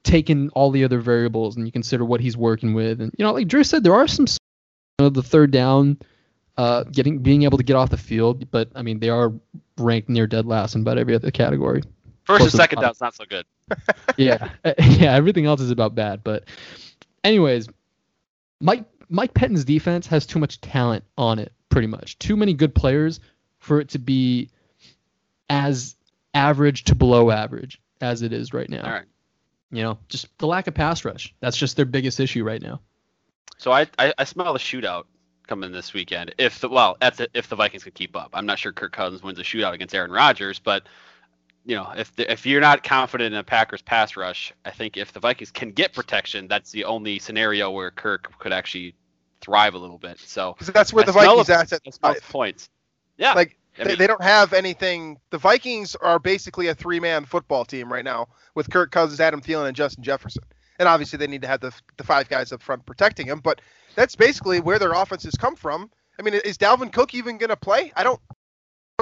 take 0.05 0.31
in 0.31 0.49
all 0.51 0.71
the 0.71 0.85
other 0.85 1.01
variables 1.01 1.57
and 1.57 1.67
you 1.67 1.73
consider 1.73 2.05
what 2.05 2.21
he's 2.21 2.37
working 2.37 2.75
with, 2.75 3.01
and 3.01 3.13
you 3.19 3.25
know, 3.25 3.33
like 3.33 3.49
Drew 3.49 3.65
said, 3.65 3.85
there 3.85 3.95
are 3.95 4.09
some 4.09 4.27
you 4.27 5.07
know, 5.07 5.09
the 5.09 5.23
third 5.23 5.51
down, 5.51 5.99
uh, 6.57 6.85
getting 6.85 7.19
being 7.19 7.43
able 7.43 7.59
to 7.59 7.65
get 7.65 7.77
off 7.77 7.91
the 7.91 7.97
field, 7.97 8.51
but 8.51 8.71
I 8.75 8.83
mean 8.83 9.01
they 9.01 9.11
are 9.11 9.33
ranked 9.79 10.09
near 10.09 10.27
dead 10.27 10.47
last 10.47 10.75
in 10.75 10.83
about 10.83 10.99
every 10.99 11.15
other 11.15 11.31
category. 11.31 11.83
First 12.25 12.43
and 12.43 12.53
second 12.53 12.81
down's 12.81 13.01
not 13.01 13.15
so 13.15 13.25
good. 13.25 13.45
yeah, 14.17 14.51
yeah. 14.79 15.15
Everything 15.15 15.47
else 15.47 15.61
is 15.61 15.71
about 15.71 15.95
bad. 15.95 16.23
But, 16.23 16.45
anyways, 17.25 17.69
Mike 18.61 18.85
Mike 19.09 19.35
Pettin's 19.35 19.65
defense 19.65 20.07
has 20.07 20.27
too 20.27 20.39
much 20.39 20.61
talent 20.61 21.05
on 21.19 21.39
it. 21.39 21.53
Pretty 21.71 21.87
much, 21.87 22.19
too 22.19 22.37
many 22.37 22.55
good 22.55 22.75
players 22.75 23.21
for 23.59 23.81
it 23.81 23.89
to 23.91 23.99
be 23.99 24.51
as 25.49 25.97
average 26.35 26.85
to 26.85 26.95
below 26.95 27.31
average 27.31 27.81
as 28.01 28.23
it 28.23 28.33
is 28.33 28.53
right 28.53 28.69
now. 28.69 28.85
All 28.85 28.93
right. 28.93 29.07
You 29.73 29.83
know, 29.83 29.99
just 30.09 30.27
the 30.39 30.47
lack 30.47 30.67
of 30.67 30.75
pass 30.75 31.05
rush. 31.05 31.35
That's 31.41 31.57
just 31.57 31.77
their 31.77 31.85
biggest 31.85 32.19
issue 32.21 32.43
right 32.45 32.61
now. 32.61 32.81
So 33.59 33.73
I, 33.73 33.87
I, 33.99 34.13
I 34.19 34.25
smell 34.25 34.55
a 34.55 34.59
shootout 34.59 35.05
coming 35.47 35.71
this 35.73 35.93
weekend. 35.93 36.35
If 36.39 36.61
the 36.61 36.69
well, 36.69 36.97
that's 37.01 37.21
it, 37.21 37.31
if 37.35 37.49
the 37.49 37.57
Vikings 37.57 37.85
can 37.85 37.93
keep 37.93 38.17
up. 38.17 38.31
I'm 38.35 38.47
not 38.47 38.59
sure 38.59 38.73
Kirk 38.73 38.93
Cousins 38.93 39.23
wins 39.23 39.39
a 39.39 39.43
shootout 39.43 39.73
against 39.75 39.95
Aaron 39.95 40.11
Rodgers, 40.11 40.59
but 40.59 40.85
you 41.67 41.77
know, 41.77 41.93
if 41.97 42.15
the, 42.17 42.31
if 42.33 42.47
you're 42.47 42.61
not 42.61 42.83
confident 42.83 43.35
in 43.35 43.39
a 43.39 43.45
Packers 43.45 43.83
pass 43.83 44.17
rush, 44.17 44.53
I 44.65 44.71
think 44.71 44.97
if 44.97 45.13
the 45.13 45.21
Vikings 45.21 45.51
can 45.51 45.71
get 45.73 45.93
protection, 45.93 46.49
that's 46.49 46.71
the 46.73 46.85
only 46.85 47.19
scenario 47.19 47.71
where 47.71 47.91
Kirk 47.91 48.33
could 48.39 48.53
actually 48.53 48.95
thrive 49.41 49.75
a 49.75 49.79
little 49.79 49.99
bit. 49.99 50.19
So 50.19 50.55
Because 50.55 50.73
that's 50.73 50.93
where 50.93 51.03
I 51.03 51.07
the 51.07 51.13
Vikings 51.13 51.49
a- 51.51 51.55
at 51.55 51.73
at 51.73 51.83
I 51.87 51.91
smell 51.91 52.15
five. 52.15 52.23
points. 52.31 52.71
Yeah, 53.19 53.35
Like 53.35 53.57
I 53.79 53.85
they, 53.85 53.89
mean, 53.91 53.99
they 53.99 54.07
don't 54.07 54.23
have 54.23 54.53
anything. 54.53 55.19
The 55.31 55.39
Vikings 55.39 55.97
are 55.97 56.19
basically 56.19 56.69
a 56.69 56.75
three-man 56.75 57.25
football 57.25 57.65
team 57.65 57.93
right 57.93 58.05
now 58.05 58.29
with 58.55 58.71
Kirk 58.71 58.91
Cousins, 58.91 59.21
Adam 59.21 59.41
Thielen, 59.41 59.67
and 59.69 59.77
Justin 59.77 60.03
Jefferson. 60.03 60.43
And 60.79 60.89
obviously, 60.89 61.19
they 61.19 61.27
need 61.27 61.43
to 61.43 61.49
have 61.49 61.61
the 61.61 61.73
the 61.97 62.05
five 62.05 62.29
guys 62.29 62.53
up 62.53 62.63
front 62.63 62.87
protecting 62.87 63.27
him. 63.27 63.41
But 63.41 63.61
that's 63.95 64.17
basically 64.17 64.61
where 64.61 64.79
their 64.79 64.93
offenses 64.93 65.35
come 65.35 65.57
from. 65.57 65.91
I 66.19 66.23
mean, 66.23 66.35
is 66.35 66.59
Dalvin 66.59 66.93
Cook 66.93 67.15
even 67.15 67.39
going 67.39 67.51
to 67.51 67.57
play? 67.57 67.93
I 67.97 68.03
don't, 68.03 68.21
I 68.31 68.35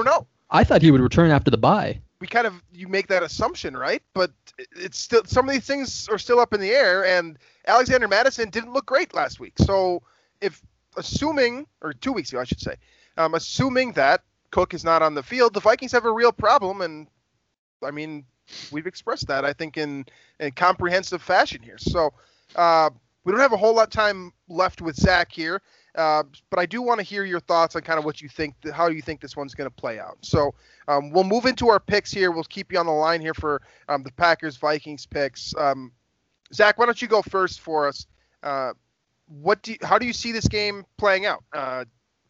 don't 0.03 0.05
know. 0.05 0.27
I 0.49 0.63
thought 0.63 0.81
he 0.81 0.91
would 0.91 1.01
return 1.01 1.31
after 1.31 1.51
the 1.51 1.57
bye. 1.57 2.01
We 2.21 2.27
kind 2.27 2.47
of 2.47 2.61
you 2.71 2.87
make 2.87 3.07
that 3.07 3.23
assumption, 3.23 3.77
right? 3.77 4.01
But 4.13 4.31
it's 4.75 4.99
still 4.99 5.23
some 5.25 5.47
of 5.47 5.53
these 5.53 5.65
things 5.65 6.09
are 6.09 6.17
still 6.17 6.39
up 6.39 6.53
in 6.53 6.59
the 6.59 6.71
air. 6.71 7.05
And 7.05 7.37
Alexander 7.65 8.07
Mattison 8.07 8.49
didn't 8.49 8.73
look 8.73 8.85
great 8.85 9.13
last 9.13 9.39
week. 9.39 9.53
So 9.57 10.03
if 10.41 10.61
assuming, 10.97 11.65
or 11.81 11.93
two 11.93 12.11
weeks 12.11 12.31
ago, 12.31 12.41
I 12.41 12.43
should 12.43 12.59
say, 12.59 12.75
um, 13.17 13.35
assuming 13.35 13.93
that 13.93 14.23
Cook 14.51 14.73
is 14.73 14.83
not 14.83 15.01
on 15.01 15.13
the 15.13 15.23
field, 15.23 15.53
the 15.53 15.59
Vikings 15.59 15.91
have 15.91 16.05
a 16.05 16.11
real 16.11 16.31
problem. 16.31 16.81
And 16.81 17.07
I 17.83 17.91
mean, 17.91 18.25
we've 18.71 18.87
expressed 18.87 19.27
that 19.27 19.45
I 19.45 19.53
think 19.53 19.77
in 19.77 20.05
in 20.39 20.51
comprehensive 20.51 21.21
fashion 21.21 21.61
here. 21.61 21.77
So 21.77 22.11
uh, 22.55 22.89
we 23.23 23.31
don't 23.31 23.41
have 23.41 23.53
a 23.53 23.57
whole 23.57 23.75
lot 23.75 23.87
of 23.87 23.89
time 23.89 24.31
left 24.47 24.81
with 24.81 24.95
Zach 24.95 25.31
here, 25.31 25.61
uh, 25.95 26.23
but 26.49 26.59
I 26.59 26.65
do 26.65 26.81
want 26.81 26.99
to 26.99 27.03
hear 27.03 27.23
your 27.25 27.39
thoughts 27.39 27.75
on 27.75 27.81
kind 27.81 27.99
of 27.99 28.05
what 28.05 28.21
you 28.21 28.29
think, 28.29 28.55
how 28.73 28.87
you 28.87 29.01
think 29.01 29.21
this 29.21 29.35
one's 29.35 29.53
going 29.53 29.69
to 29.69 29.75
play 29.75 29.99
out. 29.99 30.17
So 30.21 30.53
um, 30.87 31.11
we'll 31.11 31.23
move 31.23 31.45
into 31.45 31.69
our 31.69 31.79
picks 31.79 32.11
here. 32.11 32.31
We'll 32.31 32.43
keep 32.45 32.71
you 32.71 32.79
on 32.79 32.85
the 32.85 32.91
line 32.91 33.21
here 33.21 33.33
for 33.33 33.61
um, 33.87 34.03
the 34.03 34.11
Packers 34.13 34.57
Vikings 34.57 35.05
picks. 35.05 35.53
Um, 35.57 35.91
Zach, 36.53 36.77
why 36.79 36.85
don't 36.85 37.01
you 37.01 37.07
go 37.07 37.21
first 37.21 37.59
for 37.59 37.87
us? 37.87 38.07
Uh, 38.41 38.73
what 39.27 39.61
do 39.61 39.73
you, 39.73 39.77
how 39.83 39.99
do 39.99 40.07
you 40.07 40.13
see 40.13 40.31
this 40.31 40.47
game 40.47 40.85
playing 40.97 41.25
out? 41.25 41.43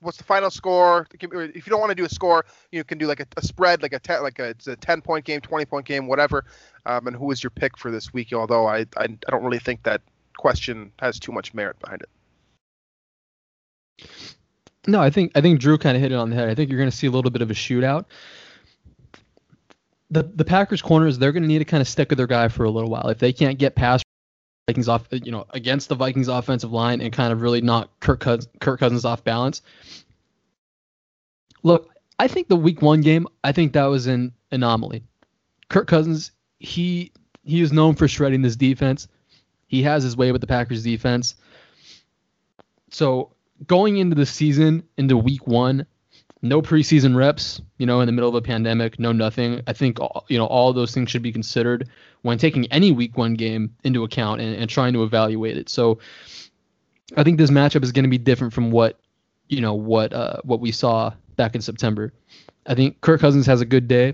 What's 0.02 0.18
the 0.18 0.24
final 0.24 0.50
score? 0.50 1.08
If 1.14 1.22
you 1.22 1.70
don't 1.70 1.80
want 1.80 1.92
to 1.92 1.96
do 1.96 2.06
a 2.06 2.10
score, 2.10 2.46
you 2.72 2.84
can 2.84 2.98
do 2.98 3.06
like 3.06 3.20
a, 3.20 3.28
a 3.36 3.42
spread, 3.42 3.82
like 3.82 3.94
a 3.94 4.00
ten, 4.00 4.24
like 4.24 4.40
a, 4.40 4.56
a 4.68 4.76
ten 4.78 5.02
point 5.02 5.26
game, 5.26 5.42
twenty 5.42 5.66
point 5.66 5.86
game, 5.86 6.08
whatever. 6.08 6.46
Um, 6.86 7.08
and 7.08 7.16
who 7.16 7.32
is 7.32 7.44
your 7.44 7.50
pick 7.50 7.78
for 7.78 7.92
this 7.92 8.14
week? 8.14 8.32
Although 8.32 8.68
I, 8.68 8.80
I 8.96 9.04
I 9.04 9.32
don't 9.32 9.44
really 9.44 9.60
think 9.60 9.84
that 9.84 10.02
question 10.38 10.92
has 11.00 11.20
too 11.20 11.34
much 11.34 11.54
merit 11.54 11.78
behind 11.80 12.02
it. 12.02 12.10
No, 14.88 15.02
I 15.02 15.10
think 15.10 15.34
I 15.36 15.42
think 15.42 15.60
Drew 15.60 15.78
kind 15.78 15.98
of 15.98 16.02
hit 16.02 16.12
it 16.12 16.16
on 16.16 16.30
the 16.30 16.36
head. 16.36 16.50
I 16.50 16.56
think 16.56 16.70
you're 16.70 16.80
going 16.80 16.90
to 16.90 16.96
see 16.96 17.08
a 17.08 17.12
little 17.12 17.32
bit 17.32 17.42
of 17.42 17.52
a 17.52 17.54
shootout. 17.54 18.06
The 20.10 20.24
the 20.24 20.46
Packers 20.46 20.82
corners 20.82 21.18
they're 21.18 21.34
going 21.34 21.44
to 21.44 21.48
need 21.48 21.60
to 21.60 21.66
kind 21.66 21.82
of 21.82 21.88
stick 21.88 22.10
with 22.10 22.18
their 22.18 22.28
guy 22.28 22.48
for 22.48 22.64
a 22.64 22.72
little 22.72 22.90
while. 22.90 23.10
If 23.10 23.20
they 23.20 23.34
can't 23.34 23.60
get 23.60 23.76
past 23.76 24.04
Vikings 24.69 24.88
off, 24.88 25.08
you 25.12 25.32
know, 25.32 25.45
against 25.49 25.89
the 25.89 25.95
Vikings 25.95 26.27
offensive 26.27 26.71
line 26.71 27.01
and 27.01 27.12
kind 27.12 27.34
of 27.34 27.41
really 27.41 27.60
knock 27.60 27.89
Kirk 28.01 28.19
Cousins, 28.19 28.47
Kirk 28.60 28.79
Cousins 28.79 29.03
off 29.03 29.23
balance. 29.23 29.63
Look, 31.63 31.89
I 32.19 32.27
think 32.27 32.49
the 32.49 32.55
Week 32.55 32.79
One 32.84 33.01
game, 33.01 33.27
I 33.43 33.51
think 33.51 33.73
that 33.73 33.86
was 33.86 34.05
an 34.05 34.32
anomaly. 34.51 35.03
Kirk 35.69 35.88
Cousins, 35.88 36.32
he 36.60 37.12
he 37.43 37.62
is 37.62 37.73
known 37.73 37.95
for 37.95 38.08
shredding 38.08 38.43
this 38.43 38.55
defense. 38.55 39.08
He 39.65 39.82
has 39.82 40.03
his 40.03 40.15
way 40.15 40.32
with 40.32 40.41
the 40.41 40.47
Packers 40.47 40.84
defense. 40.84 41.34
So 42.91 43.32
going 43.65 43.97
into 43.97 44.15
the 44.15 44.25
season, 44.27 44.84
into 44.97 45.17
week 45.17 45.47
one, 45.47 45.88
no 46.41 46.62
preseason 46.62 47.15
reps, 47.15 47.62
you 47.78 47.86
know, 47.86 47.99
in 47.99 48.06
the 48.06 48.12
middle 48.12 48.30
of 48.30 48.36
a 48.36 48.41
pandemic, 48.41 48.99
no 48.99 49.12
nothing. 49.12 49.62
I 49.67 49.73
think, 49.73 49.99
all, 49.99 50.25
you 50.30 50.38
know, 50.38 50.45
all 50.45 50.71
those 50.71 50.93
things 50.93 51.10
should 51.10 51.21
be 51.21 51.32
considered 51.32 51.89
when 52.21 52.38
taking 52.38 52.65
any 52.71 52.91
week 52.91 53.17
one 53.17 53.34
game 53.34 53.75
into 53.84 54.04
account 54.04 54.41
and, 54.41 54.56
and 54.56 54.69
trying 54.69 54.93
to 54.93 55.04
evaluate 55.04 55.58
it. 55.58 55.69
So 55.69 55.99
I 57.17 57.23
think 57.23 57.38
this 57.38 57.52
matchup 57.52 57.84
is 57.84 57.91
going 57.91 58.04
to 58.04 58.10
be 58.10 58.17
different 58.17 58.54
from 58.54 58.71
what, 58.71 58.99
you 59.47 59.62
know, 59.62 59.73
what, 59.73 60.13
uh, 60.13 60.38
what 60.43 60.60
we 60.60 60.71
saw 60.71 61.12
back 61.36 61.56
in 61.56 61.62
September. 61.62 62.13
I 62.65 62.75
think 62.75 63.02
Kirk 63.02 63.19
Cousins 63.19 63.45
has 63.45 63.62
a 63.62 63.65
good 63.65 63.88
day. 63.88 64.13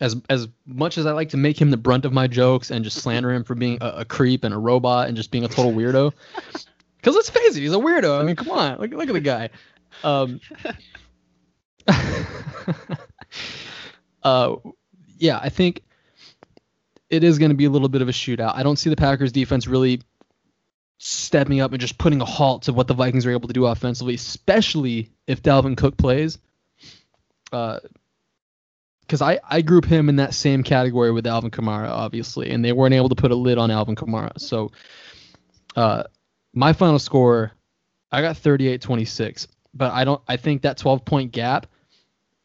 As, 0.00 0.14
as 0.30 0.46
much 0.64 0.96
as 0.96 1.06
I 1.06 1.12
like 1.12 1.30
to 1.30 1.36
make 1.36 1.60
him 1.60 1.70
the 1.70 1.76
brunt 1.76 2.04
of 2.04 2.12
my 2.12 2.28
jokes 2.28 2.70
and 2.70 2.84
just 2.84 2.98
slander 2.98 3.32
him 3.32 3.42
for 3.42 3.56
being 3.56 3.78
a, 3.80 3.88
a 3.88 4.04
creep 4.04 4.44
and 4.44 4.54
a 4.54 4.58
robot 4.58 5.08
and 5.08 5.16
just 5.16 5.32
being 5.32 5.42
a 5.42 5.48
total 5.48 5.72
weirdo, 5.72 6.12
because 6.98 7.16
let's 7.16 7.30
face 7.30 7.56
it, 7.56 7.60
he's 7.60 7.72
a 7.72 7.78
weirdo. 7.78 8.20
I 8.20 8.22
mean, 8.22 8.36
come 8.36 8.50
on, 8.50 8.78
look, 8.78 8.92
look 8.92 9.08
at 9.08 9.12
the 9.12 9.20
guy. 9.20 9.50
Um, 10.04 10.40
uh, 14.22 14.56
yeah, 15.18 15.38
I 15.40 15.48
think 15.48 15.82
it 17.10 17.24
is 17.24 17.38
going 17.38 17.50
to 17.50 17.56
be 17.56 17.64
a 17.64 17.70
little 17.70 17.88
bit 17.88 18.02
of 18.02 18.08
a 18.08 18.12
shootout. 18.12 18.54
I 18.54 18.62
don't 18.62 18.78
see 18.78 18.90
the 18.90 18.96
Packers 18.96 19.32
defense 19.32 19.66
really 19.66 20.02
stepping 20.98 21.60
up 21.60 21.72
and 21.72 21.80
just 21.80 21.96
putting 21.96 22.20
a 22.20 22.24
halt 22.24 22.64
to 22.64 22.72
what 22.72 22.88
the 22.88 22.94
Vikings 22.94 23.24
are 23.24 23.30
able 23.30 23.48
to 23.48 23.54
do 23.54 23.66
offensively, 23.66 24.14
especially 24.14 25.10
if 25.26 25.42
Dalvin 25.42 25.76
Cook 25.76 25.96
plays. 25.96 26.38
Uh, 27.52 27.78
because 29.00 29.22
I, 29.22 29.40
I 29.48 29.62
group 29.62 29.86
him 29.86 30.10
in 30.10 30.16
that 30.16 30.34
same 30.34 30.62
category 30.62 31.10
with 31.10 31.26
Alvin 31.26 31.50
Kamara, 31.50 31.88
obviously, 31.88 32.50
and 32.50 32.62
they 32.62 32.72
weren't 32.72 32.92
able 32.92 33.08
to 33.08 33.14
put 33.14 33.30
a 33.30 33.34
lid 33.34 33.56
on 33.56 33.70
Alvin 33.70 33.96
Kamara. 33.96 34.38
So, 34.38 34.70
uh, 35.76 36.02
my 36.52 36.74
final 36.74 36.98
score, 36.98 37.52
I 38.12 38.20
got 38.20 38.36
38-26, 38.36 39.46
but 39.78 39.92
I 39.92 40.04
don't. 40.04 40.20
I 40.28 40.36
think 40.36 40.62
that 40.62 40.76
12 40.76 41.04
point 41.04 41.32
gap, 41.32 41.66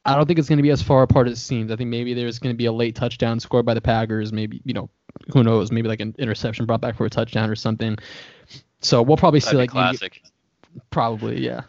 I 0.05 0.15
don't 0.15 0.25
think 0.27 0.39
it's 0.39 0.47
going 0.47 0.57
to 0.57 0.63
be 0.63 0.69
as 0.71 0.81
far 0.81 1.03
apart 1.03 1.27
as 1.27 1.33
it 1.33 1.41
seems. 1.41 1.71
I 1.71 1.75
think 1.75 1.89
maybe 1.89 2.13
there's 2.13 2.39
going 2.39 2.53
to 2.53 2.57
be 2.57 2.65
a 2.67 2.71
late 2.71 2.95
touchdown 2.95 3.39
scored 3.39 3.65
by 3.65 3.73
the 3.73 3.81
Packers. 3.81 4.31
Maybe 4.31 4.61
you 4.63 4.73
know, 4.73 4.89
who 5.33 5.43
knows? 5.43 5.71
Maybe 5.71 5.87
like 5.89 5.99
an 5.99 6.15
interception 6.17 6.65
brought 6.65 6.81
back 6.81 6.95
for 6.95 7.05
a 7.05 7.09
touchdown 7.09 7.49
or 7.49 7.55
something. 7.55 7.97
So 8.81 9.01
we'll 9.01 9.17
probably 9.17 9.39
see 9.39 9.55
that'd 9.57 9.71
be 9.71 9.77
like 9.77 9.85
maybe- 9.91 9.97
classic. 9.97 10.21
probably 10.89 11.39
yeah. 11.43 11.61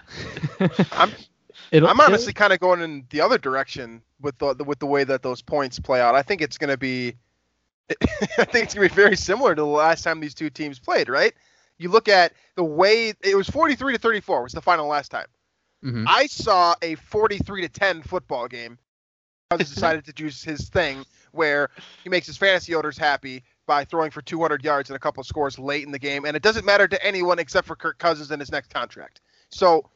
I'm- 0.93 1.13
It'll- 1.71 1.89
I'm 1.89 1.97
it'll- 1.97 2.07
honestly 2.13 2.33
kind 2.33 2.53
of 2.53 2.61
going 2.61 2.83
in 2.83 3.05
the 3.11 3.21
other 3.21 3.39
direction 3.39 4.03
with 4.21 4.39
the 4.39 4.55
with 4.65 4.79
the 4.79 4.87
way 4.87 5.03
that 5.05 5.23
those 5.23 5.43
points 5.43 5.79
play 5.81 6.01
out. 6.01 6.15
I 6.15 6.23
think 6.23 6.41
it's 6.41 6.57
going 6.59 6.71
to 6.71 6.77
be, 6.77 7.15
I 7.91 8.45
think 8.45 8.65
it's 8.65 8.75
going 8.75 8.89
to 8.89 8.95
be 8.95 9.01
very 9.03 9.17
similar 9.17 9.55
to 9.55 9.61
the 9.61 9.67
last 9.67 10.03
time 10.03 10.21
these 10.21 10.35
two 10.35 10.51
teams 10.51 10.79
played. 10.79 11.09
Right? 11.09 11.33
You 11.79 11.89
look 11.89 12.09
at 12.09 12.33
the 12.55 12.63
way 12.65 13.13
it 13.23 13.37
was 13.37 13.49
43 13.49 13.95
to 13.95 13.99
34 13.99 14.43
was 14.45 14.53
the 14.53 14.61
final 14.63 14.87
last 14.87 15.11
time. 15.11 15.27
Mhm. 15.85 16.07
I 16.09 16.27
saw 16.27 16.75
a 16.83 16.95
43 16.95 17.63
to 17.63 17.69
10 17.69 18.03
football 18.03 18.49
game. 18.49 18.79
Cousins 19.51 19.75
decided 19.75 20.05
to 20.07 20.13
do 20.13 20.25
his 20.25 20.69
thing 20.71 21.05
where 21.33 21.71
he 22.03 22.09
makes 22.09 22.27
his 22.27 22.37
fantasy 22.37 22.75
owners 22.75 22.97
happy 22.97 23.45
by 23.67 23.85
throwing 23.85 24.11
for 24.11 24.23
200 24.23 24.65
yards 24.65 24.89
and 24.89 24.97
a 24.97 25.01
couple 25.01 25.23
scores 25.25 25.59
late 25.59 25.85
in 25.85 25.93
the 25.93 25.99
game, 25.99 26.25
and 26.25 26.37
it 26.37 26.43
doesn't 26.43 26.65
matter 26.65 26.89
to 26.89 27.05
anyone 27.05 27.39
except 27.39 27.67
for 27.67 27.77
Kirk 27.77 27.99
Cousins 27.99 28.31
and 28.31 28.41
his 28.41 28.51
next 28.51 28.73
contract. 28.73 29.21
So 29.51 29.89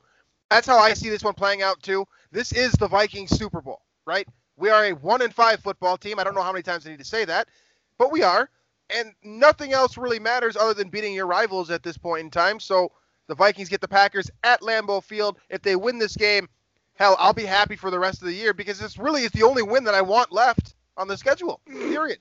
that's 0.51 0.67
how 0.67 0.79
I 0.79 0.95
see 0.95 1.09
this 1.09 1.25
one 1.25 1.35
playing 1.35 1.63
out 1.63 1.83
too. 1.83 2.07
This 2.31 2.53
is 2.53 2.73
the 2.73 2.89
Vikings 2.89 3.31
Super 3.31 3.61
Bowl, 3.61 3.83
right? 4.05 4.29
We 4.57 4.71
are 4.71 4.87
a 4.87 4.93
one 4.93 5.23
and 5.23 5.35
five 5.35 5.61
football 5.61 5.97
team. 5.97 6.19
I 6.19 6.25
don't 6.25 6.35
know 6.35 6.43
how 6.43 6.53
many 6.53 6.63
times 6.63 6.87
I 6.87 6.91
need 6.91 6.99
to 6.99 7.05
say 7.05 7.25
that, 7.25 7.49
but 7.97 8.13
we 8.13 8.23
are, 8.23 8.51
and 8.91 9.15
nothing 9.23 9.73
else 9.73 9.97
really 9.97 10.19
matters 10.19 10.57
other 10.57 10.75
than 10.75 10.89
beating 10.89 11.15
your 11.15 11.27
rivals 11.27 11.71
at 11.71 11.83
this 11.83 11.97
point 11.97 12.25
in 12.25 12.31
time. 12.31 12.61
So 12.61 12.93
the 13.29 13.35
Vikings 13.35 13.69
get 13.69 13.81
the 13.81 13.89
Packers 13.89 14.31
at 14.43 14.61
Lambeau 14.63 15.03
Field. 15.03 15.39
If 15.49 15.63
they 15.63 15.77
win 15.77 15.99
this 15.99 16.17
game, 16.17 16.49
hell, 16.95 17.15
I'll 17.19 17.33
be 17.33 17.45
happy 17.45 17.77
for 17.77 17.91
the 17.91 17.99
rest 17.99 18.21
of 18.23 18.27
the 18.27 18.35
year 18.35 18.53
because 18.53 18.79
this 18.79 18.99
really 18.99 19.23
is 19.23 19.31
the 19.31 19.45
only 19.45 19.63
win 19.63 19.85
that 19.85 19.95
I 19.95 20.03
want 20.03 20.33
left 20.33 20.75
on 20.97 21.07
the 21.09 21.17
schedule. 21.17 21.61
Period. 21.67 22.19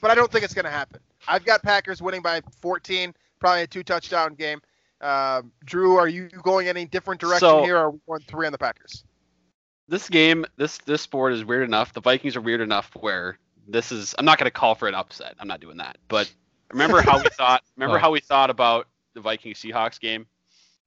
But 0.00 0.10
I 0.10 0.14
don't 0.14 0.30
think 0.32 0.44
it's 0.44 0.54
going 0.54 0.64
to 0.64 0.70
happen. 0.70 1.00
I've 1.28 1.44
got 1.44 1.62
Packers 1.62 2.02
winning 2.02 2.22
by 2.22 2.40
14, 2.60 3.14
probably 3.38 3.62
a 3.62 3.66
two 3.66 3.82
touchdown 3.82 4.34
game. 4.34 4.60
Um, 5.00 5.52
Drew, 5.64 5.96
are 5.96 6.08
you 6.08 6.28
going 6.42 6.68
any 6.68 6.84
different 6.86 7.20
direction 7.20 7.40
So- 7.48 7.62
here? 7.64 7.76
Or 7.76 7.80
are 7.86 7.90
we 7.90 7.98
going 8.08 8.20
three 8.22 8.46
on 8.46 8.52
the 8.52 8.58
Packers? 8.58 9.04
This 9.88 10.08
game, 10.08 10.44
this 10.56 10.78
this 10.78 11.00
sport 11.02 11.32
is 11.32 11.44
weird 11.44 11.62
enough. 11.62 11.92
The 11.92 12.00
Vikings 12.00 12.34
are 12.34 12.40
weird 12.40 12.60
enough 12.60 12.90
where 12.98 13.38
this 13.68 13.92
is. 13.92 14.16
I'm 14.18 14.24
not 14.24 14.36
going 14.36 14.46
to 14.46 14.50
call 14.50 14.74
for 14.74 14.88
an 14.88 14.96
upset. 14.96 15.34
I'm 15.38 15.46
not 15.46 15.60
doing 15.60 15.76
that. 15.76 15.96
But 16.08 16.32
Remember 16.72 17.00
how 17.02 17.18
we 17.22 17.28
thought? 17.32 17.62
Remember 17.76 17.96
Oh. 17.96 18.00
how 18.00 18.10
we 18.10 18.18
thought 18.18 18.50
about 18.50 18.88
the 19.14 19.20
Vikings 19.20 19.58
Seahawks 19.60 20.00
game? 20.00 20.26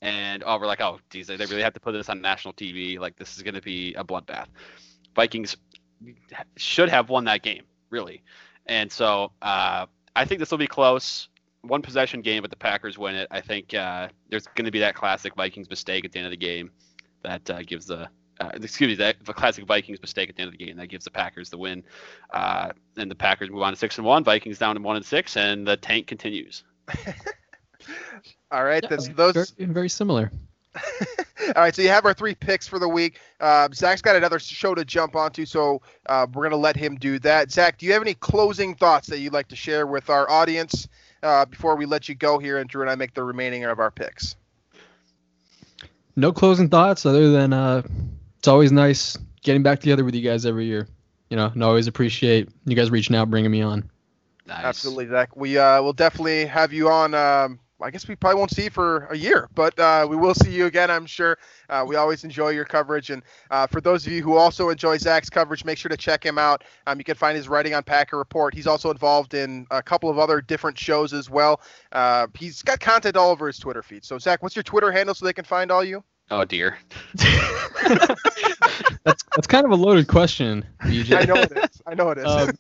And 0.02 0.44
oh, 0.46 0.58
we're 0.58 0.68
like, 0.68 0.82
oh, 0.82 1.00
geez, 1.10 1.28
they 1.28 1.36
really 1.36 1.62
have 1.62 1.74
to 1.74 1.80
put 1.80 1.92
this 1.92 2.10
on 2.10 2.22
national 2.22 2.54
TV. 2.54 3.00
Like 3.00 3.18
this 3.18 3.36
is 3.36 3.44
going 3.44 3.56
to 3.56 3.62
be 3.62 3.94
a 3.96 4.04
bloodbath. 4.04 4.48
Vikings 5.16 5.58
should 6.56 6.90
have 6.90 7.10
won 7.10 7.26
that 7.26 7.42
game, 7.42 7.64
really. 7.90 8.24
And 8.66 8.92
so 8.92 9.32
uh, 9.42 9.88
I 10.16 10.26
think 10.26 10.40
this 10.40 10.52
will 10.52 10.58
be 10.58 10.68
close. 10.68 11.28
One 11.62 11.82
possession 11.82 12.22
game, 12.22 12.42
but 12.42 12.52
the 12.52 12.58
Packers 12.58 12.98
win 12.98 13.16
it. 13.16 13.28
I 13.32 13.42
think 13.42 13.74
uh, 13.74 14.08
there's 14.30 14.48
going 14.56 14.66
to 14.66 14.72
be 14.72 14.80
that 14.80 14.96
classic 14.96 15.36
Vikings 15.36 15.70
mistake 15.70 16.06
at 16.06 16.14
the 16.14 16.20
end 16.20 16.28
of 16.28 16.32
the 16.32 16.38
game 16.38 16.72
that 17.24 17.50
uh, 17.50 17.62
gives 17.64 17.88
the 17.88 18.10
uh, 18.40 18.52
excuse 18.54 18.88
me, 18.88 18.96
that 18.96 19.18
the 19.26 19.34
classic 19.34 19.66
Vikings 19.66 20.02
mistake 20.02 20.30
at 20.30 20.36
the 20.36 20.42
end 20.42 20.54
of 20.54 20.58
the 20.58 20.66
game 20.66 20.78
that 20.78 20.88
gives 20.88 21.04
the 21.04 21.12
Packers 21.12 21.50
the 21.50 21.58
win. 21.58 21.84
Uh, 22.34 22.72
and 22.98 23.12
the 23.12 23.16
Packers 23.16 23.50
move 23.50 23.62
on 23.62 23.74
to 23.74 23.80
six 23.80 23.98
and 23.98 24.08
one. 24.08 24.24
Vikings 24.24 24.58
down 24.58 24.76
to 24.76 24.82
one 24.82 24.96
and 24.96 25.06
six, 25.06 25.36
and 25.36 25.68
the 25.68 25.76
tank 25.78 26.08
continues. 26.08 26.64
All 28.52 28.64
right, 28.64 28.84
Yeah, 28.84 28.90
that's 28.90 29.08
very, 29.08 29.32
those. 29.34 29.52
very 29.58 29.90
similar. 29.90 30.32
All 31.56 31.64
right, 31.64 31.74
so 31.74 31.82
you 31.82 31.90
have 31.90 32.06
our 32.06 32.14
three 32.14 32.36
picks 32.36 32.68
for 32.68 32.78
the 32.80 32.88
week. 32.88 33.20
Uh, 33.40 33.68
Zach's 33.74 34.02
got 34.02 34.16
another 34.16 34.40
show 34.40 34.76
to 34.76 34.86
jump 34.86 35.16
onto, 35.16 35.46
so 35.46 35.82
uh, 36.06 36.28
we're 36.34 36.44
gonna 36.44 36.56
let 36.58 36.76
him 36.76 36.96
do 36.96 37.18
that. 37.20 37.52
Zach, 37.52 37.78
do 37.78 37.86
you 37.86 37.94
have 37.94 38.02
any 38.02 38.14
closing 38.14 38.76
thoughts 38.76 39.08
that 39.08 39.20
you'd 39.20 39.34
like 39.34 39.48
to 39.50 39.56
share 39.56 39.88
with 39.88 40.10
our 40.10 40.30
audience 40.30 40.88
uh, 41.24 41.46
before 41.46 41.76
we 41.76 41.86
let 41.86 42.08
you 42.08 42.16
go 42.16 42.38
here, 42.38 42.58
and 42.60 42.70
Drew 42.70 42.82
and 42.82 42.90
I 42.90 42.96
make 42.96 43.14
the 43.14 43.24
remaining 43.24 43.64
of 43.64 43.80
our 43.80 43.90
picks? 43.90 44.36
No 46.16 46.32
closing 46.32 46.70
thoughts 46.70 47.06
other 47.06 47.32
than 47.32 47.54
uh, 47.54 47.82
it's 48.38 48.48
always 48.48 48.72
nice 48.72 49.18
getting 49.42 49.64
back 49.64 49.80
together 49.80 50.04
with 50.04 50.14
you 50.16 50.22
guys 50.22 50.46
every 50.46 50.66
year. 50.66 50.88
You 51.30 51.38
know, 51.38 51.48
and 51.48 51.64
I 51.64 51.68
always 51.68 51.88
appreciate 51.88 52.50
you 52.66 52.76
guys 52.76 52.90
reaching 52.92 53.16
out, 53.16 53.30
bringing 53.30 53.52
me 53.52 53.62
on. 53.62 53.90
Nice. 54.48 54.66
Absolutely, 54.66 55.08
Zach. 55.08 55.36
We 55.36 55.58
uh, 55.58 55.82
will 55.82 55.94
definitely 55.94 56.46
have 56.46 56.74
you 56.74 56.90
on. 56.90 57.14
Um, 57.14 57.60
I 57.82 57.92
guess 57.92 58.08
we 58.08 58.16
probably 58.16 58.40
won't 58.40 58.52
see 58.52 58.66
you 58.66 58.70
for 58.70 59.06
a 59.06 59.18
year, 59.18 59.50
but 59.56 59.78
uh, 59.80 60.06
we 60.10 60.16
will 60.16 60.34
see 60.34 60.52
you 60.52 60.66
again, 60.66 60.92
I'm 60.92 61.06
sure. 61.06 61.38
Uh, 61.70 61.86
we 61.88 61.96
always 61.96 62.24
enjoy 62.24 62.50
your 62.50 62.66
coverage. 62.66 63.10
And 63.10 63.24
uh, 63.52 63.68
for 63.68 63.82
those 63.82 64.06
of 64.06 64.12
you 64.12 64.22
who 64.22 64.36
also 64.36 64.70
enjoy 64.70 64.98
Zach's 64.98 65.30
coverage, 65.30 65.64
make 65.64 65.78
sure 65.78 65.90
to 65.90 65.98
check 65.98 66.26
him 66.26 66.38
out. 66.38 66.64
Um, 66.88 66.98
you 66.98 67.04
can 67.04 67.16
find 67.16 67.38
his 67.38 67.48
writing 67.48 67.74
on 67.74 67.84
Packer 67.84 68.18
Report. 68.18 68.54
He's 68.54 68.68
also 68.68 68.92
involved 68.92 69.34
in 69.34 69.66
a 69.72 69.82
couple 69.82 70.10
of 70.10 70.20
other 70.20 70.42
different 70.42 70.78
shows 70.78 71.14
as 71.14 71.30
well. 71.30 71.62
Uh, 71.92 72.28
he's 72.38 72.62
got 72.62 72.80
content 72.80 73.16
all 73.16 73.30
over 73.30 73.48
his 73.48 73.60
Twitter 73.60 73.82
feed. 73.82 74.04
So, 74.04 74.18
Zach, 74.18 74.44
what's 74.44 74.56
your 74.56 74.64
Twitter 74.64 74.92
handle 74.92 75.16
so 75.16 75.26
they 75.26 75.34
can 75.34 75.46
find 75.46 75.72
all 75.72 75.84
you? 75.84 76.04
Oh 76.32 76.46
dear. 76.46 76.78
that's 79.04 79.24
that's 79.36 79.48
kind 79.48 79.66
of 79.66 79.72
a 79.72 79.76
loaded 79.76 80.08
question, 80.08 80.66
BJ. 80.82 81.22
I 81.22 81.26
know 81.26 81.36
it 81.36 81.52
is. 81.52 81.82
I 81.88 81.96
know 81.96 82.10
it 82.12 82.18
is. 82.20 82.26
Um, 82.26 82.52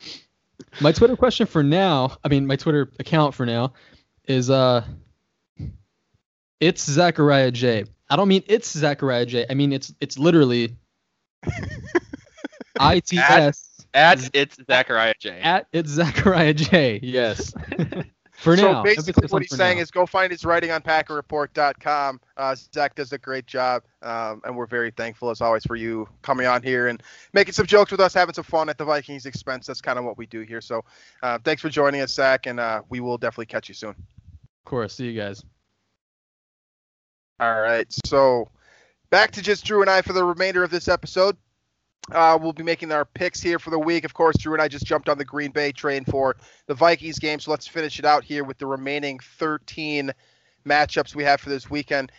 my 0.80 0.92
Twitter 0.92 1.16
question 1.16 1.46
for 1.46 1.62
now, 1.62 2.18
I 2.22 2.28
mean 2.28 2.46
my 2.46 2.56
Twitter 2.56 2.90
account 2.98 3.34
for 3.34 3.46
now, 3.46 3.72
is 4.26 4.50
uh, 4.50 4.84
it's 6.60 6.84
Zachariah 6.84 7.50
J. 7.50 7.84
I 8.08 8.16
don't 8.16 8.28
mean 8.28 8.42
it's 8.46 8.70
Zachariah 8.70 9.26
J. 9.26 9.46
I 9.48 9.54
mean 9.54 9.72
it's 9.72 9.92
it's 10.00 10.18
literally 10.18 10.76
I 12.80 13.00
T 13.00 13.18
S 13.18 13.84
At 13.94 14.30
it's 14.34 14.56
Zachariah 14.66 15.14
J. 15.18 15.40
at 15.40 15.66
it's 15.72 15.90
Zachariah 15.90 16.54
J. 16.54 17.00
Yes. 17.02 17.52
for 18.36 18.54
now. 18.54 18.62
so 18.62 18.72
now. 18.72 18.82
basically, 18.82 19.26
what 19.28 19.42
he's 19.42 19.56
saying 19.56 19.78
now. 19.78 19.82
is 19.82 19.90
go 19.90 20.06
find 20.06 20.30
his 20.30 20.44
writing 20.44 20.70
on 20.70 20.82
PackerReport.com. 20.82 22.20
Uh, 22.36 22.54
Zach 22.54 22.94
does 22.94 23.12
a 23.12 23.18
great 23.18 23.46
job, 23.46 23.82
um, 24.02 24.42
and 24.44 24.56
we're 24.56 24.66
very 24.66 24.90
thankful 24.90 25.30
as 25.30 25.40
always 25.40 25.64
for 25.64 25.76
you 25.76 26.08
coming 26.22 26.46
on 26.46 26.62
here 26.62 26.88
and 26.88 27.02
making 27.32 27.52
some 27.52 27.66
jokes 27.66 27.90
with 27.90 28.00
us, 28.00 28.14
having 28.14 28.34
some 28.34 28.44
fun 28.44 28.68
at 28.68 28.78
the 28.78 28.84
Vikings' 28.84 29.26
expense. 29.26 29.66
That's 29.66 29.80
kind 29.80 29.98
of 29.98 30.04
what 30.04 30.18
we 30.18 30.26
do 30.26 30.40
here. 30.40 30.60
So, 30.60 30.84
uh, 31.22 31.38
thanks 31.44 31.62
for 31.62 31.68
joining 31.68 32.00
us, 32.02 32.12
Zach, 32.12 32.46
and 32.46 32.60
uh, 32.60 32.82
we 32.88 33.00
will 33.00 33.18
definitely 33.18 33.46
catch 33.46 33.68
you 33.68 33.74
soon. 33.74 33.94
Course. 34.66 34.94
See 34.94 35.06
you 35.06 35.18
guys. 35.18 35.42
All 37.40 37.60
right, 37.60 37.86
so 38.06 38.48
back 39.10 39.30
to 39.32 39.42
just 39.42 39.64
Drew 39.64 39.82
and 39.82 39.90
I 39.90 40.02
for 40.02 40.12
the 40.12 40.24
remainder 40.24 40.64
of 40.64 40.70
this 40.70 40.88
episode. 40.88 41.36
Uh, 42.12 42.38
we'll 42.40 42.52
be 42.52 42.62
making 42.62 42.92
our 42.92 43.04
picks 43.04 43.42
here 43.42 43.58
for 43.58 43.70
the 43.70 43.78
week. 43.78 44.04
Of 44.04 44.14
course, 44.14 44.36
Drew 44.38 44.52
and 44.52 44.62
I 44.62 44.68
just 44.68 44.86
jumped 44.86 45.08
on 45.08 45.18
the 45.18 45.24
Green 45.24 45.50
Bay 45.50 45.72
train 45.72 46.04
for 46.04 46.36
the 46.66 46.74
Vikings 46.74 47.18
game, 47.18 47.40
so 47.40 47.50
let's 47.50 47.66
finish 47.66 47.98
it 47.98 48.04
out 48.04 48.24
here 48.24 48.44
with 48.44 48.58
the 48.58 48.66
remaining 48.66 49.18
13 49.38 50.12
matchups 50.66 51.14
we 51.14 51.24
have 51.24 51.40
for 51.40 51.50
this 51.50 51.68
weekend. 51.68 52.12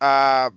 Uh, 0.00 0.50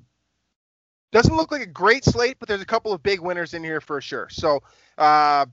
doesn't 1.12 1.36
look 1.36 1.52
like 1.52 1.62
a 1.62 1.68
great 1.68 2.04
slate, 2.04 2.38
but 2.40 2.48
there's 2.48 2.62
a 2.62 2.66
couple 2.66 2.94
of 2.94 3.04
big 3.04 3.20
winners 3.20 3.54
in 3.54 3.64
here 3.64 3.82
for 3.82 4.02
sure. 4.02 4.30
So, 4.30 4.62
uh, 4.98 5.46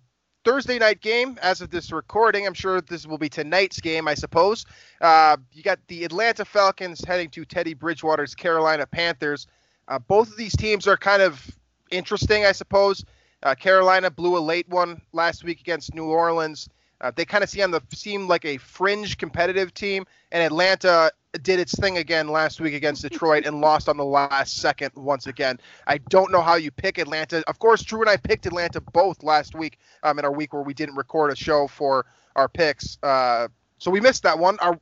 Thursday 0.45 0.79
night 0.79 1.01
game, 1.01 1.39
as 1.41 1.63
of 1.63 1.71
this 1.71 1.91
recording, 1.91 2.47
I'm 2.47 2.55
sure 2.55 2.81
this 2.81 3.07
will 3.07 3.19
be 3.19 3.31
tonight's 3.31 3.81
game, 3.81 4.07
I 4.07 4.15
suppose. 4.15 4.67
Uh, 5.01 5.39
you 5.53 5.63
got 5.63 5.79
the 5.89 6.05
Atlanta 6.05 6.45
Falcons 6.45 7.03
heading 7.03 7.31
to 7.31 7.45
Teddy 7.47 7.73
Bridgewater's 7.73 8.35
Carolina 8.35 8.87
Panthers. 8.87 9.47
Uh, 9.89 9.99
both 9.99 10.29
of 10.31 10.37
these 10.37 10.55
teams 10.55 10.87
are 10.87 10.99
kind 10.99 11.23
of 11.23 11.51
interesting, 11.91 12.45
I 12.45 12.53
suppose. 12.53 13.05
Uh, 13.43 13.55
Carolina 13.55 14.11
blew 14.11 14.37
a 14.37 14.41
late 14.41 14.69
one 14.69 15.01
last 15.13 15.45
week 15.45 15.61
against 15.61 15.95
New 15.95 16.07
Orleans. 16.07 16.69
Uh, 17.05 17.13
they 17.15 17.27
kind 17.27 17.45
of 17.45 17.51
seem 17.51 17.71
the 17.71 17.83
seem 17.93 18.27
like 18.27 18.47
a 18.47 18.57
fringe 18.57 19.19
competitive 19.19 19.75
team, 19.75 20.07
and 20.33 20.43
Atlanta 20.43 21.13
did 21.43 21.61
its 21.61 21.79
thing 21.79 21.99
again 21.99 22.29
last 22.29 22.63
week 22.63 22.73
against 22.73 23.03
Detroit 23.09 23.45
and 23.45 23.61
lost 23.61 23.91
on 23.91 23.99
the 23.99 24.05
last 24.05 24.57
second 24.57 24.91
once 24.97 25.27
again. 25.27 25.61
I 25.87 25.99
don't 25.99 26.33
know 26.33 26.41
how 26.41 26.55
you 26.55 26.71
pick 26.71 26.97
Atlanta. 26.97 27.45
Of 27.47 27.59
course, 27.59 27.83
Drew 27.83 28.01
and 28.01 28.09
I 28.09 28.17
picked 28.17 28.47
Atlanta 28.47 28.81
both 28.81 29.23
last 29.23 29.55
week 29.55 29.79
um, 30.03 30.19
in 30.19 30.25
our 30.25 30.33
week 30.33 30.55
where 30.55 30.63
we 30.63 30.73
didn't 30.73 30.95
record 30.95 31.31
a 31.31 31.37
show 31.37 31.67
for 31.67 32.07
our 32.37 32.49
picks, 32.49 32.97
uh, 33.03 33.49
so 33.77 33.91
we 33.91 34.01
missed 34.01 34.23
that 34.23 34.39
one. 34.39 34.59
Are 34.61 34.81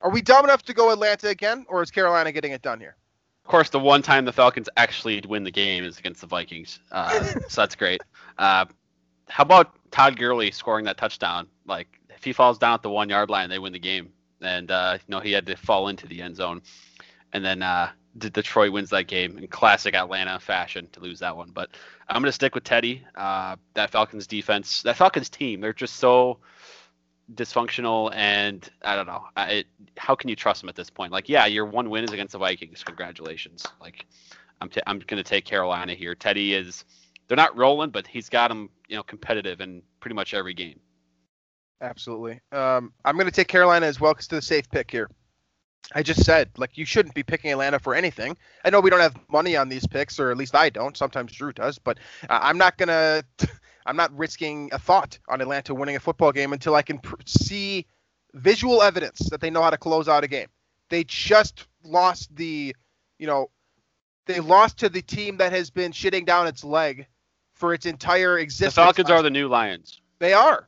are 0.00 0.10
we 0.10 0.22
dumb 0.22 0.44
enough 0.44 0.64
to 0.64 0.74
go 0.74 0.90
Atlanta 0.90 1.28
again, 1.28 1.66
or 1.68 1.84
is 1.84 1.92
Carolina 1.92 2.32
getting 2.32 2.50
it 2.50 2.62
done 2.62 2.80
here? 2.80 2.96
Of 3.44 3.50
course, 3.50 3.70
the 3.70 3.78
one 3.78 4.02
time 4.02 4.24
the 4.24 4.32
Falcons 4.32 4.68
actually 4.76 5.22
win 5.28 5.44
the 5.44 5.52
game 5.52 5.84
is 5.84 6.00
against 6.00 6.20
the 6.20 6.26
Vikings, 6.26 6.80
uh, 6.90 7.22
so 7.48 7.60
that's 7.60 7.76
great. 7.76 8.00
Uh, 8.38 8.64
how 9.28 9.42
about 9.42 9.76
Todd 9.90 10.16
Gurley 10.16 10.50
scoring 10.50 10.84
that 10.84 10.96
touchdown? 10.96 11.48
Like, 11.66 11.88
if 12.10 12.24
he 12.24 12.32
falls 12.32 12.58
down 12.58 12.74
at 12.74 12.82
the 12.82 12.90
one 12.90 13.08
yard 13.08 13.30
line, 13.30 13.48
they 13.48 13.58
win 13.58 13.72
the 13.72 13.78
game. 13.78 14.12
And 14.42 14.70
uh, 14.70 14.98
you 15.06 15.12
know 15.12 15.20
he 15.20 15.32
had 15.32 15.46
to 15.46 15.56
fall 15.56 15.88
into 15.88 16.06
the 16.06 16.22
end 16.22 16.36
zone, 16.36 16.62
and 17.34 17.44
then 17.44 17.62
uh, 17.62 17.90
Detroit 18.18 18.72
wins 18.72 18.90
that 18.90 19.06
game 19.06 19.38
in 19.38 19.46
classic 19.48 19.94
Atlanta 19.94 20.40
fashion 20.40 20.88
to 20.92 21.00
lose 21.00 21.20
that 21.20 21.36
one. 21.36 21.50
But 21.52 21.70
I'm 22.08 22.22
gonna 22.22 22.32
stick 22.32 22.54
with 22.54 22.64
Teddy. 22.64 23.04
Uh, 23.14 23.56
that 23.74 23.90
Falcons 23.90 24.26
defense, 24.26 24.82
that 24.82 24.96
Falcons 24.96 25.28
team, 25.28 25.60
they're 25.60 25.72
just 25.72 25.96
so 25.96 26.38
dysfunctional 27.34 28.12
and 28.14 28.68
I 28.82 28.96
don't 28.96 29.06
know. 29.06 29.24
It, 29.36 29.66
how 29.96 30.14
can 30.14 30.28
you 30.28 30.36
trust 30.36 30.62
them 30.62 30.68
at 30.68 30.74
this 30.74 30.90
point? 30.90 31.12
Like, 31.12 31.28
yeah, 31.28 31.46
your 31.46 31.64
one 31.64 31.88
win 31.90 32.04
is 32.04 32.10
against 32.10 32.32
the 32.32 32.38
Vikings. 32.38 32.82
Congratulations. 32.82 33.64
Like, 33.80 34.06
I'm 34.60 34.68
t- 34.68 34.82
I'm 34.86 34.98
gonna 35.00 35.22
take 35.22 35.44
Carolina 35.44 35.94
here. 35.94 36.14
Teddy 36.14 36.54
is 36.54 36.84
they're 37.30 37.36
not 37.36 37.56
rolling, 37.56 37.90
but 37.90 38.08
he's 38.08 38.28
got 38.28 38.48
them 38.48 38.68
you 38.88 38.96
know 38.96 39.04
competitive 39.04 39.60
in 39.60 39.82
pretty 40.00 40.16
much 40.16 40.34
every 40.34 40.52
game. 40.52 40.80
Absolutely. 41.80 42.40
Um, 42.50 42.92
I'm 43.04 43.14
going 43.14 43.28
to 43.28 43.32
take 43.32 43.46
Carolina 43.46 43.86
as 43.86 44.00
well 44.00 44.12
because 44.12 44.26
to 44.26 44.34
the 44.34 44.42
safe 44.42 44.68
pick 44.68 44.90
here. 44.90 45.08
I 45.94 46.02
just 46.02 46.24
said, 46.24 46.50
like, 46.58 46.76
you 46.76 46.84
shouldn't 46.84 47.14
be 47.14 47.22
picking 47.22 47.52
Atlanta 47.52 47.78
for 47.78 47.94
anything. 47.94 48.36
I 48.64 48.70
know 48.70 48.80
we 48.80 48.90
don't 48.90 49.00
have 49.00 49.16
money 49.30 49.56
on 49.56 49.68
these 49.68 49.86
picks, 49.86 50.18
or 50.18 50.32
at 50.32 50.36
least 50.36 50.56
I 50.56 50.70
don't. 50.70 50.96
Sometimes 50.96 51.32
Drew 51.32 51.52
does, 51.52 51.78
but 51.78 51.98
I'm 52.28 52.58
not 52.58 52.76
going 52.76 52.88
to. 52.88 53.24
I'm 53.86 53.96
not 53.96 54.12
risking 54.18 54.68
a 54.72 54.78
thought 54.78 55.16
on 55.28 55.40
Atlanta 55.40 55.72
winning 55.72 55.96
a 55.96 56.00
football 56.00 56.32
game 56.32 56.52
until 56.52 56.74
I 56.74 56.82
can 56.82 56.98
pr- 56.98 57.14
see 57.26 57.86
visual 58.34 58.82
evidence 58.82 59.30
that 59.30 59.40
they 59.40 59.50
know 59.50 59.62
how 59.62 59.70
to 59.70 59.78
close 59.78 60.08
out 60.08 60.24
a 60.24 60.28
game. 60.28 60.48
They 60.88 61.04
just 61.04 61.66
lost 61.84 62.34
the, 62.34 62.74
you 63.18 63.26
know, 63.28 63.50
they 64.26 64.40
lost 64.40 64.78
to 64.78 64.88
the 64.88 65.00
team 65.00 65.36
that 65.36 65.52
has 65.52 65.70
been 65.70 65.92
shitting 65.92 66.26
down 66.26 66.48
its 66.48 66.64
leg 66.64 67.06
for 67.60 67.74
its 67.74 67.86
entire 67.86 68.38
existence. 68.38 68.74
The. 68.74 68.80
Falcons 68.80 69.10
are 69.10 69.22
the 69.22 69.30
new 69.30 69.46
Lions. 69.46 70.00
they 70.18 70.32
are. 70.32 70.66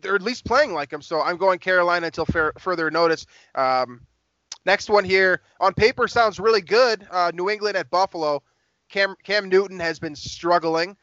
They're 0.00 0.14
at 0.14 0.22
least 0.22 0.46
playing 0.46 0.72
like 0.72 0.88
them. 0.88 1.02
So 1.02 1.20
I'm 1.20 1.36
going 1.36 1.58
Carolina 1.58 2.06
until 2.06 2.24
fair, 2.24 2.54
further 2.58 2.90
notice. 2.90 3.26
Um, 3.54 4.00
next 4.64 4.88
one 4.88 5.04
here 5.04 5.42
on 5.60 5.74
paper 5.74 6.08
sounds 6.08 6.40
really 6.40 6.62
good. 6.62 7.06
Uh, 7.10 7.30
New 7.34 7.50
England 7.50 7.76
at 7.76 7.90
Buffalo. 7.90 8.42
Cam 8.88 9.14
Cam 9.22 9.50
Newton 9.50 9.78
has 9.78 9.98
been 9.98 10.16
struggling. 10.16 10.96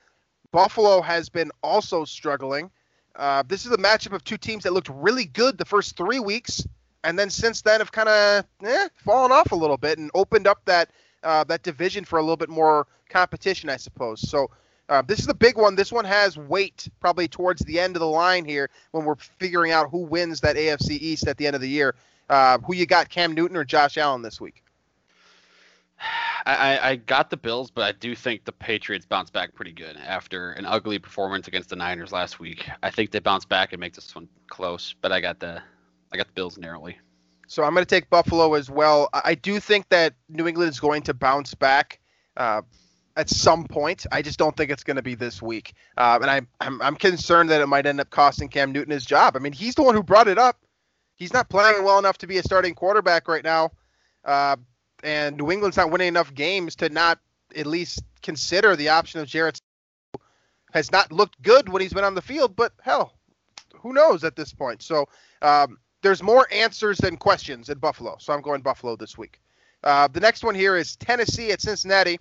Buffalo 0.52 1.02
has 1.02 1.30
been 1.30 1.52
also 1.62 2.04
struggling. 2.04 2.72
Uh, 3.16 3.44
this 3.48 3.66
is 3.66 3.72
a 3.72 3.78
matchup 3.78 4.14
of 4.14 4.24
two 4.24 4.38
teams 4.38 4.64
that 4.64 4.74
looked 4.74 4.90
really 4.90 5.26
good 5.26 5.58
the 5.58 5.66
first 5.66 5.96
three 5.96 6.20
weeks, 6.20 6.68
and 7.04 7.18
then 7.18 7.30
since 7.30 7.62
then 7.62 7.80
have 7.80 7.92
kind 7.92 8.10
of 8.10 8.46
eh, 8.64 8.90
fallen 9.06 9.32
off 9.32 9.52
a 9.52 9.56
little 9.56 9.78
bit 9.78 10.00
and 10.00 10.10
opened 10.16 10.48
up 10.48 10.60
that 10.66 10.90
uh, 11.24 11.44
that 11.44 11.62
division 11.62 12.04
for 12.04 12.18
a 12.18 12.22
little 12.22 12.38
bit 12.38 12.50
more 12.50 12.88
competition, 13.10 13.70
I 13.70 13.78
suppose. 13.78 14.28
So 14.28 14.50
uh, 14.90 15.02
this 15.02 15.20
is 15.20 15.28
the 15.28 15.34
big 15.34 15.58
one. 15.58 15.76
This 15.76 15.92
one 15.92 16.06
has 16.06 16.38
weight 16.38 16.88
probably 17.00 17.28
towards 17.28 17.62
the 17.64 17.80
end 17.80 17.96
of 17.96 18.00
the 18.00 18.08
line 18.08 18.46
here 18.46 18.70
when 18.92 19.06
we're 19.06 19.16
figuring 19.16 19.72
out 19.72 19.90
who 19.90 20.00
wins 20.00 20.42
that 20.42 20.56
AFC 20.56 20.92
East 20.92 21.28
at 21.28 21.38
the 21.38 21.46
end 21.46 21.56
of 21.56 21.62
the 21.62 21.70
year. 21.70 21.96
Uh, 22.30 22.58
who 22.60 22.74
you 22.74 22.86
got, 22.86 23.10
Cam 23.10 23.34
Newton 23.34 23.58
or 23.58 23.64
Josh 23.64 23.98
Allen 23.98 24.22
this 24.22 24.40
week? 24.40 24.64
I, 26.46 26.80
I, 26.92 26.96
got 26.96 27.30
the 27.30 27.38
Bills, 27.38 27.72
but 27.72 27.84
I 27.84 27.92
do 27.92 28.16
think 28.16 28.46
the 28.46 28.52
Patriots 28.52 29.06
bounce 29.06 29.30
back 29.30 29.54
pretty 29.54 29.72
good 29.72 29.98
after 29.98 30.52
an 30.52 30.66
ugly 30.66 31.00
performance 31.00 31.48
against 31.48 31.70
the 31.70 31.76
Niners 31.76 32.12
last 32.12 32.40
week. 32.40 32.70
I 32.84 32.90
think 32.90 33.12
they 33.12 33.20
bounce 33.20 33.46
back 33.46 33.74
and 33.74 33.80
make 33.80 33.94
this 33.94 34.14
one 34.14 34.30
close, 34.48 34.96
but 35.02 35.12
I 35.12 35.20
got 35.20 35.40
the 35.40 35.62
I 36.12 36.18
got 36.18 36.28
the 36.28 36.34
Bills 36.34 36.58
narrowly. 36.58 36.98
So 37.48 37.64
I'm 37.64 37.74
going 37.74 37.86
to 37.86 37.90
take 37.90 38.10
Buffalo 38.10 38.54
as 38.54 38.70
well. 38.70 39.10
I 39.12 39.22
I 39.26 39.36
do 39.36 39.60
think 39.60 39.90
that 39.90 40.14
New 40.30 40.48
England 40.48 40.70
is 40.70 40.80
going 40.80 41.02
to 41.04 41.14
bounce 41.14 41.54
back 41.54 42.00
uh, 42.38 42.62
at 43.18 43.30
some 43.30 43.66
point. 43.66 44.06
I 44.12 44.22
just 44.22 44.38
don't 44.38 44.56
think 44.56 44.72
it's 44.72 44.84
going 44.84 44.96
to 44.96 45.02
be 45.02 45.16
this 45.16 45.42
week. 45.42 45.74
Uh, 45.98 46.20
and 46.22 46.30
I, 46.30 46.42
I'm, 46.62 46.82
I'm 46.82 46.96
concerned 46.96 47.50
that 47.50 47.62
it 47.62 47.66
might 47.66 47.86
end 47.86 48.00
up 48.00 48.10
costing 48.12 48.48
Cam 48.48 48.72
Newton 48.72 48.92
his 48.92 49.06
job. 49.06 49.36
I 49.36 49.40
mean, 49.40 49.54
he's 49.54 49.76
the 49.76 49.82
one 49.84 49.96
who 49.96 50.04
brought 50.04 50.28
it 50.28 50.38
up. 50.38 50.58
He's 51.16 51.34
not 51.34 51.50
playing 51.50 51.84
well 51.84 51.98
enough 51.98 52.20
to 52.20 52.28
be 52.28 52.38
a 52.38 52.44
starting 52.44 52.76
quarterback 52.76 53.28
right 53.28 53.44
now. 53.44 53.72
Uh, 54.24 54.56
and 55.04 55.38
New 55.38 55.52
England's 55.52 55.78
not 55.78 55.90
winning 55.90 56.08
enough 56.08 56.34
games 56.34 56.76
to 56.76 56.90
not 56.90 57.20
at 57.56 57.66
least 57.66 58.04
consider 58.22 58.76
the 58.76 58.90
option 58.90 59.20
of 59.20 59.28
Jarrett. 59.28 59.60
Has 60.74 60.92
not 60.92 61.12
looked 61.12 61.42
good 61.42 61.70
when 61.70 61.82
he's 61.82 61.94
been 61.94 62.04
on 62.04 62.14
the 62.14 62.22
field, 62.22 62.56
but 62.56 62.74
hell, 62.82 63.14
who 63.74 63.94
knows 63.94 64.24
at 64.24 64.36
this 64.36 64.54
point? 64.54 64.84
So 64.84 65.08
um, 65.42 65.80
there's 66.04 66.22
more 66.22 66.46
answers 66.52 66.98
than 66.98 67.18
questions 67.18 67.70
in 67.70 67.80
Buffalo. 67.80 68.18
So 68.20 68.34
I'm 68.34 68.42
going 68.42 68.62
Buffalo 68.62 68.96
this 68.96 69.18
week. 69.18 69.40
Uh, 69.84 70.08
the 70.08 70.20
next 70.20 70.44
one 70.44 70.54
here 70.54 70.76
is 70.76 70.96
Tennessee 70.98 71.52
at 71.52 71.62
Cincinnati. 71.62 72.20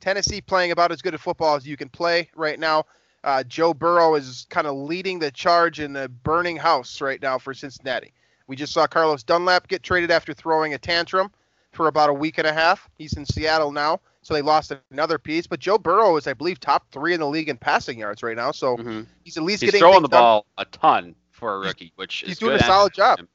Tennessee 0.00 0.40
playing 0.40 0.72
about 0.72 0.92
as 0.92 1.02
good 1.02 1.14
a 1.14 1.18
football 1.18 1.56
as 1.56 1.66
you 1.66 1.76
can 1.76 1.88
play 1.88 2.28
right 2.34 2.58
now. 2.58 2.84
Uh, 3.22 3.42
Joe 3.44 3.74
Burrow 3.74 4.14
is 4.14 4.46
kind 4.48 4.66
of 4.66 4.74
leading 4.74 5.18
the 5.18 5.30
charge 5.30 5.78
in 5.78 5.92
the 5.92 6.08
burning 6.08 6.56
house 6.56 7.00
right 7.00 7.20
now 7.20 7.38
for 7.38 7.52
Cincinnati. 7.52 8.12
We 8.46 8.56
just 8.56 8.72
saw 8.72 8.86
Carlos 8.86 9.22
Dunlap 9.22 9.68
get 9.68 9.82
traded 9.82 10.10
after 10.10 10.32
throwing 10.32 10.74
a 10.74 10.78
tantrum 10.78 11.30
for 11.72 11.86
about 11.86 12.10
a 12.10 12.14
week 12.14 12.38
and 12.38 12.46
a 12.46 12.52
half. 12.52 12.88
He's 12.96 13.12
in 13.12 13.24
Seattle 13.26 13.70
now, 13.72 14.00
so 14.22 14.34
they 14.34 14.42
lost 14.42 14.72
another 14.90 15.18
piece. 15.18 15.46
But 15.46 15.60
Joe 15.60 15.78
Burrow 15.78 16.16
is, 16.16 16.26
I 16.26 16.32
believe, 16.32 16.58
top 16.58 16.90
three 16.90 17.14
in 17.14 17.20
the 17.20 17.28
league 17.28 17.48
in 17.48 17.58
passing 17.58 17.98
yards 17.98 18.22
right 18.22 18.36
now. 18.36 18.50
So 18.50 18.76
Mhm. 18.78 19.06
he's 19.22 19.36
at 19.36 19.42
least 19.44 19.60
He's 19.60 19.68
getting 19.68 19.80
throwing 19.80 20.02
the 20.02 20.08
done. 20.08 20.22
ball 20.22 20.46
a 20.58 20.64
ton 20.64 21.14
for 21.30 21.54
a 21.54 21.58
rookie, 21.60 21.92
which 21.96 22.24
he's 22.26 22.38
doing 22.38 22.56
a 22.56 22.64
solid 22.64 22.92
job. 22.94 23.20
Yeah, 23.20 23.26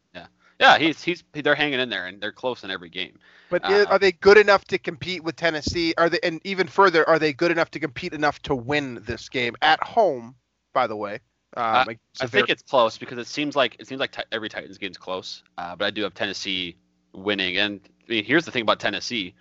yeah, 0.59 0.77
he's 0.77 1.01
he's 1.03 1.23
they're 1.33 1.55
hanging 1.55 1.79
in 1.79 1.89
there 1.89 2.05
and 2.07 2.21
they're 2.21 2.31
close 2.31 2.63
in 2.63 2.71
every 2.71 2.89
game. 2.89 3.19
But 3.49 3.63
Uh, 3.63 3.85
are 3.89 3.99
they 3.99 4.11
good 4.11 4.37
enough 4.37 4.65
to 4.65 4.77
compete 4.77 5.23
with 5.23 5.35
Tennessee? 5.35 5.93
Are 5.97 6.09
they, 6.09 6.19
and 6.23 6.41
even 6.43 6.67
further, 6.67 7.07
are 7.07 7.19
they 7.19 7.33
good 7.33 7.51
enough 7.51 7.71
to 7.71 7.79
compete 7.79 8.13
enough 8.13 8.41
to 8.43 8.55
win 8.55 9.03
this 9.05 9.29
game 9.29 9.55
at 9.61 9.83
home? 9.83 10.35
By 10.73 10.87
the 10.87 10.95
way, 10.95 11.19
um, 11.55 11.87
against 11.87 12.21
I 12.21 12.25
a 12.25 12.27
think 12.27 12.49
it's 12.49 12.63
close 12.63 12.97
because 12.97 13.17
it 13.17 13.27
seems 13.27 13.55
like 13.55 13.75
it 13.79 13.87
seems 13.87 13.99
like 13.99 14.11
ti- 14.11 14.23
every 14.31 14.49
Titans 14.49 14.77
game's 14.77 14.97
close. 14.97 15.43
Uh, 15.57 15.75
but 15.75 15.85
I 15.85 15.91
do 15.91 16.03
have 16.03 16.13
Tennessee 16.13 16.77
winning, 17.13 17.57
and 17.57 17.79
I 18.07 18.11
mean, 18.11 18.25
here's 18.25 18.45
the 18.45 18.51
thing 18.51 18.61
about 18.63 18.79
Tennessee. 18.79 19.35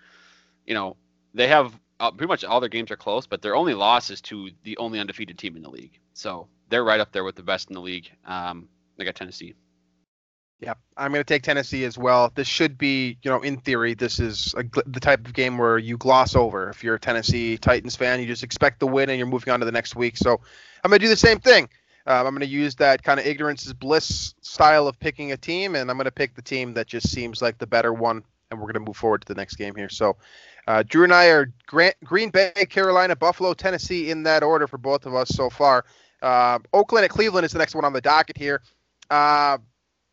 You 0.65 0.73
know, 0.73 0.97
they 1.33 1.47
have 1.47 1.77
uh, 1.99 2.11
pretty 2.11 2.27
much 2.27 2.43
all 2.43 2.59
their 2.59 2.69
games 2.69 2.91
are 2.91 2.97
close, 2.97 3.27
but 3.27 3.41
their 3.41 3.55
only 3.55 3.73
loss 3.73 4.09
is 4.09 4.21
to 4.21 4.49
the 4.63 4.77
only 4.77 4.99
undefeated 4.99 5.37
team 5.37 5.55
in 5.55 5.63
the 5.63 5.69
league. 5.69 5.99
So 6.13 6.47
they're 6.69 6.83
right 6.83 6.99
up 6.99 7.11
there 7.11 7.23
with 7.23 7.35
the 7.35 7.43
best 7.43 7.69
in 7.69 7.73
the 7.73 7.81
league. 7.81 8.09
Um, 8.25 8.69
they 8.97 9.05
got 9.05 9.15
Tennessee. 9.15 9.55
Yep, 10.61 10.79
I'm 10.95 11.11
going 11.11 11.19
to 11.19 11.25
take 11.25 11.43
Tennessee 11.43 11.83
as 11.83 11.97
well. 11.97 12.31
This 12.33 12.47
should 12.47 12.77
be, 12.77 13.17
you 13.21 13.29
know, 13.29 13.41
in 13.41 13.57
theory, 13.57 13.93
this 13.93 14.19
is 14.19 14.53
a, 14.57 14.63
the 14.85 15.01
type 15.01 15.27
of 15.27 15.33
game 15.33 15.57
where 15.57 15.77
you 15.77 15.97
gloss 15.97 16.35
over. 16.35 16.69
If 16.69 16.83
you're 16.83 16.95
a 16.95 16.99
Tennessee 16.99 17.57
Titans 17.57 17.95
fan, 17.95 18.21
you 18.21 18.25
just 18.25 18.43
expect 18.43 18.79
the 18.79 18.87
win 18.87 19.09
and 19.09 19.17
you're 19.17 19.27
moving 19.27 19.51
on 19.51 19.59
to 19.59 19.65
the 19.65 19.71
next 19.71 19.95
week. 19.95 20.15
So 20.15 20.39
I'm 20.83 20.89
going 20.89 20.99
to 20.99 21.05
do 21.05 21.09
the 21.09 21.17
same 21.17 21.39
thing. 21.39 21.67
Um, 22.07 22.27
I'm 22.27 22.33
going 22.33 22.41
to 22.41 22.47
use 22.47 22.75
that 22.75 23.03
kind 23.03 23.19
of 23.19 23.25
ignorance 23.25 23.65
is 23.65 23.73
bliss 23.73 24.35
style 24.41 24.87
of 24.87 24.99
picking 24.99 25.31
a 25.31 25.37
team, 25.37 25.75
and 25.75 25.89
I'm 25.89 25.97
going 25.97 26.05
to 26.05 26.11
pick 26.11 26.35
the 26.35 26.41
team 26.41 26.73
that 26.75 26.87
just 26.87 27.09
seems 27.09 27.41
like 27.41 27.57
the 27.57 27.67
better 27.67 27.93
one, 27.93 28.23
and 28.49 28.59
we're 28.59 28.67
going 28.67 28.85
to 28.85 28.87
move 28.87 28.95
forward 28.95 29.21
to 29.21 29.27
the 29.27 29.35
next 29.35 29.55
game 29.55 29.75
here. 29.75 29.89
So 29.89 30.15
uh, 30.67 30.83
Drew 30.83 31.03
and 31.03 31.13
I 31.13 31.27
are 31.27 31.51
Grant, 31.65 31.95
Green 32.03 32.29
Bay, 32.29 32.51
Carolina, 32.69 33.15
Buffalo, 33.15 33.53
Tennessee 33.53 34.11
in 34.11 34.23
that 34.23 34.43
order 34.43 34.67
for 34.67 34.77
both 34.77 35.05
of 35.05 35.15
us 35.15 35.29
so 35.29 35.49
far. 35.49 35.83
Uh, 36.21 36.59
Oakland 36.73 37.05
at 37.05 37.11
Cleveland 37.11 37.45
is 37.45 37.51
the 37.51 37.59
next 37.59 37.75
one 37.75 37.85
on 37.85 37.93
the 37.93 38.01
docket 38.01 38.37
here. 38.37 38.61
Uh, 39.09 39.57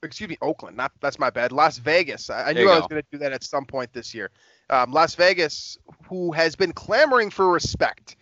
excuse 0.03 0.29
me, 0.29 0.37
Oakland. 0.43 0.77
Not 0.77 0.93
that's 1.01 1.19
my 1.19 1.31
bad. 1.31 1.53
Las 1.53 1.79
Vegas. 1.79 2.31
I, 2.31 2.51
I 2.51 2.53
knew 2.53 2.69
I 2.69 2.79
was 2.79 2.87
going 2.87 3.03
to 3.03 3.09
do 3.11 3.19
that 3.19 3.33
at 3.33 3.45
some 3.45 3.65
point 3.65 3.93
this 3.93 4.15
year. 4.15 4.31
Um, 4.71 4.93
Las 4.93 5.15
Vegas, 5.15 5.79
who 6.09 6.33
has 6.33 6.57
been 6.57 6.73
clamoring 6.73 7.31
for 7.31 7.51
respect 7.51 8.17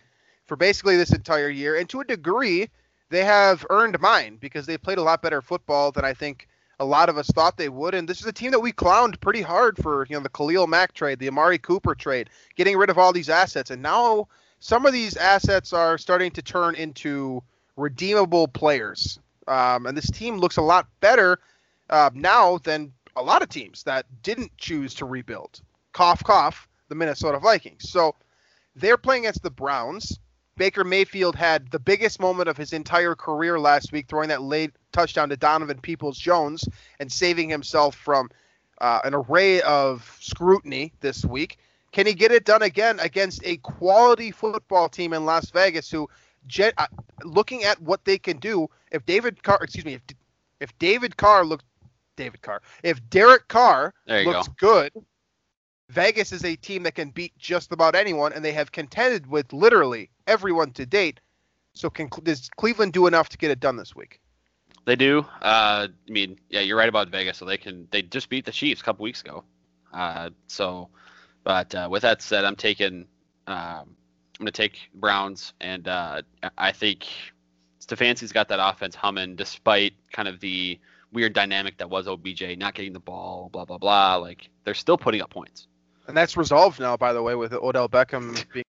for 0.45 0.55
basically 0.55 0.97
this 0.97 1.13
entire 1.13 1.49
year, 1.49 1.77
and 1.77 1.89
to 1.89 2.01
a 2.01 2.05
degree, 2.05 2.69
they 3.09 3.23
have 3.23 3.65
earned 3.69 3.99
mine 3.99 4.37
because 4.39 4.65
they 4.65 4.77
played 4.77 4.97
a 4.97 5.03
lot 5.03 5.21
better 5.21 5.41
football 5.41 5.91
than 5.91 6.05
I 6.05 6.13
think 6.13 6.47
a 6.79 6.85
lot 6.85 7.09
of 7.09 7.17
us 7.17 7.27
thought 7.27 7.57
they 7.57 7.69
would. 7.69 7.93
And 7.93 8.07
this 8.07 8.21
is 8.21 8.25
a 8.25 8.33
team 8.33 8.51
that 8.51 8.59
we 8.59 8.71
clowned 8.71 9.19
pretty 9.19 9.41
hard 9.41 9.77
for, 9.77 10.05
you 10.09 10.15
know, 10.15 10.23
the 10.23 10.29
Khalil 10.29 10.67
Mack 10.67 10.93
trade, 10.93 11.19
the 11.19 11.27
Amari 11.27 11.57
Cooper 11.57 11.93
trade, 11.93 12.29
getting 12.55 12.77
rid 12.77 12.89
of 12.89 12.97
all 12.97 13.13
these 13.13 13.29
assets, 13.29 13.71
and 13.71 13.81
now 13.81 14.27
some 14.59 14.85
of 14.85 14.93
these 14.93 15.17
assets 15.17 15.73
are 15.73 15.97
starting 15.97 16.31
to 16.31 16.41
turn 16.41 16.75
into 16.75 17.41
redeemable 17.77 18.47
players. 18.47 19.19
Um, 19.47 19.87
and 19.87 19.97
this 19.97 20.09
team 20.11 20.37
looks 20.37 20.57
a 20.57 20.61
lot 20.61 20.87
better 20.99 21.39
uh, 21.91 22.09
now 22.13 22.57
than 22.59 22.91
a 23.15 23.21
lot 23.21 23.41
of 23.41 23.49
teams 23.49 23.83
that 23.83 24.05
didn't 24.23 24.55
choose 24.57 24.93
to 24.95 25.05
rebuild. 25.05 25.61
Cough, 25.93 26.23
cough, 26.23 26.67
the 26.87 26.95
Minnesota 26.95 27.39
Vikings. 27.39 27.89
So 27.89 28.15
they're 28.75 28.97
playing 28.97 29.25
against 29.25 29.43
the 29.43 29.51
Browns. 29.51 30.17
Baker 30.57 30.83
Mayfield 30.83 31.35
had 31.35 31.69
the 31.71 31.79
biggest 31.79 32.19
moment 32.19 32.49
of 32.49 32.57
his 32.57 32.73
entire 32.73 33.15
career 33.15 33.59
last 33.59 33.91
week, 33.91 34.07
throwing 34.07 34.29
that 34.29 34.41
late 34.41 34.71
touchdown 34.91 35.29
to 35.29 35.37
Donovan 35.37 35.79
Peoples 35.79 36.17
Jones 36.17 36.67
and 36.99 37.11
saving 37.11 37.49
himself 37.49 37.95
from 37.95 38.29
uh, 38.79 38.99
an 39.03 39.13
array 39.13 39.61
of 39.61 40.17
scrutiny 40.19 40.93
this 41.01 41.25
week. 41.25 41.57
Can 41.91 42.05
he 42.05 42.13
get 42.13 42.31
it 42.31 42.45
done 42.45 42.61
again 42.61 42.99
against 42.99 43.41
a 43.43 43.57
quality 43.57 44.31
football 44.31 44.87
team 44.87 45.13
in 45.13 45.25
Las 45.25 45.49
Vegas 45.49 45.89
who, 45.89 46.09
gen- 46.47 46.73
uh, 46.77 46.87
looking 47.23 47.63
at 47.63 47.81
what 47.81 48.05
they 48.05 48.17
can 48.17 48.37
do, 48.37 48.69
if 48.91 49.05
David 49.05 49.43
Carr, 49.43 49.59
excuse 49.61 49.85
me, 49.85 49.95
if, 49.95 50.01
if 50.59 50.77
David 50.79 51.17
Carr 51.17 51.43
looks, 51.43 51.63
David 52.21 52.41
Carr, 52.41 52.61
if 52.83 53.01
Derek 53.09 53.47
Carr 53.47 53.93
looks 54.07 54.47
go. 54.47 54.53
good, 54.59 54.91
Vegas 55.89 56.31
is 56.31 56.45
a 56.45 56.55
team 56.55 56.83
that 56.83 56.95
can 56.95 57.09
beat 57.09 57.35
just 57.37 57.71
about 57.71 57.95
anyone, 57.95 58.31
and 58.31 58.45
they 58.45 58.51
have 58.51 58.71
contended 58.71 59.25
with 59.27 59.51
literally 59.51 60.09
everyone 60.27 60.71
to 60.73 60.85
date. 60.85 61.19
So 61.73 61.89
can 61.89 62.09
does 62.23 62.49
Cleveland 62.57 62.93
do 62.93 63.07
enough 63.07 63.29
to 63.29 63.37
get 63.37 63.49
it 63.49 63.59
done 63.59 63.75
this 63.75 63.95
week? 63.95 64.19
They 64.85 64.95
do. 64.95 65.25
Uh, 65.41 65.87
I 66.07 66.11
mean, 66.11 66.39
yeah, 66.49 66.61
you're 66.61 66.77
right 66.77 66.89
about 66.89 67.09
Vegas. 67.09 67.37
So 67.37 67.45
they 67.45 67.57
can. 67.57 67.87
They 67.91 68.03
just 68.03 68.29
beat 68.29 68.45
the 68.45 68.51
Chiefs 68.51 68.81
a 68.81 68.83
couple 68.83 69.03
weeks 69.03 69.21
ago. 69.21 69.43
Uh, 69.93 70.29
so, 70.47 70.89
but 71.43 71.73
uh, 71.73 71.87
with 71.89 72.03
that 72.03 72.21
said, 72.21 72.45
I'm 72.45 72.55
taking. 72.55 73.05
Um, 73.47 73.95
I'm 74.39 74.45
gonna 74.45 74.51
take 74.51 74.89
Browns, 74.95 75.53
and 75.59 75.87
uh, 75.87 76.21
I 76.57 76.71
think 76.71 77.07
Stefanski's 77.79 78.31
got 78.31 78.47
that 78.49 78.59
offense 78.61 78.95
humming, 78.95 79.35
despite 79.35 79.93
kind 80.11 80.27
of 80.27 80.39
the 80.39 80.79
weird 81.11 81.33
dynamic 81.33 81.77
that 81.77 81.89
was 81.89 82.07
OBJ 82.07 82.57
not 82.57 82.73
getting 82.73 82.93
the 82.93 82.99
ball, 82.99 83.49
blah 83.51 83.65
blah 83.65 83.77
blah. 83.77 84.15
Like 84.15 84.49
they're 84.63 84.73
still 84.73 84.97
putting 84.97 85.21
up 85.21 85.29
points. 85.29 85.67
And 86.07 86.17
that's 86.17 86.35
resolved 86.35 86.79
now, 86.79 86.97
by 86.97 87.13
the 87.13 87.21
way, 87.21 87.35
with 87.35 87.53
Odell 87.53 87.87
Beckham 87.89 88.43
being. 88.53 88.65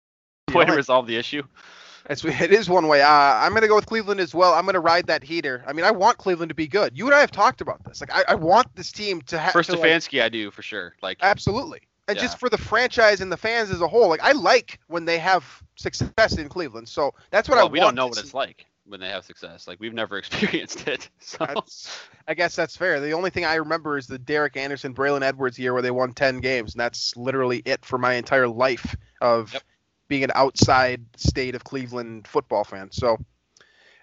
Way 0.53 0.65
to 0.65 0.75
resolve 0.75 1.05
the 1.05 1.15
issue. 1.15 1.43
It's, 2.09 2.25
it 2.25 2.51
is 2.51 2.67
one 2.67 2.87
way. 2.87 3.03
Uh, 3.03 3.07
I'm 3.07 3.51
going 3.51 3.61
to 3.61 3.67
go 3.67 3.75
with 3.75 3.85
Cleveland 3.85 4.19
as 4.19 4.33
well. 4.33 4.53
I'm 4.55 4.63
going 4.63 4.73
to 4.73 4.79
ride 4.79 5.05
that 5.07 5.23
heater. 5.23 5.63
I 5.67 5.73
mean, 5.73 5.85
I 5.85 5.91
want 5.91 6.17
Cleveland 6.17 6.49
to 6.49 6.55
be 6.55 6.67
good. 6.67 6.97
You 6.97 7.05
and 7.05 7.13
I 7.13 7.19
have 7.19 7.29
talked 7.29 7.61
about 7.61 7.83
this. 7.83 8.01
Like, 8.01 8.11
I, 8.11 8.23
I 8.29 8.35
want 8.35 8.75
this 8.75 8.91
team 8.91 9.21
to 9.23 9.37
have. 9.37 9.51
For 9.51 9.61
to, 9.61 9.73
like, 9.73 9.81
Stefanski, 9.81 10.21
I 10.21 10.29
do 10.29 10.49
for 10.49 10.63
sure. 10.63 10.95
Like 11.03 11.19
Absolutely. 11.21 11.81
And 12.07 12.17
Yeah. 12.17 12.23
just 12.23 12.39
for 12.39 12.49
the 12.49 12.57
franchise 12.57 13.21
and 13.21 13.31
the 13.31 13.37
fans 13.37 13.69
as 13.69 13.81
a 13.81 13.87
whole, 13.87 14.09
like 14.09 14.23
I 14.23 14.31
like 14.31 14.79
when 14.87 15.05
they 15.05 15.19
have 15.19 15.45
success 15.75 16.37
in 16.39 16.49
Cleveland. 16.49 16.89
So 16.89 17.13
that's 17.29 17.47
what 17.47 17.59
I 17.59 17.61
well, 17.61 17.65
want. 17.65 17.73
we 17.73 17.79
don't 17.79 17.95
know 17.95 18.07
what 18.07 18.15
see. 18.15 18.21
it's 18.21 18.33
like 18.33 18.65
when 18.89 18.99
they 18.99 19.09
have 19.09 19.23
success. 19.23 19.67
Like 19.67 19.79
we've 19.79 19.93
never 19.93 20.17
experienced 20.19 20.87
it. 20.87 21.09
So 21.19 21.37
That's- 21.39 21.99
I 22.27 22.33
guess 22.33 22.55
that's 22.55 22.75
fair. 22.77 22.99
The 22.99 23.13
only 23.13 23.29
thing 23.29 23.45
I 23.45 23.55
remember 23.55 23.97
is 23.97 24.07
the 24.07 24.19
Derek 24.19 24.57
Anderson, 24.57 24.93
Braylon 24.93 25.21
Edwards 25.23 25.57
year 25.57 25.73
where 25.73 25.81
they 25.81 25.91
won 25.91 26.13
10 26.13 26.39
games, 26.41 26.73
and 26.73 26.79
that's 26.81 27.15
literally 27.17 27.61
it 27.65 27.83
for 27.85 27.97
my 27.97 28.13
entire 28.15 28.47
life 28.47 28.95
of 29.21 29.53
Yep. 29.53 29.63
being 30.09 30.23
an 30.23 30.31
outside 30.35 31.03
state 31.17 31.55
of 31.55 31.63
Cleveland 31.63 32.27
football 32.27 32.63
fan. 32.63 32.89
So, 32.91 33.17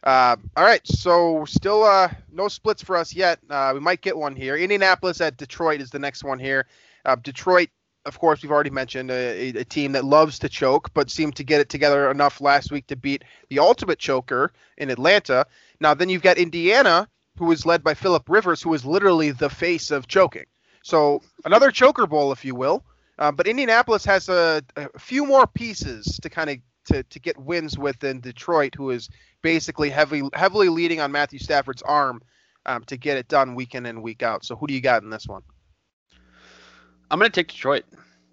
uh, 0.02 0.36
all 0.56 0.64
right. 0.64 0.86
So, 0.86 1.44
still 1.46 1.82
uh, 1.84 2.08
no 2.32 2.48
splits 2.48 2.82
for 2.82 2.96
us 2.96 3.14
yet. 3.14 3.38
Uh, 3.50 3.72
we 3.74 3.80
might 3.80 4.00
get 4.02 4.16
one 4.16 4.36
here. 4.36 4.56
Indianapolis 4.56 5.20
at 5.20 5.36
Detroit 5.36 5.80
is 5.80 5.90
the 5.90 5.98
next 5.98 6.22
one 6.24 6.38
here. 6.38 6.66
Uh, 7.04 7.16
Detroit, 7.16 7.68
of 8.06 8.18
course, 8.18 8.42
we've 8.42 8.52
already 8.52 8.70
mentioned 8.70 9.10
a, 9.10 9.48
a, 9.48 9.64
team 9.64 9.92
that 9.92 10.04
loves 10.04 10.38
to 10.38 10.48
choke, 10.48 10.94
but 10.94 11.10
seemed 11.10 11.36
to 11.36 11.44
get 11.44 11.60
it 11.60 11.68
together 11.68 12.10
enough 12.10 12.40
last 12.40 12.70
week 12.70 12.86
to 12.86 12.96
beat 12.96 13.24
the 13.50 13.58
ultimate 13.58 13.98
choker 13.98 14.52
in 14.78 14.90
Atlanta. 14.90 15.44
Now, 15.80 15.92
then 15.92 16.08
you've 16.08 16.22
got 16.22 16.38
Indiana, 16.38 17.08
who 17.36 17.50
is 17.50 17.66
led 17.66 17.82
by 17.82 17.94
Philip 17.94 18.28
Rivers, 18.28 18.62
who 18.62 18.72
is 18.74 18.84
literally 18.84 19.32
the 19.32 19.50
face 19.50 19.90
of 19.90 20.06
choking. 20.06 20.46
So 20.82 21.20
another 21.44 21.72
choker 21.72 22.06
bowl, 22.06 22.30
if 22.30 22.44
you 22.44 22.54
will. 22.54 22.84
Uh, 23.18 23.32
but 23.32 23.48
Indianapolis 23.48 24.04
has 24.04 24.28
a, 24.28 24.62
a 24.76 24.98
few 24.98 25.26
more 25.26 25.46
pieces 25.46 26.18
to 26.22 26.30
kind 26.30 26.50
of 26.50 26.58
to, 26.86 27.02
to 27.02 27.18
get 27.18 27.36
wins 27.36 27.76
with 27.76 27.98
than 27.98 28.20
Detroit, 28.20 28.74
who 28.76 28.90
is 28.90 29.08
basically 29.42 29.90
heavily 29.90 30.28
heavily 30.34 30.68
leading 30.68 31.00
on 31.00 31.10
Matthew 31.10 31.40
Stafford's 31.40 31.82
arm 31.82 32.22
um, 32.66 32.84
to 32.84 32.96
get 32.96 33.16
it 33.16 33.26
done 33.26 33.56
week 33.56 33.74
in 33.74 33.86
and 33.86 34.02
week 34.02 34.22
out. 34.22 34.44
So 34.44 34.54
who 34.54 34.68
do 34.68 34.74
you 34.74 34.80
got 34.80 35.02
in 35.02 35.10
this 35.10 35.26
one? 35.26 35.42
I'm 37.10 37.18
gonna 37.18 37.30
take 37.30 37.48
Detroit. 37.48 37.84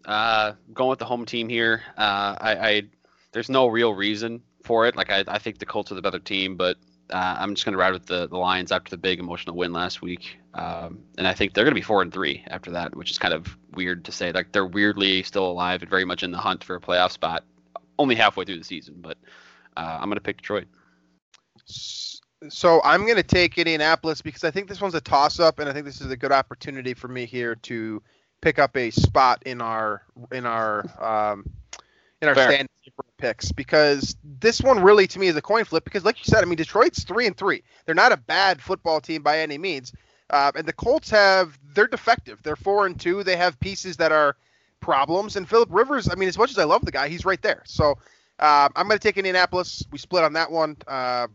Uh, 0.05 0.53
going 0.73 0.89
with 0.89 0.99
the 0.99 1.05
home 1.05 1.25
team 1.25 1.49
here. 1.49 1.81
Uh, 1.97 2.35
I, 2.39 2.55
I 2.55 2.83
there's 3.31 3.49
no 3.49 3.67
real 3.67 3.93
reason 3.93 4.41
for 4.63 4.85
it. 4.87 4.95
Like 4.95 5.09
I, 5.11 5.23
I 5.27 5.39
think 5.39 5.59
the 5.59 5.65
Colts 5.65 5.91
are 5.91 5.95
the 5.95 6.01
better 6.01 6.19
team, 6.19 6.57
but 6.57 6.77
Uh, 7.09 7.35
I'm 7.37 7.53
just 7.53 7.65
going 7.65 7.73
to 7.73 7.77
ride 7.77 7.93
with 7.93 8.05
the, 8.05 8.27
the 8.27 8.37
Lions 8.37 8.71
after 8.71 8.89
the 8.89 8.97
big 8.97 9.19
emotional 9.19 9.55
win 9.57 9.73
last 9.73 10.01
week, 10.01 10.39
um, 10.53 11.03
and 11.17 11.27
I 11.27 11.33
think 11.33 11.53
they're 11.53 11.65
going 11.65 11.75
to 11.75 11.81
be 11.81 11.85
four 11.85 12.01
and 12.01 12.11
three 12.13 12.43
after 12.47 12.71
that, 12.71 12.95
which 12.95 13.11
is 13.11 13.19
kind 13.19 13.33
of 13.33 13.57
weird 13.75 14.05
to 14.05 14.11
say. 14.11 14.31
Like 14.31 14.51
they're 14.53 14.65
weirdly 14.65 15.21
still 15.21 15.45
alive 15.45 15.81
and 15.81 15.89
very 15.91 16.05
much 16.05 16.23
in 16.23 16.31
the 16.31 16.37
hunt 16.37 16.63
for 16.63 16.75
a 16.75 16.79
playoff 16.79 17.11
spot, 17.11 17.43
only 17.99 18.15
halfway 18.15 18.45
through 18.45 18.57
the 18.57 18.63
season. 18.63 18.95
But 19.01 19.17
uh, 19.75 19.97
I'm 19.99 20.07
going 20.09 20.15
to 20.15 20.21
pick 20.21 20.37
Detroit. 20.37 20.67
So 21.65 22.81
I'm 22.83 23.03
going 23.05 23.17
to 23.17 23.23
take 23.23 23.57
Indianapolis 23.57 24.21
because 24.21 24.45
I 24.45 24.51
think 24.51 24.67
this 24.69 24.81
one's 24.81 24.95
a 24.95 25.01
toss-up, 25.01 25.59
and 25.59 25.69
I 25.69 25.73
think 25.73 25.85
this 25.85 26.01
is 26.01 26.09
a 26.09 26.17
good 26.17 26.31
opportunity 26.31 26.93
for 26.93 27.09
me 27.09 27.25
here 27.25 27.55
to 27.55 28.01
pick 28.43 28.59
up 28.59 28.75
a 28.75 28.91
spot 28.91 29.41
in 29.45 29.61
our 29.61 30.03
in 30.31 30.45
our 30.45 30.83
um, 31.01 31.49
in 32.21 32.27
our 32.27 32.35
Fair. 32.35 32.51
stand 32.51 32.69
picks 33.17 33.53
because 33.53 34.17
this 34.21 34.59
one 34.59 34.83
really 34.83 35.07
to 35.07 35.17
me 35.17 35.27
is 35.27 35.35
a 35.37 35.41
coin 35.41 35.63
flip 35.63 35.85
because 35.85 36.03
like 36.03 36.19
you 36.19 36.25
said, 36.25 36.43
I 36.43 36.45
mean 36.45 36.57
Detroit's 36.57 37.05
three 37.05 37.25
and 37.25 37.37
three. 37.37 37.63
They're 37.85 37.95
not 37.95 38.11
a 38.11 38.17
bad 38.17 38.61
football 38.61 38.99
team 38.99 39.23
by 39.23 39.39
any 39.39 39.57
means, 39.57 39.93
uh, 40.29 40.51
and 40.55 40.67
the 40.67 40.73
Colts 40.73 41.09
have 41.09 41.57
they're 41.73 41.87
defective. 41.87 42.43
They're 42.43 42.57
four 42.57 42.85
and 42.85 42.99
two. 42.99 43.23
They 43.23 43.37
have 43.37 43.57
pieces 43.61 43.95
that 43.97 44.11
are 44.11 44.35
problems, 44.81 45.37
and 45.37 45.47
Philip 45.47 45.69
Rivers. 45.71 46.09
I 46.11 46.15
mean, 46.15 46.27
as 46.27 46.37
much 46.37 46.51
as 46.51 46.59
I 46.59 46.65
love 46.65 46.83
the 46.83 46.91
guy, 46.91 47.07
he's 47.07 47.25
right 47.25 47.41
there. 47.41 47.63
So 47.65 47.97
uh, 48.39 48.67
I'm 48.75 48.87
going 48.87 48.99
to 48.99 49.03
take 49.03 49.17
Indianapolis. 49.17 49.83
We 49.89 49.97
split 49.97 50.25
on 50.25 50.33
that 50.33 50.51
one. 50.51 50.75
Uh, 50.85 51.27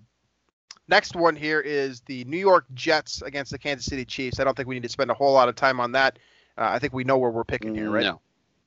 Next 0.91 1.15
one 1.15 1.37
here 1.37 1.61
is 1.61 2.01
the 2.01 2.25
New 2.25 2.39
York 2.39 2.65
Jets 2.73 3.21
against 3.21 3.53
the 3.53 3.59
Kansas 3.59 3.85
City 3.85 4.07
Chiefs. 4.07 4.41
I 4.41 4.45
don't 4.45 4.57
think 4.57 4.69
we 4.69 4.75
need 4.75 4.85
to 4.85 4.89
spend 4.89 5.11
a 5.11 5.15
whole 5.15 5.35
lot 5.35 5.51
of 5.51 5.55
time 5.55 5.81
on 5.81 5.93
that. 5.93 6.19
Uh, 6.59 6.69
I 6.73 6.79
think 6.81 6.93
we 6.93 7.05
know 7.05 7.19
where 7.19 7.31
we're 7.31 7.45
picking 7.45 7.75
here, 7.75 7.91
right? 7.91 8.05
No. 8.05 8.21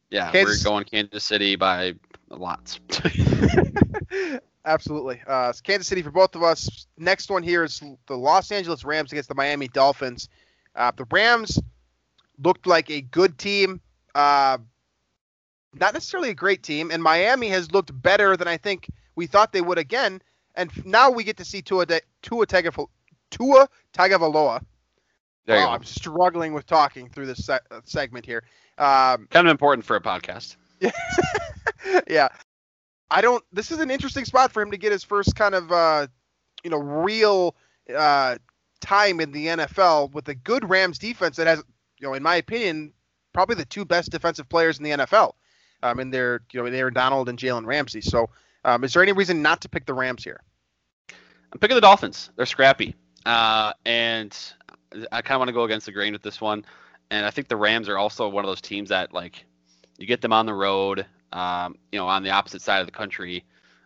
Yeah, 0.09 0.31
Kansas- 0.31 0.63
we're 0.63 0.69
going 0.69 0.85
Kansas 0.85 1.23
City 1.23 1.55
by 1.55 1.93
lots. 2.29 2.79
Absolutely. 4.65 5.21
Uh, 5.27 5.51
Kansas 5.63 5.87
City 5.87 6.01
for 6.01 6.11
both 6.11 6.35
of 6.35 6.43
us. 6.43 6.87
Next 6.97 7.29
one 7.29 7.43
here 7.43 7.63
is 7.63 7.81
the 8.07 8.17
Los 8.17 8.51
Angeles 8.51 8.85
Rams 8.85 9.11
against 9.11 9.27
the 9.27 9.35
Miami 9.35 9.67
Dolphins. 9.67 10.29
Uh, 10.75 10.91
the 10.95 11.05
Rams 11.11 11.59
looked 12.43 12.65
like 12.67 12.89
a 12.89 13.01
good 13.01 13.37
team, 13.37 13.81
uh, 14.15 14.57
not 15.73 15.93
necessarily 15.93 16.29
a 16.29 16.33
great 16.33 16.63
team, 16.63 16.91
and 16.91 17.01
Miami 17.01 17.47
has 17.49 17.71
looked 17.71 17.99
better 18.01 18.37
than 18.37 18.47
I 18.47 18.57
think 18.57 18.89
we 19.15 19.27
thought 19.27 19.51
they 19.51 19.61
would 19.61 19.77
again. 19.77 20.21
And 20.55 20.69
now 20.85 21.09
we 21.09 21.23
get 21.23 21.37
to 21.37 21.45
see 21.45 21.61
Tua, 21.61 21.85
De- 21.85 22.01
Tua, 22.21 22.45
Tagovailoa, 22.45 22.87
Tua 23.31 23.67
Tagovailoa. 23.93 24.63
There 25.45 25.57
you 25.57 25.63
Oh, 25.63 25.67
go. 25.67 25.71
I'm 25.71 25.83
struggling 25.83 26.53
with 26.53 26.65
talking 26.65 27.09
through 27.09 27.25
this 27.27 27.45
se- 27.45 27.59
uh, 27.71 27.81
segment 27.83 28.25
here. 28.25 28.43
Um, 28.77 29.27
Kind 29.29 29.47
of 29.47 29.51
important 29.51 29.85
for 29.85 29.95
a 29.95 30.01
podcast. 30.01 30.55
yeah. 32.07 32.27
I 33.09 33.21
don't. 33.21 33.43
This 33.51 33.71
is 33.71 33.79
an 33.79 33.91
interesting 33.91 34.25
spot 34.25 34.51
for 34.51 34.61
him 34.61 34.71
to 34.71 34.77
get 34.77 34.91
his 34.91 35.03
first 35.03 35.35
kind 35.35 35.53
of, 35.53 35.71
uh, 35.71 36.07
you 36.63 36.69
know, 36.69 36.77
real 36.77 37.55
uh, 37.93 38.37
time 38.79 39.19
in 39.19 39.31
the 39.31 39.47
NFL 39.47 40.11
with 40.13 40.27
a 40.29 40.35
good 40.35 40.67
Rams 40.69 40.97
defense 40.97 41.35
that 41.37 41.47
has, 41.47 41.61
you 41.99 42.07
know, 42.07 42.13
in 42.13 42.23
my 42.23 42.35
opinion, 42.37 42.93
probably 43.33 43.55
the 43.55 43.65
two 43.65 43.83
best 43.83 44.11
defensive 44.11 44.47
players 44.47 44.77
in 44.77 44.83
the 44.85 44.91
NFL. 44.91 45.33
Um, 45.83 45.99
and 45.99 46.13
they're, 46.13 46.41
you 46.53 46.63
know, 46.63 46.69
they're 46.69 46.91
Donald 46.91 47.27
and 47.27 47.37
Jalen 47.37 47.65
Ramsey. 47.65 48.01
So, 48.01 48.29
um, 48.63 48.83
is 48.83 48.93
there 48.93 49.03
any 49.03 49.11
reason 49.13 49.41
not 49.41 49.61
to 49.61 49.69
pick 49.69 49.85
the 49.85 49.93
Rams 49.93 50.23
here? 50.23 50.39
I'm 51.09 51.59
picking 51.59 51.75
the 51.75 51.81
Dolphins. 51.81 52.29
They're 52.37 52.45
scrappy, 52.45 52.95
uh, 53.25 53.73
and 53.85 54.37
I 55.11 55.21
kind 55.21 55.35
of 55.35 55.39
want 55.39 55.49
to 55.49 55.53
go 55.53 55.63
against 55.63 55.85
the 55.85 55.91
grain 55.91 56.13
with 56.13 56.21
this 56.21 56.41
one. 56.41 56.65
And 57.09 57.25
I 57.25 57.31
think 57.31 57.47
the 57.47 57.55
Rams 57.55 57.89
are 57.89 57.97
also 57.97 58.27
one 58.29 58.43
of 58.43 58.49
those 58.49 58.61
teams 58.61 58.89
that 58.89 59.13
like 59.13 59.45
you 59.97 60.07
get 60.07 60.21
them 60.21 60.33
on 60.33 60.45
the 60.45 60.53
road, 60.53 61.05
um, 61.33 61.75
you 61.91 61.99
know, 61.99 62.07
on 62.07 62.23
the 62.23 62.29
opposite 62.29 62.61
side 62.61 62.79
of 62.79 62.87
the 62.87 62.91
country, 62.91 63.43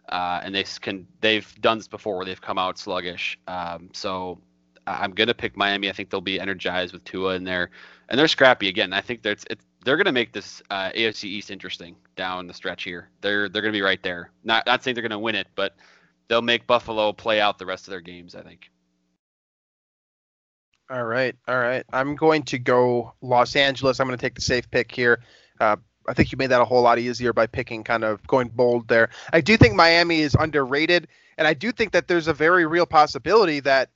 uh, 0.09 0.41
and 0.43 0.53
they 0.53 0.63
can 0.63 1.07
they've 1.21 1.53
done 1.61 1.77
this 1.77 1.87
before 1.87 2.17
where 2.17 2.25
they've 2.25 2.41
come 2.41 2.57
out 2.57 2.77
sluggish. 2.77 3.37
Um, 3.47 3.89
so 3.93 4.39
I'm 4.87 5.11
gonna 5.11 5.33
pick 5.33 5.57
Miami. 5.57 5.89
I 5.89 5.91
think 5.91 6.09
they'll 6.09 6.21
be 6.21 6.39
energized 6.39 6.93
with 6.93 7.03
Tua 7.03 7.35
in 7.35 7.43
there, 7.43 7.71
and 8.09 8.19
they're 8.19 8.27
scrappy 8.27 8.67
again. 8.67 8.93
I 8.93 9.01
think 9.01 9.23
that's 9.23 9.45
it's, 9.49 9.65
they're 9.83 9.97
gonna 9.97 10.11
make 10.11 10.31
this 10.31 10.61
uh, 10.69 10.91
AFC 10.91 11.25
East 11.25 11.51
interesting 11.51 11.95
down 12.15 12.47
the 12.47 12.53
stretch 12.53 12.83
here. 12.83 13.09
They're 13.21 13.49
they're 13.49 13.61
gonna 13.61 13.71
be 13.71 13.81
right 13.81 14.01
there. 14.03 14.31
Not 14.43 14.65
not 14.65 14.83
saying 14.83 14.95
they're 14.95 15.01
gonna 15.01 15.19
win 15.19 15.35
it, 15.35 15.47
but 15.55 15.75
they'll 16.27 16.41
make 16.41 16.67
Buffalo 16.67 17.11
play 17.13 17.41
out 17.41 17.57
the 17.57 17.65
rest 17.65 17.87
of 17.87 17.91
their 17.91 18.01
games. 18.01 18.35
I 18.35 18.41
think. 18.41 18.69
All 20.89 21.03
right, 21.03 21.35
all 21.47 21.57
right. 21.57 21.83
I'm 21.91 22.15
going 22.15 22.43
to 22.43 22.59
go 22.59 23.13
Los 23.21 23.55
Angeles. 23.55 23.99
I'm 23.99 24.07
going 24.07 24.17
to 24.17 24.21
take 24.21 24.35
the 24.35 24.41
safe 24.41 24.69
pick 24.69 24.91
here. 24.91 25.19
Uh, 25.59 25.77
I 26.07 26.13
think 26.13 26.31
you 26.31 26.37
made 26.37 26.51
that 26.51 26.61
a 26.61 26.65
whole 26.65 26.83
lot 26.83 26.99
easier 26.99 27.33
by 27.33 27.47
picking 27.47 27.83
kind 27.83 28.03
of 28.03 28.25
going 28.27 28.49
bold 28.49 28.87
there. 28.87 29.09
I 29.33 29.41
do 29.41 29.57
think 29.57 29.73
Miami 29.73 30.19
is 30.19 30.35
underrated, 30.35 31.07
and 31.39 31.47
I 31.47 31.55
do 31.55 31.71
think 31.71 31.93
that 31.93 32.07
there's 32.07 32.27
a 32.27 32.33
very 32.33 32.67
real 32.67 32.85
possibility 32.85 33.61
that 33.61 33.89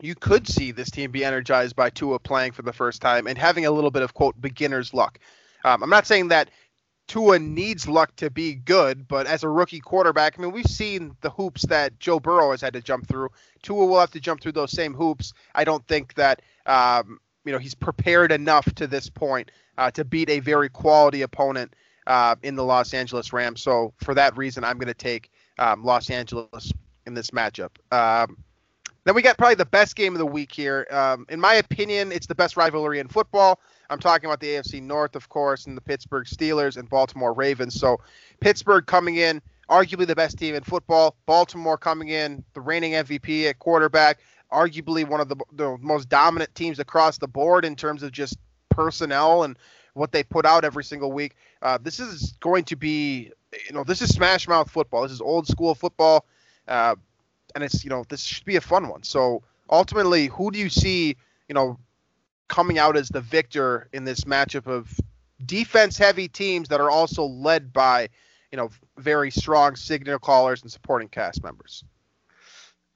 you 0.00 0.16
could 0.16 0.48
see 0.48 0.72
this 0.72 0.90
team 0.90 1.12
be 1.12 1.24
energized 1.24 1.76
by 1.76 1.90
Tua 1.90 2.18
playing 2.18 2.52
for 2.52 2.62
the 2.62 2.72
first 2.72 3.00
time 3.00 3.28
and 3.28 3.38
having 3.38 3.66
a 3.66 3.70
little 3.70 3.92
bit 3.92 4.02
of 4.02 4.14
quote 4.14 4.40
beginner's 4.40 4.92
luck. 4.92 5.20
Um, 5.64 5.84
I'm 5.84 5.90
not 5.90 6.08
saying 6.08 6.28
that 6.28 6.50
Tua 7.08 7.38
needs 7.38 7.88
luck 7.88 8.14
to 8.16 8.30
be 8.30 8.54
good, 8.54 9.06
but 9.08 9.26
as 9.26 9.42
a 9.42 9.48
rookie 9.48 9.80
quarterback, 9.80 10.38
I 10.38 10.42
mean, 10.42 10.52
we've 10.52 10.66
seen 10.66 11.16
the 11.20 11.30
hoops 11.30 11.62
that 11.66 11.98
Joe 11.98 12.20
Burrow 12.20 12.52
has 12.52 12.60
had 12.60 12.72
to 12.74 12.80
jump 12.80 13.08
through. 13.08 13.28
Tua 13.62 13.86
will 13.86 14.00
have 14.00 14.12
to 14.12 14.20
jump 14.20 14.40
through 14.40 14.52
those 14.52 14.70
same 14.70 14.94
hoops. 14.94 15.32
I 15.54 15.64
don't 15.64 15.86
think 15.86 16.14
that 16.14 16.42
um, 16.66 17.18
you 17.44 17.52
know 17.52 17.58
he's 17.58 17.74
prepared 17.74 18.32
enough 18.32 18.72
to 18.76 18.86
this 18.86 19.10
point 19.10 19.50
uh, 19.78 19.90
to 19.92 20.04
beat 20.04 20.30
a 20.30 20.40
very 20.40 20.68
quality 20.68 21.22
opponent 21.22 21.74
uh, 22.06 22.36
in 22.42 22.56
the 22.56 22.64
Los 22.64 22.94
Angeles 22.94 23.32
Rams. 23.32 23.62
So 23.62 23.92
for 23.98 24.14
that 24.14 24.36
reason, 24.36 24.64
I'm 24.64 24.78
going 24.78 24.88
to 24.88 24.94
take 24.94 25.30
um, 25.58 25.84
Los 25.84 26.10
Angeles 26.10 26.72
in 27.06 27.14
this 27.14 27.30
matchup. 27.30 27.70
Um, 27.92 28.38
then 29.04 29.14
we 29.14 29.22
got 29.22 29.36
probably 29.36 29.56
the 29.56 29.66
best 29.66 29.96
game 29.96 30.14
of 30.14 30.18
the 30.18 30.26
week 30.26 30.52
here. 30.52 30.86
Um, 30.90 31.26
in 31.28 31.40
my 31.40 31.54
opinion, 31.54 32.12
it's 32.12 32.26
the 32.26 32.34
best 32.34 32.56
rivalry 32.56 33.00
in 33.00 33.08
football. 33.08 33.60
I'm 33.92 33.98
talking 33.98 34.24
about 34.24 34.40
the 34.40 34.48
AFC 34.48 34.82
North, 34.82 35.14
of 35.14 35.28
course, 35.28 35.66
and 35.66 35.76
the 35.76 35.82
Pittsburgh 35.82 36.26
Steelers 36.26 36.78
and 36.78 36.88
Baltimore 36.88 37.34
Ravens. 37.34 37.78
So 37.78 38.00
Pittsburgh 38.40 38.86
coming 38.86 39.16
in, 39.16 39.42
arguably 39.68 40.06
the 40.06 40.16
best 40.16 40.38
team 40.38 40.54
in 40.54 40.62
football. 40.62 41.14
Baltimore 41.26 41.76
coming 41.76 42.08
in, 42.08 42.42
the 42.54 42.62
reigning 42.62 42.92
MVP 42.92 43.50
at 43.50 43.58
quarterback, 43.58 44.20
arguably 44.50 45.06
one 45.06 45.20
of 45.20 45.28
the, 45.28 45.36
the 45.52 45.76
most 45.82 46.08
dominant 46.08 46.54
teams 46.54 46.78
across 46.78 47.18
the 47.18 47.28
board 47.28 47.66
in 47.66 47.76
terms 47.76 48.02
of 48.02 48.12
just 48.12 48.38
personnel 48.70 49.42
and 49.42 49.58
what 49.92 50.10
they 50.10 50.22
put 50.22 50.46
out 50.46 50.64
every 50.64 50.84
single 50.84 51.12
week. 51.12 51.36
Uh, 51.60 51.76
this 51.76 52.00
is 52.00 52.32
going 52.40 52.64
to 52.64 52.76
be, 52.76 53.30
you 53.66 53.74
know, 53.74 53.84
this 53.84 54.00
is 54.00 54.08
smash 54.08 54.48
mouth 54.48 54.70
football. 54.70 55.02
This 55.02 55.12
is 55.12 55.20
old 55.20 55.46
school 55.46 55.74
football, 55.74 56.24
uh, 56.66 56.96
and 57.54 57.62
it's, 57.62 57.84
you 57.84 57.90
know, 57.90 58.06
this 58.08 58.22
should 58.22 58.46
be 58.46 58.56
a 58.56 58.60
fun 58.62 58.88
one. 58.88 59.02
So 59.02 59.42
ultimately, 59.68 60.28
who 60.28 60.50
do 60.50 60.58
you 60.58 60.70
see, 60.70 61.16
you 61.46 61.54
know, 61.54 61.78
coming 62.52 62.78
out 62.78 62.98
as 62.98 63.08
the 63.08 63.20
victor 63.22 63.88
in 63.94 64.04
this 64.04 64.24
matchup 64.24 64.66
of 64.66 64.94
defense 65.46 65.96
heavy 65.96 66.28
teams 66.28 66.68
that 66.68 66.82
are 66.82 66.90
also 66.90 67.24
led 67.24 67.72
by, 67.72 68.10
you 68.52 68.58
know, 68.58 68.68
very 68.98 69.30
strong 69.30 69.74
signal 69.74 70.18
callers 70.18 70.60
and 70.60 70.70
supporting 70.70 71.08
cast 71.08 71.42
members? 71.42 71.82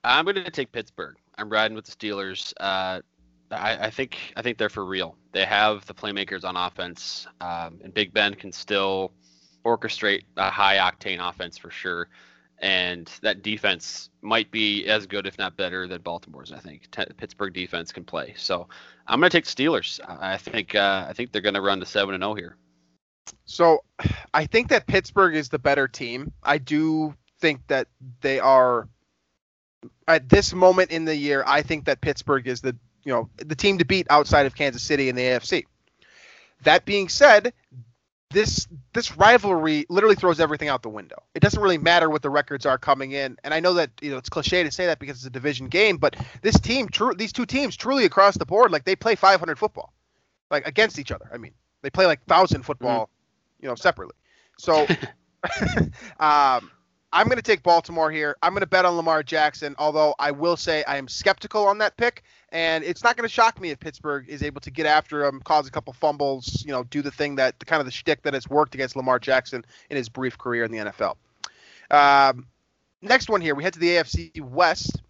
I'm 0.04 0.26
going 0.26 0.36
to 0.36 0.50
take 0.50 0.70
Pittsburgh. 0.72 1.16
I'm 1.38 1.48
riding 1.48 1.74
with 1.74 1.86
the 1.86 1.92
Steelers. 1.92 2.52
Uh, 2.60 3.00
I, 3.50 3.86
I 3.86 3.90
think 3.90 4.18
I 4.36 4.42
think 4.42 4.58
they're 4.58 4.68
for 4.68 4.84
real. 4.84 5.16
They 5.32 5.46
have 5.46 5.86
the 5.86 5.94
playmakers 5.94 6.44
on 6.44 6.54
offense, 6.54 7.26
um, 7.40 7.80
and 7.82 7.94
Big 7.94 8.12
Ben 8.12 8.34
can 8.34 8.52
still 8.52 9.10
orchestrate 9.64 10.24
a 10.36 10.50
high 10.50 10.76
octane 10.76 11.26
offense 11.26 11.56
for 11.56 11.70
sure. 11.70 12.08
And 12.58 13.10
that 13.20 13.42
defense 13.42 14.08
might 14.22 14.50
be 14.50 14.86
as 14.86 15.06
good, 15.06 15.26
if 15.26 15.36
not 15.36 15.56
better, 15.56 15.86
than 15.86 16.00
Baltimore's. 16.00 16.52
I 16.52 16.58
think 16.58 16.90
T- 16.90 17.04
Pittsburgh 17.16 17.52
defense 17.52 17.92
can 17.92 18.04
play. 18.04 18.32
So 18.36 18.68
I'm 19.06 19.20
going 19.20 19.30
to 19.30 19.36
take 19.36 19.44
Steelers. 19.44 20.00
I 20.06 20.38
think 20.38 20.74
uh, 20.74 21.04
I 21.08 21.12
think 21.12 21.32
they're 21.32 21.42
going 21.42 21.54
to 21.54 21.60
run 21.60 21.80
to 21.80 21.86
seven 21.86 22.14
and 22.14 22.22
zero 22.22 22.34
here. 22.34 22.56
So 23.44 23.84
I 24.32 24.46
think 24.46 24.68
that 24.68 24.86
Pittsburgh 24.86 25.34
is 25.34 25.48
the 25.48 25.58
better 25.58 25.86
team. 25.86 26.32
I 26.42 26.58
do 26.58 27.14
think 27.40 27.60
that 27.66 27.88
they 28.22 28.40
are 28.40 28.88
at 30.08 30.28
this 30.28 30.52
moment 30.52 30.90
in 30.90 31.04
the 31.04 31.16
year, 31.16 31.44
I 31.46 31.62
think 31.62 31.84
that 31.86 32.00
Pittsburgh 32.00 32.46
is 32.46 32.60
the 32.60 32.76
you 33.04 33.12
know 33.12 33.28
the 33.36 33.54
team 33.54 33.78
to 33.78 33.84
beat 33.84 34.06
outside 34.10 34.46
of 34.46 34.54
Kansas 34.54 34.82
City 34.82 35.08
in 35.08 35.16
the 35.16 35.22
AFC. 35.22 35.64
That 36.62 36.84
being 36.84 37.08
said, 37.08 37.52
this 38.30 38.66
this 38.92 39.16
rivalry 39.16 39.86
literally 39.88 40.16
throws 40.16 40.40
everything 40.40 40.68
out 40.68 40.82
the 40.82 40.88
window. 40.88 41.22
It 41.34 41.40
doesn't 41.40 41.60
really 41.60 41.78
matter 41.78 42.10
what 42.10 42.22
the 42.22 42.30
records 42.30 42.66
are 42.66 42.78
coming 42.78 43.12
in, 43.12 43.36
and 43.44 43.54
I 43.54 43.60
know 43.60 43.74
that 43.74 43.90
you 44.00 44.10
know 44.10 44.16
it's 44.16 44.28
cliche 44.28 44.62
to 44.62 44.70
say 44.70 44.86
that 44.86 44.98
because 44.98 45.18
it's 45.18 45.26
a 45.26 45.30
division 45.30 45.68
game, 45.68 45.96
but 45.96 46.16
this 46.42 46.58
team, 46.58 46.88
true, 46.88 47.14
these 47.14 47.32
two 47.32 47.46
teams, 47.46 47.76
truly 47.76 48.04
across 48.04 48.36
the 48.36 48.46
board, 48.46 48.72
like 48.72 48.84
they 48.84 48.96
play 48.96 49.14
500 49.14 49.58
football, 49.58 49.92
like 50.50 50.66
against 50.66 50.98
each 50.98 51.12
other. 51.12 51.28
I 51.32 51.38
mean, 51.38 51.52
they 51.82 51.90
play 51.90 52.06
like 52.06 52.24
thousand 52.24 52.62
football, 52.62 53.10
you 53.60 53.68
know, 53.68 53.76
separately. 53.76 54.16
So, 54.58 54.86
um, 56.20 56.70
I'm 57.16 57.28
going 57.28 57.38
to 57.38 57.42
take 57.42 57.62
Baltimore 57.62 58.10
here. 58.10 58.36
I'm 58.42 58.52
going 58.52 58.60
to 58.60 58.66
bet 58.66 58.84
on 58.84 58.94
Lamar 58.94 59.22
Jackson, 59.22 59.74
although 59.78 60.14
I 60.18 60.32
will 60.32 60.58
say 60.58 60.84
I 60.84 60.98
am 60.98 61.08
skeptical 61.08 61.66
on 61.66 61.78
that 61.78 61.96
pick. 61.96 62.24
And 62.52 62.84
it's 62.84 63.02
not 63.02 63.16
going 63.16 63.26
to 63.26 63.32
shock 63.32 63.58
me 63.58 63.70
if 63.70 63.80
Pittsburgh 63.80 64.28
is 64.28 64.42
able 64.42 64.60
to 64.60 64.70
get 64.70 64.84
after 64.84 65.24
him, 65.24 65.40
cause 65.40 65.66
a 65.66 65.70
couple 65.70 65.94
fumbles, 65.94 66.62
you 66.66 66.72
know, 66.72 66.84
do 66.84 67.00
the 67.00 67.10
thing 67.10 67.36
that 67.36 67.58
the 67.58 67.64
kind 67.64 67.80
of 67.80 67.86
the 67.86 67.90
shtick 67.90 68.20
that 68.24 68.34
has 68.34 68.50
worked 68.50 68.74
against 68.74 68.96
Lamar 68.96 69.18
Jackson 69.18 69.64
in 69.88 69.96
his 69.96 70.10
brief 70.10 70.36
career 70.36 70.64
in 70.64 70.70
the 70.70 70.76
NFL. 70.76 71.16
Um, 71.90 72.46
next 73.00 73.30
one 73.30 73.40
here, 73.40 73.54
we 73.54 73.62
head 73.62 73.72
to 73.72 73.78
the 73.78 73.96
AFC 73.96 74.38
West. 74.42 75.00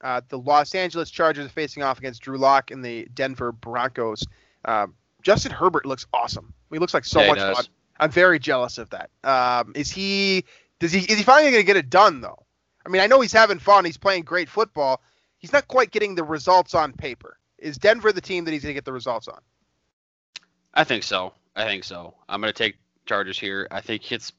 Uh, 0.00 0.20
the 0.30 0.38
Los 0.40 0.74
Angeles 0.74 1.10
Chargers 1.10 1.46
are 1.46 1.50
facing 1.50 1.84
off 1.84 1.96
against 1.98 2.22
Drew 2.22 2.38
Lock 2.38 2.72
and 2.72 2.84
the 2.84 3.06
Denver 3.14 3.52
Broncos. 3.52 4.24
Um, 4.64 4.94
Justin 5.22 5.52
Herbert 5.52 5.86
looks 5.86 6.06
awesome. 6.12 6.52
He 6.72 6.80
looks 6.80 6.92
like 6.92 7.04
so 7.04 7.20
Yeah, 7.20 7.28
much 7.28 7.56
fun. 7.56 7.66
I'm 8.00 8.10
very 8.10 8.40
jealous 8.40 8.78
of 8.78 8.90
that. 8.90 9.10
Um, 9.22 9.72
is 9.76 9.88
he? 9.90 10.44
Does 10.82 10.90
he? 10.90 10.98
Is 10.98 11.16
he 11.16 11.22
finally 11.22 11.52
going 11.52 11.62
to 11.62 11.66
get 11.66 11.76
it 11.76 11.90
done 11.90 12.20
though? 12.20 12.44
I 12.84 12.88
mean, 12.88 13.00
I 13.00 13.06
know 13.06 13.20
he's 13.20 13.32
having 13.32 13.60
fun. 13.60 13.84
He's 13.84 13.96
playing 13.96 14.24
great 14.24 14.48
football. 14.48 15.00
He's 15.38 15.52
not 15.52 15.68
quite 15.68 15.92
getting 15.92 16.16
the 16.16 16.24
results 16.24 16.74
on 16.74 16.92
paper. 16.92 17.38
Is 17.56 17.78
Denver 17.78 18.10
the 18.10 18.20
team 18.20 18.44
that 18.44 18.50
he's 18.50 18.62
going 18.64 18.72
to 18.72 18.74
get 18.74 18.84
the 18.84 18.92
results 18.92 19.28
on? 19.28 19.38
I 20.74 20.82
think 20.82 21.04
so. 21.04 21.34
I 21.54 21.66
think 21.66 21.84
so. 21.84 22.14
I'm 22.28 22.40
going 22.40 22.52
to 22.52 22.58
take 22.58 22.78
Chargers 23.06 23.38
here. 23.38 23.68
I 23.70 23.80
think 23.80 24.10
it's 24.10 24.32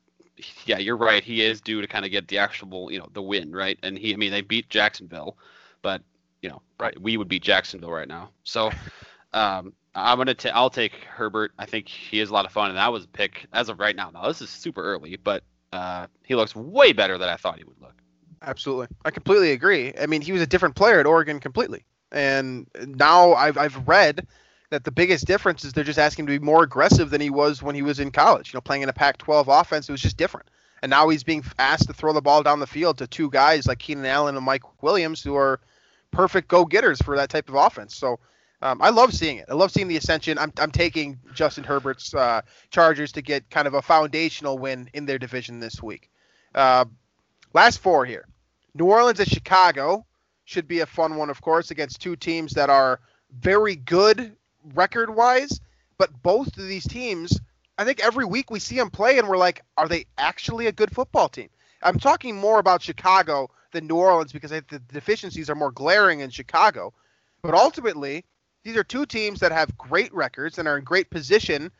yeah, 0.65 0.79
you're 0.79 0.97
right. 0.97 1.23
He 1.23 1.41
is 1.41 1.61
due 1.61 1.79
to 1.79 1.87
kind 1.87 2.03
of 2.03 2.11
get 2.11 2.27
the 2.27 2.39
actual, 2.39 2.91
you 2.91 2.99
know, 2.99 3.07
the 3.13 3.21
win, 3.21 3.53
right? 3.53 3.79
And 3.81 3.97
he 3.97 4.13
I 4.13 4.17
mean, 4.17 4.33
they 4.33 4.41
beat 4.41 4.69
Jacksonville, 4.69 5.37
but, 5.81 6.01
you 6.41 6.49
know, 6.49 6.61
Right. 6.77 6.99
we 7.01 7.15
would 7.15 7.29
beat 7.29 7.43
Jacksonville 7.43 7.91
right 7.93 8.09
now. 8.09 8.31
So, 8.43 8.69
um 9.33 9.71
I'm 9.95 10.17
going 10.17 10.27
to 10.27 10.33
ta- 10.33 10.51
I'll 10.53 10.69
take 10.71 11.05
Herbert. 11.05 11.53
I 11.57 11.67
think 11.67 11.87
he 11.87 12.19
is 12.19 12.31
a 12.31 12.33
lot 12.33 12.45
of 12.45 12.51
fun 12.51 12.67
and 12.67 12.77
that 12.77 12.91
was 12.91 13.05
a 13.05 13.07
pick 13.07 13.45
as 13.53 13.69
of 13.69 13.79
right 13.79 13.95
now. 13.95 14.09
Now, 14.09 14.27
this 14.27 14.41
is 14.41 14.49
super 14.49 14.83
early, 14.83 15.15
but 15.15 15.43
uh 15.73 16.07
he 16.23 16.35
looks 16.35 16.55
way 16.55 16.93
better 16.93 17.17
than 17.17 17.29
I 17.29 17.35
thought 17.35 17.57
he 17.57 17.63
would 17.63 17.79
look. 17.81 17.95
Absolutely. 18.41 18.87
I 19.05 19.11
completely 19.11 19.51
agree. 19.51 19.93
I 19.99 20.05
mean, 20.05 20.21
he 20.21 20.31
was 20.31 20.41
a 20.41 20.47
different 20.47 20.75
player 20.75 20.99
at 20.99 21.05
Oregon 21.05 21.39
completely. 21.39 21.85
And 22.11 22.67
now 22.85 23.33
I've, 23.33 23.57
I've 23.57 23.87
read 23.87 24.27
that 24.69 24.83
the 24.83 24.91
biggest 24.91 25.25
difference 25.25 25.63
is 25.63 25.73
they're 25.73 25.83
just 25.83 25.99
asking 25.99 26.23
him 26.23 26.27
to 26.27 26.39
be 26.39 26.45
more 26.45 26.63
aggressive 26.63 27.09
than 27.09 27.21
he 27.21 27.29
was 27.29 27.63
when 27.63 27.75
he 27.75 27.81
was 27.81 27.99
in 27.99 28.11
college. 28.11 28.51
You 28.51 28.57
know, 28.57 28.61
playing 28.61 28.81
in 28.81 28.89
a 28.89 28.93
Pac 28.93 29.17
12 29.17 29.47
offense, 29.47 29.87
it 29.87 29.91
was 29.91 30.01
just 30.01 30.17
different. 30.17 30.49
And 30.81 30.89
now 30.89 31.07
he's 31.09 31.23
being 31.23 31.43
asked 31.57 31.87
to 31.87 31.93
throw 31.93 32.11
the 32.11 32.21
ball 32.21 32.43
down 32.43 32.59
the 32.59 32.67
field 32.67 32.97
to 32.97 33.07
two 33.07 33.29
guys 33.29 33.65
like 33.65 33.79
Keenan 33.79 34.05
Allen 34.05 34.35
and 34.35 34.45
Mike 34.45 34.83
Williams 34.83 35.23
who 35.23 35.35
are 35.35 35.61
perfect 36.11 36.49
go 36.49 36.65
getters 36.65 37.01
for 37.01 37.15
that 37.15 37.29
type 37.29 37.49
of 37.49 37.55
offense. 37.55 37.95
So 37.95 38.19
um, 38.63 38.81
I 38.81 38.91
love 38.91 39.13
seeing 39.13 39.37
it. 39.37 39.45
I 39.49 39.55
love 39.55 39.71
seeing 39.71 39.89
the 39.89 39.97
ascension. 39.97 40.37
I'm, 40.37 40.53
I'm 40.57 40.71
taking 40.71 41.19
Justin 41.33 41.65
Herbert's 41.65 42.13
uh, 42.13 42.43
Chargers 42.69 43.11
to 43.11 43.21
get 43.21 43.49
kind 43.49 43.67
of 43.67 43.73
a 43.73 43.81
foundational 43.81 44.57
win 44.57 44.89
in 44.93 45.05
their 45.05 45.19
division 45.19 45.59
this 45.59 45.83
week. 45.83 46.09
Uh, 46.55 46.85
last 47.53 47.79
four 47.79 48.05
here. 48.05 48.25
New 48.73 48.85
Orleans 48.85 49.19
at 49.19 49.27
Chicago 49.27 50.05
should 50.45 50.65
be 50.65 50.79
a 50.79 50.85
fun 50.85 51.17
one, 51.17 51.29
of 51.29 51.41
course, 51.41 51.71
against 51.71 52.01
two 52.01 52.15
teams 52.15 52.53
that 52.53 52.69
are 52.69 53.01
very 53.37 53.75
good 53.75 54.33
record 54.73 55.13
wise. 55.13 55.59
But 55.97 56.23
both 56.23 56.47
of 56.57 56.65
these 56.65 56.87
teams, 56.87 57.37
I 57.77 57.83
think 57.83 57.99
every 57.99 58.23
week 58.23 58.49
we 58.49 58.59
see 58.59 58.77
them 58.77 58.91
play 58.91 59.19
and 59.19 59.27
we're 59.27 59.35
like, 59.35 59.61
are 59.75 59.89
they 59.89 60.05
actually 60.17 60.67
a 60.67 60.71
good 60.71 60.95
football 60.95 61.27
team? 61.27 61.49
I'm 61.81 61.99
talking 61.99 62.37
more 62.37 62.59
about 62.59 62.81
Chicago 62.81 63.49
than 63.73 63.87
New 63.87 63.97
Orleans 63.97 64.31
because 64.31 64.51
the 64.51 64.81
deficiencies 64.87 65.49
are 65.49 65.55
more 65.55 65.71
glaring 65.71 66.21
in 66.21 66.29
Chicago. 66.29 66.93
But 67.41 67.55
ultimately, 67.55 68.23
these 68.63 68.77
are 68.77 68.83
two 68.83 69.05
teams 69.05 69.39
that 69.41 69.51
have 69.51 69.77
great 69.77 70.13
records 70.13 70.57
and 70.57 70.67
are 70.67 70.77
in 70.77 70.83
great 70.83 71.09
position. 71.09 71.71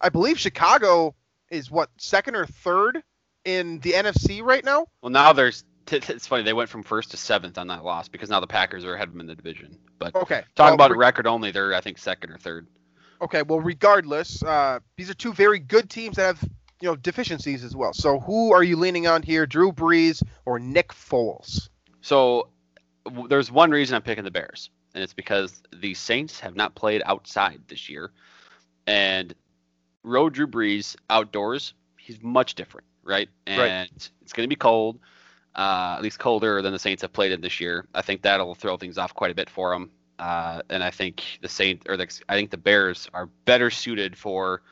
I 0.00 0.08
believe 0.08 0.38
Chicago 0.38 1.14
is 1.50 1.70
what, 1.70 1.90
second 1.98 2.36
or 2.36 2.46
third 2.46 3.02
in 3.44 3.80
the 3.80 3.92
NFC 3.92 4.42
right 4.42 4.64
now? 4.64 4.86
Well, 5.02 5.10
now 5.10 5.32
there's 5.32 5.64
it's 5.90 6.26
funny 6.26 6.42
they 6.42 6.52
went 6.52 6.68
from 6.68 6.82
first 6.82 7.10
to 7.12 7.16
seventh 7.16 7.58
on 7.58 7.68
that 7.68 7.84
loss 7.84 8.08
because 8.08 8.30
now 8.30 8.40
the 8.40 8.46
Packers 8.46 8.84
are 8.84 8.94
ahead 8.94 9.08
of 9.08 9.14
them 9.14 9.20
in 9.20 9.26
the 9.26 9.34
division. 9.34 9.78
But 9.98 10.14
Okay. 10.14 10.44
talking 10.54 10.76
Well, 10.78 10.86
about 10.86 10.96
record 10.96 11.26
only, 11.26 11.50
they're 11.50 11.74
I 11.74 11.80
think 11.80 11.98
second 11.98 12.30
or 12.30 12.38
third. 12.38 12.66
Okay, 13.20 13.42
well, 13.42 13.60
regardless, 13.60 14.42
uh, 14.44 14.78
these 14.96 15.10
are 15.10 15.14
two 15.14 15.32
very 15.32 15.58
good 15.58 15.90
teams 15.90 16.16
that 16.16 16.26
have 16.26 16.42
you 16.80 16.88
know 16.88 16.94
deficiencies 16.94 17.64
as 17.64 17.74
well. 17.74 17.92
So 17.92 18.20
who 18.20 18.52
are 18.52 18.62
you 18.62 18.76
leaning 18.76 19.06
on 19.08 19.22
here, 19.22 19.46
Drew 19.46 19.72
Brees 19.72 20.22
or 20.44 20.58
Nick 20.60 20.88
Foles? 20.90 21.68
So 22.00 22.48
w- 23.04 23.26
there's 23.28 23.50
one 23.50 23.70
reason 23.72 23.96
I'm 23.96 24.02
picking 24.02 24.22
the 24.24 24.30
Bears, 24.30 24.70
and 24.98 25.04
it's 25.04 25.14
because 25.14 25.62
the 25.72 25.94
Saints 25.94 26.40
have 26.40 26.56
not 26.56 26.74
played 26.74 27.02
outside 27.06 27.60
this 27.68 27.88
year, 27.88 28.10
and 28.88 29.32
road 30.02 30.34
Drew 30.34 30.48
Brees 30.48 30.96
outdoors, 31.08 31.72
he's 31.96 32.20
much 32.20 32.56
different, 32.56 32.84
right? 33.04 33.28
And 33.46 33.60
Right. 33.60 34.10
it's 34.22 34.32
going 34.32 34.44
to 34.44 34.48
be 34.48 34.56
cold, 34.56 34.98
uh, 35.54 35.94
at 35.96 36.02
least 36.02 36.18
colder 36.18 36.60
than 36.62 36.72
the 36.72 36.80
Saints 36.80 37.02
have 37.02 37.12
played 37.12 37.30
it 37.30 37.40
this 37.40 37.60
year. 37.60 37.86
I 37.94 38.02
think 38.02 38.22
that'll 38.22 38.56
throw 38.56 38.76
things 38.76 38.98
off 38.98 39.14
quite 39.14 39.30
a 39.30 39.36
bit 39.36 39.48
for 39.48 39.72
him. 39.72 39.92
Uh, 40.18 40.62
and 40.68 40.82
I 40.82 40.90
think 40.90 41.22
the 41.42 41.48
Saint 41.48 41.88
or 41.88 41.96
the, 41.96 42.08
I 42.28 42.34
think 42.34 42.50
the 42.50 42.56
Bears 42.56 43.08
are 43.14 43.26
better 43.44 43.70
suited 43.70 44.18
for 44.18 44.62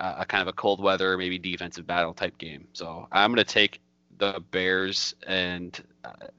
uh, 0.00 0.16
a 0.18 0.26
kind 0.26 0.42
of 0.42 0.48
a 0.48 0.52
cold 0.52 0.82
weather, 0.82 1.16
maybe 1.16 1.38
defensive 1.38 1.86
battle 1.86 2.14
type 2.14 2.36
game. 2.36 2.66
So 2.72 3.06
I'm 3.12 3.32
going 3.32 3.44
to 3.44 3.52
take 3.52 3.80
the 4.18 4.42
Bears, 4.50 5.14
and 5.24 5.80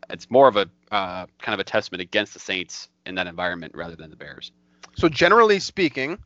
it's 0.10 0.30
more 0.30 0.48
of 0.48 0.56
a 0.56 0.70
uh, 0.92 1.26
kind 1.42 1.54
of 1.54 1.60
a 1.60 1.64
testament 1.64 2.02
against 2.02 2.34
the 2.34 2.40
Saints 2.40 2.90
in 3.06 3.16
that 3.16 3.28
environment 3.28 3.74
rather 3.76 3.96
than 3.96 4.10
the 4.10 4.16
Bears. 4.16 4.52
So 4.96 5.10
generally 5.10 5.60
speaking, 5.60 6.18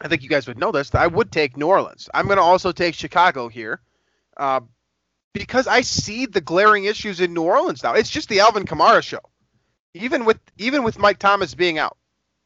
I 0.00 0.08
think 0.08 0.22
you 0.22 0.28
guys 0.28 0.46
would 0.46 0.58
know 0.58 0.72
this. 0.72 0.94
I 0.94 1.06
would 1.06 1.32
take 1.32 1.56
New 1.56 1.66
Orleans. 1.66 2.08
I'm 2.12 2.26
going 2.26 2.36
to 2.36 2.42
also 2.42 2.72
take 2.72 2.94
Chicago 2.94 3.48
here, 3.48 3.80
uh, 4.36 4.60
because 5.32 5.66
I 5.66 5.82
see 5.82 6.26
the 6.26 6.40
glaring 6.40 6.84
issues 6.84 7.20
in 7.20 7.34
New 7.34 7.42
Orleans 7.42 7.82
now. 7.82 7.92
It's 7.94 8.10
just 8.10 8.28
the 8.28 8.40
Alvin 8.40 8.64
Kamara 8.64 9.02
show. 9.02 9.20
Even 9.94 10.24
with 10.24 10.38
even 10.58 10.82
with 10.82 10.98
Mike 10.98 11.18
Thomas 11.18 11.54
being 11.54 11.78
out, 11.78 11.96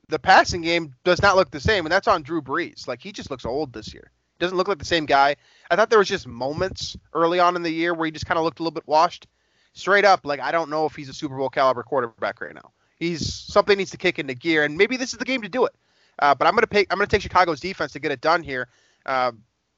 the 0.08 0.18
passing 0.18 0.62
game 0.62 0.94
does 1.04 1.22
not 1.22 1.36
look 1.36 1.50
the 1.50 1.60
same, 1.60 1.86
and 1.86 1.92
that's 1.92 2.08
on 2.08 2.22
Drew 2.22 2.42
Brees. 2.42 2.86
Like 2.86 3.00
he 3.00 3.12
just 3.12 3.30
looks 3.30 3.44
old 3.44 3.72
this 3.72 3.92
year. 3.92 4.10
Doesn't 4.38 4.56
look 4.56 4.68
like 4.68 4.78
the 4.78 4.84
same 4.84 5.06
guy. 5.06 5.36
I 5.70 5.76
thought 5.76 5.90
there 5.90 5.98
was 5.98 6.08
just 6.08 6.26
moments 6.26 6.96
early 7.12 7.38
on 7.40 7.56
in 7.56 7.62
the 7.62 7.70
year 7.70 7.92
where 7.94 8.06
he 8.06 8.12
just 8.12 8.26
kind 8.26 8.38
of 8.38 8.44
looked 8.44 8.58
a 8.58 8.62
little 8.62 8.74
bit 8.74 8.88
washed. 8.88 9.26
Straight 9.72 10.04
up, 10.04 10.24
like 10.24 10.40
I 10.40 10.50
don't 10.52 10.70
know 10.70 10.86
if 10.86 10.94
he's 10.94 11.08
a 11.08 11.14
Super 11.14 11.36
Bowl 11.36 11.48
caliber 11.48 11.82
quarterback 11.82 12.40
right 12.40 12.54
now. 12.54 12.72
He's 12.96 13.32
something 13.32 13.78
needs 13.78 13.92
to 13.92 13.96
kick 13.96 14.18
into 14.18 14.34
gear, 14.34 14.64
and 14.64 14.76
maybe 14.76 14.96
this 14.96 15.12
is 15.12 15.18
the 15.18 15.24
game 15.24 15.42
to 15.42 15.48
do 15.48 15.64
it. 15.64 15.74
Uh, 16.18 16.34
but 16.34 16.46
I'm 16.46 16.54
gonna 16.54 16.66
pick. 16.66 16.88
I'm 16.90 16.98
gonna 16.98 17.06
take 17.06 17.22
Chicago's 17.22 17.60
defense 17.60 17.92
to 17.92 18.00
get 18.00 18.12
it 18.12 18.20
done 18.20 18.42
here. 18.42 18.68
Uh, 19.06 19.32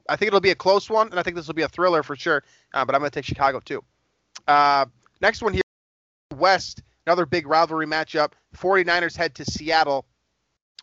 I 0.08 0.16
think 0.16 0.28
it'll 0.28 0.40
be 0.40 0.50
a 0.50 0.56
close 0.56 0.90
one, 0.90 1.08
and 1.08 1.20
I 1.20 1.22
think 1.22 1.36
this 1.36 1.46
will 1.46 1.54
be 1.54 1.62
a 1.62 1.68
thriller 1.68 2.02
for 2.02 2.16
sure. 2.16 2.42
Uh, 2.74 2.84
but 2.84 2.94
I'm 2.94 3.00
gonna 3.00 3.10
take 3.10 3.24
Chicago 3.24 3.60
too. 3.60 3.84
Uh, 4.48 4.86
next 5.20 5.42
one 5.42 5.52
here, 5.52 5.62
West. 6.36 6.82
Another 7.06 7.26
big 7.26 7.46
rivalry 7.46 7.86
matchup. 7.86 8.32
49ers 8.56 9.16
head 9.16 9.34
to 9.36 9.44
Seattle. 9.44 10.04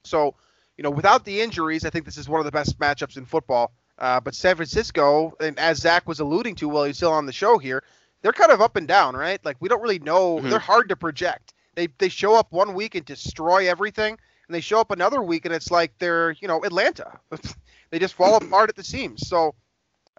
So, 0.04 0.36
you 0.78 0.84
know, 0.84 0.90
without 0.90 1.26
the 1.26 1.42
injuries, 1.42 1.86
I 1.86 1.90
think 1.90 2.06
this 2.06 2.18
is 2.18 2.28
one 2.28 2.40
of 2.40 2.46
the 2.46 2.52
best 2.52 2.78
matchups 2.80 3.18
in 3.18 3.26
football. 3.26 3.74
Uh, 3.98 4.20
but 4.20 4.36
San 4.36 4.56
Francisco, 4.56 5.34
and 5.40 5.60
as 5.60 5.80
Zach 5.80 6.08
was 6.08 6.20
alluding 6.20 6.56
to 6.56 6.70
while 6.70 6.86
he's 6.86 6.98
still 6.98 7.12
on 7.12 7.26
the 7.26 7.34
show 7.34 7.58
here, 7.58 7.84
they're 8.22 8.34
kind 8.34 8.52
of 8.52 8.62
up 8.62 8.76
and 8.76 8.88
down, 8.88 9.16
right? 9.16 9.44
Like 9.44 9.58
we 9.60 9.70
don't 9.70 9.82
really 9.82 10.00
know. 10.00 10.38
Mhm. 10.40 10.50
They're 10.50 10.60
hard 10.60 10.90
to 10.90 10.96
project. 10.96 11.54
They 11.76 11.88
they 11.98 12.10
show 12.10 12.36
up 12.36 12.52
one 12.52 12.74
week 12.74 12.96
and 12.96 13.06
destroy 13.06 13.70
everything, 13.70 14.18
and 14.48 14.56
they 14.56 14.62
show 14.62 14.80
up 14.80 14.92
another 14.92 15.22
week 15.22 15.46
and 15.46 15.54
it's 15.54 15.72
like 15.72 15.94
they're 16.00 16.32
you 16.32 16.48
know 16.48 16.64
Atlanta. 16.64 17.20
they 17.90 18.00
just 18.00 18.14
fall 18.14 18.36
apart 18.36 18.70
at 18.70 18.76
the 18.76 18.84
seams. 18.84 19.28
So 19.28 19.56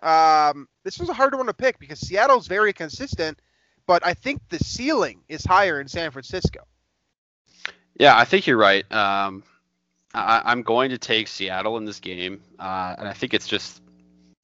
um, 0.03 0.69
this 0.85 0.99
was 0.99 1.09
a 1.09 1.15
hard 1.15 1.35
one 1.35 1.47
to 1.47 1.55
pick 1.55 1.79
because 1.79 2.01
Seattle's 2.01 2.47
very 2.47 2.73
consistent, 2.73 3.39
but 3.87 4.05
I 4.05 4.15
think 4.15 4.41
the 4.49 4.59
ceiling 4.59 5.21
is 5.29 5.45
higher 5.45 5.81
in 5.81 5.89
San 5.89 6.11
Francisco. 6.11 6.67
Yeah, 7.99 8.17
I 8.17 8.25
think 8.25 8.47
you're 8.47 8.57
right. 8.57 8.91
Um, 8.91 9.43
I, 10.15 10.41
I'm 10.45 10.63
going 10.63 10.91
to 10.91 10.99
take 10.99 11.29
Seattle 11.29 11.77
in 11.77 11.85
this 11.85 12.01
game, 12.01 12.41
uh, 12.59 12.95
and 12.99 13.07
I 13.07 13.13
think 13.13 13.35
it's 13.35 13.47
just 13.47 13.83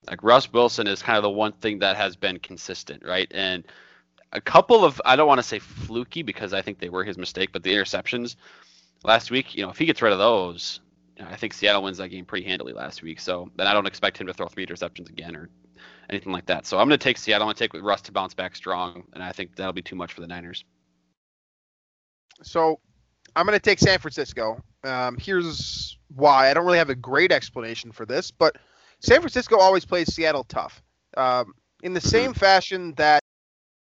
like 0.09 0.23
Russ 0.23 0.53
Wilson 0.53 0.87
is 0.87 1.03
kind 1.03 1.17
of 1.17 1.23
the 1.23 1.31
one 1.31 1.53
thing 1.53 1.81
that 1.81 1.97
has 1.97 2.17
been 2.17 2.39
consistent, 2.39 3.05
right? 3.05 3.31
And 3.33 3.65
a 4.33 4.41
couple 4.41 4.85
of 4.85 5.01
I 5.05 5.17
don't 5.17 5.29
want 5.29 5.39
to 5.39 5.47
say 5.47 5.59
fluky 5.59 6.23
because 6.23 6.53
I 6.53 6.63
think 6.63 6.79
they 6.79 6.89
were 6.89 7.05
his 7.05 7.19
mistake, 7.19 7.51
but 7.53 7.63
the 7.63 7.73
interceptions 7.73 8.37
last 9.05 9.31
week, 9.31 9.55
you 9.55 9.63
know, 9.63 9.71
if 9.71 9.79
he 9.79 9.87
gets 9.87 10.03
rid 10.03 10.13
of 10.13 10.19
those, 10.19 10.81
I 11.21 11.37
think 11.37 11.55
Seattle 11.55 11.83
wins 11.83 11.99
that 11.99 12.09
game 12.09 12.25
pretty 12.25 12.47
handily 12.47 12.73
last 12.73 13.03
week. 13.03 13.21
So 13.21 13.51
then 13.57 13.67
I 13.67 13.73
don't 13.73 13.87
expect 13.87 14.19
him 14.19 14.27
to 14.27 14.35
throw 14.35 14.49
three 14.49 14.67
interceptions 14.67 15.09
again 15.09 15.35
or 15.35 15.49
anything 16.11 16.33
like 16.33 16.47
that. 16.47 16.67
So 16.67 16.79
I'm 16.79 16.89
going 16.89 16.99
to 16.99 17.05
take 17.05 17.19
Seattle. 17.19 17.45
I'm 17.45 17.55
going 17.55 17.57
to 17.57 17.69
take 17.69 17.83
Russ 17.83 18.03
to 18.03 18.13
bounce 18.13 18.35
back 18.35 18.55
strong, 18.55 19.05
and 19.13 19.23
I 19.23 19.33
think 19.33 19.57
that'll 19.57 19.73
be 19.73 19.83
too 19.83 19.97
much 19.97 20.13
for 20.13 20.21
the 20.21 20.27
Niners. 20.27 20.65
So 22.43 22.81
I'm 23.35 23.47
going 23.47 23.59
to 23.59 23.63
take 23.63 23.79
San 23.79 23.99
Francisco. 23.99 24.63
Um, 24.85 25.17
here's 25.19 25.99
why. 26.15 26.51
I 26.51 26.55
don't 26.55 26.67
really 26.67 26.79
have 26.79 26.91
a 26.91 26.95
great 26.95 27.33
explanation 27.33 27.93
for 27.93 28.05
this, 28.05 28.31
but 28.31 28.57
San 29.01 29.21
Francisco 29.21 29.59
always 29.59 29.85
plays 29.85 30.13
Seattle 30.13 30.45
tough. 30.45 30.83
Um, 31.17 31.55
in 31.83 31.95
the 31.95 32.01
same 32.01 32.35
fashion 32.35 32.95
that 32.97 33.21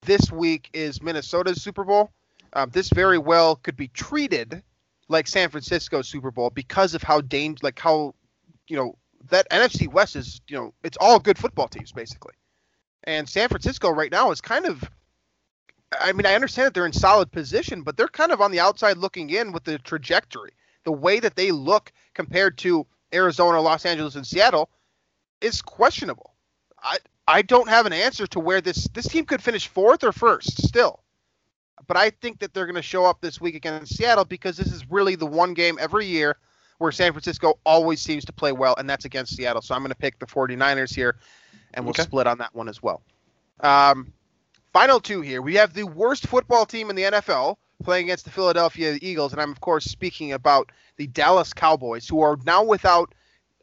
this 0.02 0.32
week 0.32 0.70
is 0.74 1.02
Minnesota's 1.02 1.62
Super 1.62 1.84
Bowl, 1.84 2.12
um, 2.54 2.70
this 2.72 2.90
very 2.90 3.18
well 3.18 3.56
could 3.56 3.76
be 3.76 3.88
treated 3.90 4.62
like 5.08 5.28
San 5.28 5.50
Francisco's 5.50 6.08
Super 6.08 6.32
Bowl 6.32 6.50
because 6.50 6.94
of 6.94 7.04
how 7.04 7.22
dang- 7.22 7.58
like 7.62 7.80
how 7.80 8.14
you 8.68 8.76
know 8.76 8.96
that 9.30 9.50
NFC 9.50 9.92
West 9.92 10.16
is 10.16 10.42
you 10.48 10.58
know 10.58 10.74
it's 10.84 10.98
all 10.98 11.20
good 11.20 11.38
football 11.38 11.68
teams 11.68 11.92
basically, 11.92 12.34
and 13.06 13.28
San 13.28 13.50
Francisco 13.50 13.90
right 13.90 14.12
now 14.12 14.32
is 14.32 14.42
kind 14.42 14.66
of 14.66 14.84
I 16.00 16.12
mean, 16.12 16.26
I 16.26 16.36
understand 16.36 16.68
that 16.68 16.74
they're 16.74 16.86
in 16.86 16.94
solid 16.94 17.32
position, 17.32 17.84
but 17.84 17.98
they're 17.98 18.08
kind 18.08 18.32
of 18.32 18.42
on 18.42 18.52
the 18.52 18.60
outside 18.60 18.98
looking 18.98 19.30
in 19.30 19.52
with 19.52 19.64
the 19.64 19.78
trajectory. 19.80 20.52
The 20.86 20.92
way 20.92 21.20
that 21.20 21.36
they 21.36 21.52
look 21.52 21.92
compared 22.14 22.58
to 22.60 22.86
Arizona, 23.14 23.62
Los 23.62 23.86
Angeles, 23.86 24.16
and 24.16 24.26
Seattle 24.26 24.70
is 25.44 25.62
questionable. 25.62 26.34
I 26.82 26.98
I 27.28 27.42
don't 27.44 27.70
have 27.70 27.86
an 27.86 27.94
answer 27.94 28.28
to 28.28 28.40
where 28.40 28.62
this 28.62 28.88
this 28.90 29.08
team 29.08 29.26
could 29.26 29.44
finish 29.44 29.68
fourth 29.68 30.04
or 30.04 30.14
first 30.14 30.68
still. 30.68 31.04
but 31.88 31.98
I 31.98 32.12
think 32.12 32.40
that 32.40 32.54
they're 32.54 32.66
going 32.66 32.76
to 32.76 32.82
show 32.82 33.06
up 33.06 33.22
this 33.22 33.42
week 33.42 33.56
against 33.56 33.96
Seattle 33.98 34.26
because 34.26 34.58
this 34.58 34.72
is 34.72 34.90
really 34.90 35.16
the 35.16 35.26
one 35.28 35.54
game 35.54 35.78
every 35.80 36.06
year 36.06 36.38
where 36.80 36.92
San 36.92 37.12
Francisco 37.14 37.60
always 37.66 38.02
seems 38.02 38.26
to 38.26 38.34
play 38.34 38.52
well, 38.52 38.76
and 38.78 38.90
that's 38.90 39.06
against 39.06 39.36
Seattle. 39.36 39.62
So 39.62 39.76
I'm 39.76 39.82
going 39.82 39.92
to 39.92 39.96
pick 39.96 40.20
the 40.20 40.26
49ers 40.28 40.94
here, 40.94 41.18
and 41.74 41.86
we'll 41.86 41.94
Okay. 41.94 42.06
split 42.06 42.28
on 42.28 42.38
that 42.40 42.54
one 42.56 42.70
as 42.70 42.82
well. 42.82 43.02
Um, 43.62 44.14
final 44.74 45.00
two 45.00 45.22
here. 45.22 45.42
We 45.42 45.56
have 45.56 45.74
the 45.74 45.84
worst 45.86 46.28
football 46.28 46.66
team 46.66 46.90
in 46.90 46.96
the 46.96 47.04
NFL 47.04 47.58
playing 47.84 48.06
against 48.06 48.26
the 48.26 48.32
Philadelphia 48.32 48.98
Eagles, 49.02 49.34
and 49.34 49.42
I'm, 49.42 49.52
of 49.52 49.62
course, 49.62 49.86
speaking 49.86 50.34
about 50.34 50.72
the 50.98 51.08
Dallas 51.08 51.54
Cowboys, 51.54 52.08
who 52.08 52.22
are 52.22 52.38
now 52.46 52.64
without 52.64 53.14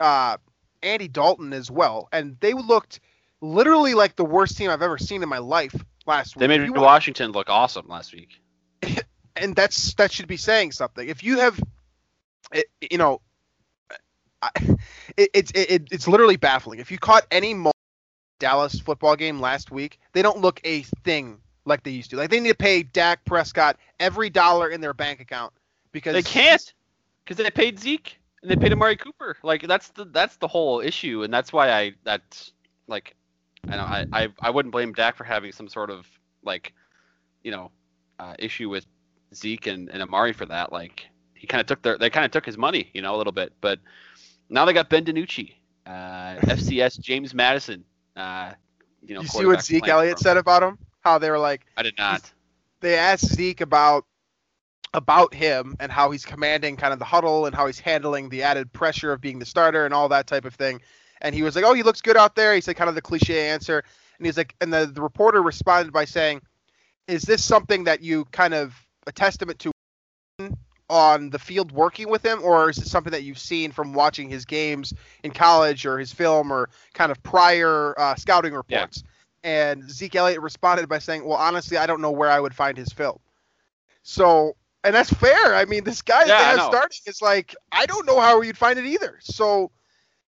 uh, 0.01 0.37
Andy 0.83 1.09
Dalton 1.09 1.53
as 1.53 1.71
well. 1.71 2.09
And 2.13 2.37
they 2.41 2.53
looked 2.53 3.01
literally 3.41 3.95
like 3.95 4.17
the 4.17 4.25
worst 4.25 4.57
team 4.57 4.71
I've 4.71 4.83
ever 4.83 4.99
seen 4.99 5.23
in 5.23 5.29
my 5.29 5.39
life 5.39 5.75
last 6.07 6.37
They 6.37 6.47
week. 6.47 6.49
They 6.49 6.59
made 6.59 6.65
If 6.65 6.67
you 6.69 6.73
wa- 6.75 6.83
Washington 6.83 7.33
look 7.33 7.49
awesome 7.49 7.89
last 7.89 8.13
week. 8.13 8.41
and 9.37 9.55
that's 9.55 9.95
that 9.95 10.13
should 10.13 10.29
be 10.29 10.37
saying 10.37 10.73
something. 10.73 11.09
If 11.09 11.23
you 11.23 11.39
have, 11.39 11.61
you 12.91 12.99
know, 12.99 13.21
I, 14.43 14.51
it, 15.17 15.31
it's 15.35 15.53
it, 15.55 15.89
it's 15.91 16.09
literally 16.09 16.37
baffling. 16.37 16.79
If 16.79 16.91
you 16.91 16.99
caught 16.99 17.27
any 17.31 17.55
Dallas 18.39 18.79
football 18.81 19.17
game 19.17 19.41
last 19.41 19.71
week, 19.71 19.99
they 20.13 20.23
don't 20.23 20.39
look 20.39 20.61
a 20.65 20.83
thing 21.05 21.39
like 21.65 21.83
they 21.83 21.91
used 21.91 22.11
to. 22.11 22.17
Like 22.17 22.31
they 22.31 22.41
need 22.41 22.51
to 22.51 22.55
pay 22.55 22.83
Dak 22.83 23.25
Prescott 23.25 23.77
every 23.99 24.31
dollar 24.31 24.69
in 24.69 24.81
their 24.81 24.95
bank 24.95 25.21
account 25.21 25.53
because 25.93 26.15
They 26.15 26.23
can't 26.23 26.75
because 27.25 27.37
they 27.37 27.51
paid 27.51 27.79
Zeke 27.79 28.20
and 28.43 28.51
they 28.51 28.57
paid 28.57 28.73
Amari 28.73 28.97
Cooper. 28.97 29.37
Like 29.43 29.67
that's 29.67 29.89
the 29.89 30.05
that's 30.07 30.37
the 30.37 30.49
whole 30.49 30.81
issue, 30.81 31.23
and 31.23 31.33
that's 31.33 31.53
why 31.53 31.71
I 31.73 31.93
that's 32.05 32.53
like 32.87 33.15
I 33.69 33.77
know 33.77 33.83
I 33.83 34.07
I, 34.13 34.29
I 34.41 34.51
wouldn't 34.51 34.73
blame 34.73 34.93
Dak 34.93 35.17
for 35.17 35.25
having 35.25 35.53
some 35.53 35.69
sort 35.69 35.91
of 35.91 36.07
like 36.43 36.73
you 37.43 37.51
know 37.51 37.71
uh, 38.19 38.35
issue 38.39 38.69
with 38.69 38.87
Zeke 39.35 39.67
and, 39.67 39.89
and 39.91 40.03
Amari 40.03 40.33
for 40.33 40.47
that. 40.47 40.73
Like 40.73 41.07
he 41.35 41.47
kind 41.47 41.61
of 41.61 41.67
took 41.67 41.83
their 41.83 41.99
they 41.99 42.11
kind 42.11 42.25
of 42.25 42.31
took 42.31 42.47
his 42.47 42.57
money, 42.59 42.91
you 42.93 43.03
know, 43.03 43.15
a 43.15 43.19
little 43.19 43.33
bit. 43.33 43.53
But 43.61 43.79
now 44.49 44.65
they 44.65 44.73
got 44.73 44.89
Ben 44.91 45.05
DiNucci, 45.05 45.55
uh, 45.87 45.91
FCS 46.43 47.01
James 47.01 47.35
Madison. 47.35 47.85
Uh, 48.17 48.53
you 49.03 49.15
know, 49.15 49.23
You 49.23 49.29
see 49.29 49.47
what 49.47 49.63
Zeke 49.63 49.89
Elliott 49.89 50.19
said 50.19 50.37
about 50.37 50.63
him? 50.63 50.79
How 51.01 51.19
they 51.19 51.31
were 51.31 51.39
like, 51.39 51.65
I 51.77 51.83
did 51.83 51.97
not. 51.97 52.31
they 52.81 52.97
asked 52.99 53.27
Zeke 53.27 53.63
about 53.63 54.05
about 54.93 55.33
him 55.33 55.77
and 55.79 55.93
how 55.93 56.11
he's 56.11 56.25
commanding 56.25 56.77
kind 56.77 56.93
of 56.93 56.99
the 56.99 57.05
huddle 57.05 57.47
and 57.47 57.55
how 57.55 57.67
he's 57.67 57.79
handling 57.79 58.29
the 58.29 58.43
added 58.43 58.73
pressure 58.73 59.13
of 59.13 59.21
being 59.21 59.39
the 59.39 59.47
starter 59.47 59.85
and 59.85 59.95
all 59.95 60.09
that 60.09 60.27
type 60.27 60.45
of 60.45 60.55
thing. 60.55 60.81
And 61.21 61.35
he 61.35 61.43
was 61.43 61.55
like, 61.55 61.65
"Oh, 61.65 61.75
he 61.75 61.83
looks 61.83 62.01
good 62.01 62.17
out 62.17 62.35
there." 62.35 62.55
He 62.55 62.61
said 62.61 62.77
kind 62.77 62.89
of 62.89 62.95
the 62.95 63.03
cliche 63.03 63.49
answer, 63.49 63.85
and 64.19 64.27
he's 64.27 64.37
like, 64.37 64.55
and 64.61 64.73
the, 64.73 64.87
the 64.87 65.03
reporter 65.03 65.43
responded 65.43 65.93
by 65.93 66.07
saying, 66.07 66.41
"Is 67.07 67.23
this 67.23 67.45
something 67.45 67.85
that 67.85 68.03
you 68.03 68.25
kind 68.27 68.55
of 68.55 68.75
a 69.07 69.13
testament 69.13 69.59
to 69.61 69.73
on 70.89 71.31
the 71.31 71.39
field 71.39 71.71
working 71.71 72.09
with 72.09 72.25
him, 72.25 72.43
or 72.43 72.71
is 72.71 72.79
it 72.79 72.87
something 72.87 73.13
that 73.13 73.23
you've 73.23 73.39
seen 73.39 73.71
from 73.71 73.93
watching 73.93 74.29
his 74.29 74.45
games 74.45 74.93
in 75.23 75.31
college 75.31 75.87
or 75.87 75.99
his 75.99 76.13
film 76.13 76.53
or 76.53 76.69
kind 76.95 77.13
of 77.13 77.23
prior 77.23 77.95
uh, 77.99 78.15
scouting 78.17 78.55
reports?" 78.55 79.05
And 79.45 79.89
Zeke 79.91 80.17
Elliott 80.17 80.41
responded 80.41 80.89
by 80.89 80.99
saying, 80.99 81.25
"Well, 81.25 81.39
honestly, 81.39 81.77
I 81.77 81.87
don't 81.87 82.01
know 82.01 82.11
where 82.11 82.31
I 82.31 82.41
would 82.41 82.55
find 82.55 82.77
his 82.77 82.93
film." 82.93 83.19
So, 84.03 84.57
and 84.85 84.95
that's 84.95 85.13
fair. 85.13 85.55
I 85.55 85.65
mean, 85.65 85.85
this 85.85 86.03
guy 86.03 86.25
Yeah, 86.25 86.35
that 86.35 86.39
they 86.39 86.45
have 86.45 86.59
know. 86.59 86.69
starting 86.69 86.99
is 87.07 87.23
like, 87.23 87.55
I 87.73 87.87
don't 87.87 88.07
know 88.07 88.21
how 88.21 88.41
you'd 88.43 88.59
find 88.59 88.79
it 88.79 88.87
either. 88.87 89.19
So, 89.21 89.71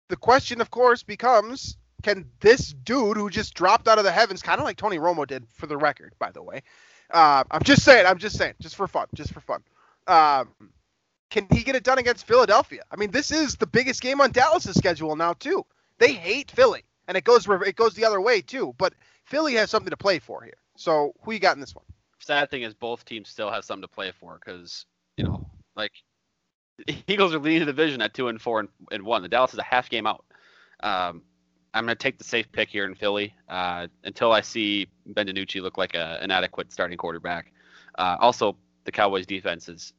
the 0.09 0.15
question, 0.17 0.61
of 0.61 0.71
course, 0.71 1.03
becomes: 1.03 1.77
Can 2.03 2.29
this 2.39 2.73
dude 2.73 3.17
who 3.17 3.29
just 3.29 3.53
dropped 3.53 3.87
out 3.87 3.97
of 3.97 4.03
the 4.05 4.11
heavens, 4.11 4.41
kind 4.41 4.59
of 4.59 4.65
like 4.65 4.77
Tony 4.77 4.97
Romo 4.97 5.27
did, 5.27 5.45
for 5.53 5.67
the 5.67 5.77
record, 5.77 6.13
by 6.19 6.31
the 6.31 6.43
way? 6.43 6.63
Uh, 7.11 7.43
I'm 7.51 7.63
just 7.63 7.83
saying. 7.83 8.05
I'm 8.05 8.17
just 8.17 8.37
saying, 8.37 8.55
just 8.61 8.75
for 8.75 8.87
fun, 8.87 9.07
just 9.15 9.33
for 9.33 9.41
fun. 9.41 9.63
Um, 10.07 10.53
can 11.29 11.47
he 11.51 11.63
get 11.63 11.75
it 11.75 11.83
done 11.83 11.97
against 11.99 12.25
Philadelphia? 12.27 12.83
I 12.91 12.95
mean, 12.95 13.11
this 13.11 13.31
is 13.31 13.55
the 13.55 13.67
biggest 13.67 14.01
game 14.01 14.21
on 14.21 14.31
Dallas's 14.31 14.75
schedule 14.77 15.15
now 15.15 15.33
too. 15.33 15.65
They 15.99 16.13
hate 16.13 16.51
Philly, 16.51 16.83
and 17.07 17.17
it 17.17 17.23
goes 17.23 17.47
it 17.49 17.75
goes 17.75 17.93
the 17.95 18.05
other 18.05 18.21
way 18.21 18.41
too. 18.41 18.73
But 18.77 18.93
Philly 19.25 19.55
has 19.55 19.69
something 19.69 19.89
to 19.91 19.97
play 19.97 20.19
for 20.19 20.41
here. 20.43 20.57
So 20.77 21.13
who 21.23 21.33
you 21.33 21.39
got 21.39 21.55
in 21.55 21.61
this 21.61 21.75
one? 21.75 21.85
Sad 22.19 22.49
thing 22.49 22.63
is 22.63 22.73
both 22.73 23.05
teams 23.05 23.29
still 23.29 23.51
have 23.51 23.63
something 23.63 23.83
to 23.83 23.87
play 23.87 24.11
for 24.11 24.39
because 24.43 24.85
you 25.17 25.23
know 25.23 25.45
like 25.75 25.91
Eagles 27.07 27.33
are 27.33 27.39
leading 27.39 27.59
the 27.61 27.65
division 27.65 28.01
at 28.01 28.13
two 28.13 28.27
and 28.27 28.41
four 28.41 28.59
and, 28.59 28.69
and 28.91 29.03
one. 29.03 29.21
The 29.21 29.29
Dallas 29.29 29.53
is 29.53 29.59
a 29.59 29.63
half 29.63 29.89
game 29.89 30.05
out. 30.05 30.23
Um, 30.81 31.23
I'm 31.73 31.83
gonna 31.83 31.95
take 31.95 32.17
the 32.17 32.23
safe 32.23 32.51
pick 32.51 32.69
here 32.69 32.85
in 32.85 32.95
Philly 32.95 33.33
uh, 33.49 33.87
until 34.03 34.31
I 34.31 34.41
see 34.41 34.87
Ben 35.05 35.27
DiNucci 35.27 35.61
look 35.61 35.77
like 35.77 35.95
a, 35.95 36.19
an 36.21 36.31
adequate 36.31 36.71
starting 36.71 36.97
quarterback. 36.97 37.51
Uh, 37.97 38.15
also, 38.19 38.55
the 38.85 38.91
Cowboys 38.91 39.25
defense 39.25 39.69
is 39.69 39.93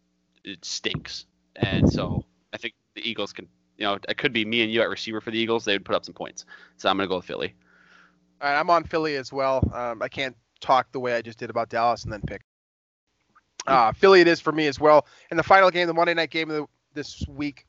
it 0.44 0.64
stinks, 0.64 1.26
and 1.56 1.90
so 1.90 2.24
I 2.52 2.56
think 2.56 2.74
the 2.94 3.08
Eagles 3.08 3.32
can. 3.32 3.48
You 3.76 3.84
know, 3.84 3.98
it 4.08 4.18
could 4.18 4.32
be 4.32 4.44
me 4.44 4.62
and 4.62 4.72
you 4.72 4.82
at 4.82 4.88
receiver 4.88 5.20
for 5.20 5.30
the 5.30 5.38
Eagles. 5.38 5.64
They 5.64 5.74
would 5.74 5.84
put 5.84 5.94
up 5.94 6.04
some 6.04 6.14
points. 6.14 6.46
So 6.78 6.88
I'm 6.88 6.96
gonna 6.96 7.08
go 7.08 7.16
with 7.16 7.26
Philly. 7.26 7.54
All 8.40 8.50
right, 8.50 8.58
I'm 8.58 8.70
on 8.70 8.82
Philly 8.82 9.14
as 9.14 9.32
well. 9.32 9.62
Um, 9.72 10.02
I 10.02 10.08
can't 10.08 10.36
talk 10.61 10.90
the 10.92 11.00
way 11.00 11.14
I 11.14 11.22
just 11.22 11.38
did 11.38 11.50
about 11.50 11.68
Dallas 11.68 12.04
and 12.04 12.12
then 12.12 12.22
pick. 12.22 12.42
Uh, 13.66 13.92
Philly 13.92 14.20
it 14.20 14.28
is 14.28 14.40
for 14.40 14.52
me 14.52 14.66
as 14.66 14.80
well. 14.80 15.06
And 15.30 15.38
the 15.38 15.42
final 15.42 15.70
game, 15.70 15.86
the 15.86 15.94
Monday 15.94 16.14
night 16.14 16.30
game 16.30 16.50
of 16.50 16.56
the, 16.56 16.66
this 16.94 17.24
week, 17.28 17.66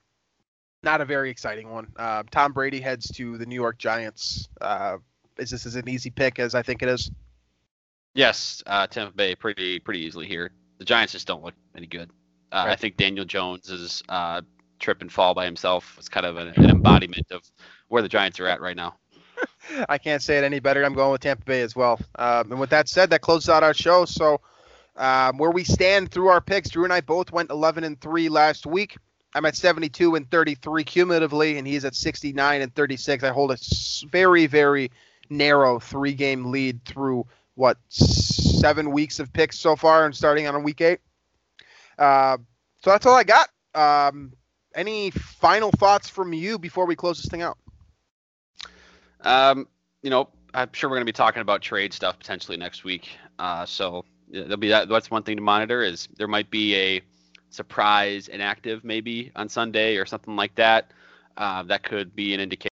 not 0.82 1.02
a 1.02 1.06
very 1.06 1.30
exciting 1.30 1.70
one. 1.70 1.88
Uh, 1.98 2.24
Tom 2.32 2.54
Brady 2.54 2.80
heads 2.80 3.12
to 3.12 3.38
the 3.38 3.46
New 3.46 3.56
York 3.56 3.78
Giants. 3.78 4.48
Uh, 4.62 4.98
is 5.38 5.50
this 5.50 5.66
as 5.66 5.76
an 5.76 5.90
easy 5.90 6.10
pick 6.10 6.40
as 6.40 6.56
I 6.56 6.62
think 6.62 6.82
it 6.82 6.90
is? 6.90 7.12
Yes, 8.14 8.64
uh, 8.66 8.88
Tampa 8.88 9.16
Bay 9.16 9.36
pretty 9.36 9.80
pretty 9.80 10.00
easily 10.00 10.26
here. 10.26 10.52
The 10.78 10.86
Giants 10.86 11.14
just 11.14 11.28
don't 11.28 11.44
look 11.44 11.54
any 11.76 11.88
good. 11.88 12.10
Uh, 12.52 12.66
I 12.68 12.76
think 12.76 12.98
Daniel 12.98 13.26
Jones's 13.26 14.02
uh, 14.10 14.42
trip 14.80 15.02
and 15.02 15.12
fall 15.12 15.34
by 15.34 15.46
himself 15.46 15.96
was 15.98 16.10
kind 16.10 16.26
of 16.26 16.38
an, 16.38 16.48
an 16.56 16.70
embodiment 16.70 17.32
of 17.32 17.44
where 17.90 18.02
the 18.02 18.10
Giants 18.10 18.40
are 18.40 18.48
at 18.48 18.62
right 18.62 18.76
now. 18.76 18.96
I 19.88 19.98
can't 19.98 20.22
say 20.22 20.38
it 20.38 20.44
any 20.44 20.60
better. 20.60 20.84
I'm 20.84 20.94
going 20.94 21.12
with 21.12 21.22
Tampa 21.22 21.46
Bay 21.46 21.62
as 21.62 21.76
well. 21.76 22.00
Um, 22.16 22.52
and 22.52 22.60
with 22.60 22.72
that 22.72 22.90
said, 22.90 23.10
that 23.12 23.22
closes 23.22 23.50
out 23.50 23.64
our 23.64 23.74
show. 23.74 24.06
So 24.06 24.42
um, 24.96 25.38
where 25.38 25.52
we 25.52 25.64
stand 25.64 26.12
through 26.12 26.28
our 26.28 26.42
picks, 26.42 26.70
Drew 26.70 26.84
and 26.84 26.94
I 26.94 27.02
both 27.02 27.32
went 27.32 27.52
11 27.52 27.84
and 27.84 28.00
three 28.00 28.30
last 28.30 28.66
week. 28.66 28.98
I'm 29.34 29.46
at 29.46 29.56
72 29.56 30.16
and 30.16 30.30
33 30.30 30.84
cumulatively, 30.84 31.58
and 31.58 31.68
he's 31.68 31.86
at 31.86 31.96
69 31.96 32.62
and 32.62 32.74
36. 32.74 33.24
I 33.24 33.30
hold 33.30 33.52
a 33.52 33.58
very, 34.08 34.48
very 34.48 34.92
narrow 35.30 35.80
three-game 35.80 36.46
lead 36.46 36.84
through 36.84 37.28
what 37.54 37.78
seven 37.90 38.92
weeks 38.92 39.20
of 39.20 39.32
picks 39.32 39.60
so 39.60 39.76
far, 39.76 40.06
and 40.06 40.16
starting 40.16 40.48
on 40.48 40.56
a 40.56 40.60
week 40.60 40.82
eight. 40.82 41.00
Uh, 41.98 42.38
so 42.82 42.90
that's 42.90 43.06
all 43.06 43.16
I 43.16 43.24
got. 43.24 43.50
Um, 43.76 44.34
any 44.74 45.12
final 45.12 45.72
thoughts 45.72 46.10
from 46.10 46.34
you 46.34 46.58
before 46.58 46.86
we 46.86 46.96
close 46.96 47.22
this 47.22 47.30
thing 47.30 47.42
out? 47.42 47.58
Um, 49.22 49.68
you 50.02 50.10
know, 50.10 50.30
I'm 50.54 50.70
sure 50.74 50.90
we're 50.90 50.96
going 50.96 51.06
to 51.06 51.12
be 51.12 51.16
talking 51.16 51.42
about 51.42 51.62
trade 51.62 51.94
stuff 51.94 52.18
potentially 52.18 52.58
next 52.58 52.84
week. 52.84 53.10
Uh, 53.38 53.66
so 53.66 54.06
there'll 54.30 54.58
be 54.58 54.70
that. 54.70 54.90
That's 54.90 55.12
one 55.12 55.24
thing 55.24 55.38
to 55.38 55.44
monitor. 55.44 55.84
Is 55.84 56.08
there 56.18 56.28
might 56.28 56.50
be 56.50 56.76
a 56.76 57.02
surprise 57.50 58.28
inactive 58.28 58.84
maybe 58.84 59.32
on 59.36 59.50
Sunday 59.50 59.98
or 59.98 60.06
something 60.06 60.36
like 60.36 60.56
that. 60.56 60.92
Uh, 61.38 61.64
that 61.64 61.84
could 61.84 62.16
be 62.16 62.34
an 62.34 62.40
indication 62.40 62.70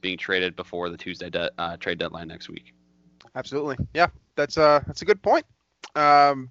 being 0.00 0.18
traded 0.18 0.56
before 0.56 0.88
the 0.88 0.96
Tuesday 0.96 1.30
de- 1.30 1.50
uh, 1.58 1.76
trade 1.76 1.98
deadline 1.98 2.28
next 2.28 2.48
week. 2.48 2.72
Absolutely. 3.34 3.76
Yeah, 3.94 4.08
that's 4.34 4.58
uh 4.58 4.80
that's 4.86 5.02
a 5.02 5.04
good 5.04 5.22
point. 5.22 5.44
Um, 5.94 6.50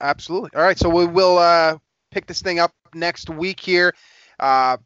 absolutely. 0.00 0.50
All 0.54 0.62
right, 0.62 0.78
so 0.78 0.88
we 0.88 1.06
will 1.06 1.38
uh, 1.38 1.78
pick 2.10 2.26
this 2.26 2.40
thing 2.42 2.60
up 2.60 2.72
next 2.94 3.30
week 3.30 3.58
here. 3.58 3.94
Uh, 4.38 4.76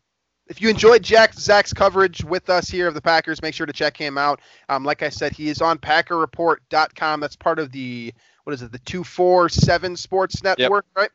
if 0.48 0.60
you 0.60 0.68
enjoyed 0.68 1.02
Jack 1.02 1.34
Zach's 1.34 1.72
coverage 1.72 2.22
with 2.24 2.48
us 2.48 2.68
here 2.68 2.86
of 2.86 2.94
the 2.94 3.00
Packers, 3.00 3.42
make 3.42 3.54
sure 3.54 3.66
to 3.66 3.72
check 3.72 3.96
him 3.96 4.16
out. 4.16 4.40
Um, 4.68 4.84
like 4.84 5.02
I 5.02 5.08
said, 5.08 5.32
he 5.32 5.48
is 5.48 5.60
on 5.60 5.78
PackerReport.com. 5.78 7.20
That's 7.20 7.36
part 7.36 7.58
of 7.58 7.72
the 7.72 8.14
what 8.44 8.52
is 8.52 8.62
it, 8.62 8.70
the 8.70 8.78
two 8.78 9.02
four 9.02 9.48
seven 9.48 9.96
Sports 9.96 10.42
Network, 10.42 10.86
right? 10.96 11.10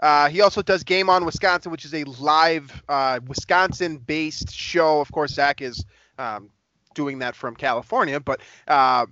Uh, 0.00 0.28
he 0.28 0.42
also 0.42 0.62
does 0.62 0.84
Game 0.84 1.10
on 1.10 1.24
Wisconsin, 1.24 1.72
which 1.72 1.84
is 1.84 1.94
a 1.94 2.04
live 2.04 2.82
uh, 2.88 3.20
Wisconsin-based 3.26 4.52
show. 4.52 5.00
Of 5.00 5.10
course, 5.10 5.32
Zach 5.32 5.60
is 5.60 5.84
um, 6.18 6.50
doing 6.98 7.20
that 7.20 7.36
from 7.36 7.54
California, 7.54 8.18
but 8.18 8.40
uh, 8.66 9.06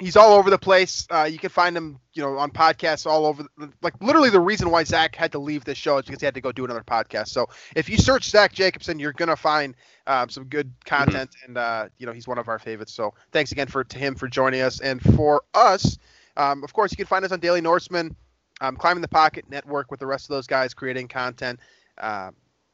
he's 0.00 0.16
all 0.16 0.32
over 0.32 0.50
the 0.50 0.58
place. 0.58 1.06
Uh, 1.08 1.22
you 1.30 1.38
can 1.38 1.50
find 1.50 1.76
him, 1.76 2.00
you 2.14 2.20
know, 2.20 2.36
on 2.36 2.50
podcasts 2.50 3.06
all 3.06 3.26
over. 3.26 3.44
The, 3.56 3.70
like 3.80 3.94
literally, 4.00 4.28
the 4.28 4.40
reason 4.40 4.72
why 4.72 4.82
Zach 4.82 5.14
had 5.14 5.30
to 5.32 5.38
leave 5.38 5.64
this 5.64 5.78
show 5.78 5.98
is 5.98 6.04
because 6.04 6.20
he 6.20 6.24
had 6.24 6.34
to 6.34 6.40
go 6.40 6.50
do 6.50 6.64
another 6.64 6.82
podcast. 6.82 7.28
So 7.28 7.48
if 7.76 7.88
you 7.88 7.96
search 7.96 8.28
Zach 8.28 8.52
Jacobson, 8.52 8.98
you're 8.98 9.12
gonna 9.12 9.36
find 9.36 9.76
um, 10.08 10.28
some 10.28 10.46
good 10.46 10.72
content, 10.84 11.30
and 11.46 11.56
uh, 11.56 11.86
you 11.98 12.06
know 12.06 12.12
he's 12.12 12.26
one 12.26 12.38
of 12.38 12.48
our 12.48 12.58
favorites. 12.58 12.92
So 12.92 13.14
thanks 13.30 13.52
again 13.52 13.68
for 13.68 13.84
to 13.84 13.98
him 13.98 14.16
for 14.16 14.26
joining 14.26 14.62
us, 14.62 14.80
and 14.80 15.00
for 15.14 15.44
us, 15.54 15.96
um, 16.36 16.64
of 16.64 16.72
course, 16.72 16.90
you 16.90 16.96
can 16.96 17.06
find 17.06 17.24
us 17.24 17.30
on 17.30 17.38
Daily 17.38 17.60
Norseman, 17.60 18.16
um, 18.60 18.74
Climbing 18.74 19.02
the 19.02 19.06
Pocket 19.08 19.44
Network 19.48 19.92
with 19.92 20.00
the 20.00 20.06
rest 20.06 20.24
of 20.24 20.30
those 20.30 20.48
guys 20.48 20.74
creating 20.74 21.06
content. 21.06 21.60
Uh, 21.96 22.32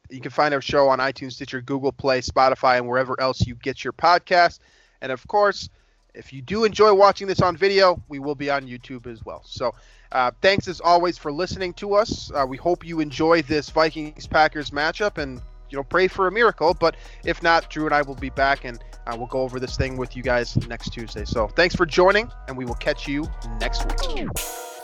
you 0.09 0.21
can 0.21 0.31
find 0.31 0.53
our 0.53 0.61
show 0.61 0.89
on 0.89 0.99
iTunes, 0.99 1.33
Stitcher, 1.33 1.61
Google 1.61 1.91
Play, 1.91 2.21
Spotify, 2.21 2.77
and 2.77 2.87
wherever 2.87 3.19
else 3.19 3.45
you 3.45 3.55
get 3.55 3.83
your 3.83 3.93
podcast. 3.93 4.59
And 5.01 5.11
of 5.11 5.25
course, 5.27 5.69
if 6.15 6.31
you 6.33 6.41
do 6.41 6.63
enjoy 6.63 6.93
watching 6.93 7.27
this 7.27 7.41
on 7.41 7.57
video, 7.57 8.01
we 8.07 8.19
will 8.19 8.35
be 8.35 8.49
on 8.49 8.65
YouTube 8.65 9.07
as 9.07 9.23
well. 9.25 9.41
So, 9.45 9.73
uh, 10.11 10.31
thanks 10.41 10.67
as 10.67 10.79
always 10.79 11.17
for 11.17 11.31
listening 11.31 11.73
to 11.73 11.93
us. 11.93 12.31
Uh, 12.33 12.45
we 12.47 12.57
hope 12.57 12.85
you 12.85 12.99
enjoy 12.99 13.41
this 13.41 13.69
Vikings 13.69 14.27
Packers 14.27 14.71
matchup 14.71 15.17
and 15.17 15.41
you 15.69 15.77
know 15.77 15.83
pray 15.83 16.07
for 16.07 16.27
a 16.27 16.31
miracle. 16.31 16.73
But 16.73 16.95
if 17.25 17.43
not, 17.43 17.69
Drew 17.69 17.85
and 17.85 17.93
I 17.93 18.01
will 18.01 18.15
be 18.15 18.29
back 18.29 18.63
and 18.65 18.79
uh, 19.07 19.15
we'll 19.17 19.27
go 19.27 19.41
over 19.41 19.59
this 19.59 19.75
thing 19.77 19.97
with 19.97 20.15
you 20.15 20.23
guys 20.23 20.55
next 20.67 20.91
Tuesday. 20.91 21.25
So, 21.25 21.47
thanks 21.47 21.75
for 21.75 21.85
joining, 21.85 22.31
and 22.47 22.57
we 22.57 22.65
will 22.65 22.75
catch 22.75 23.07
you 23.07 23.27
next 23.59 23.85
week. 23.85 24.74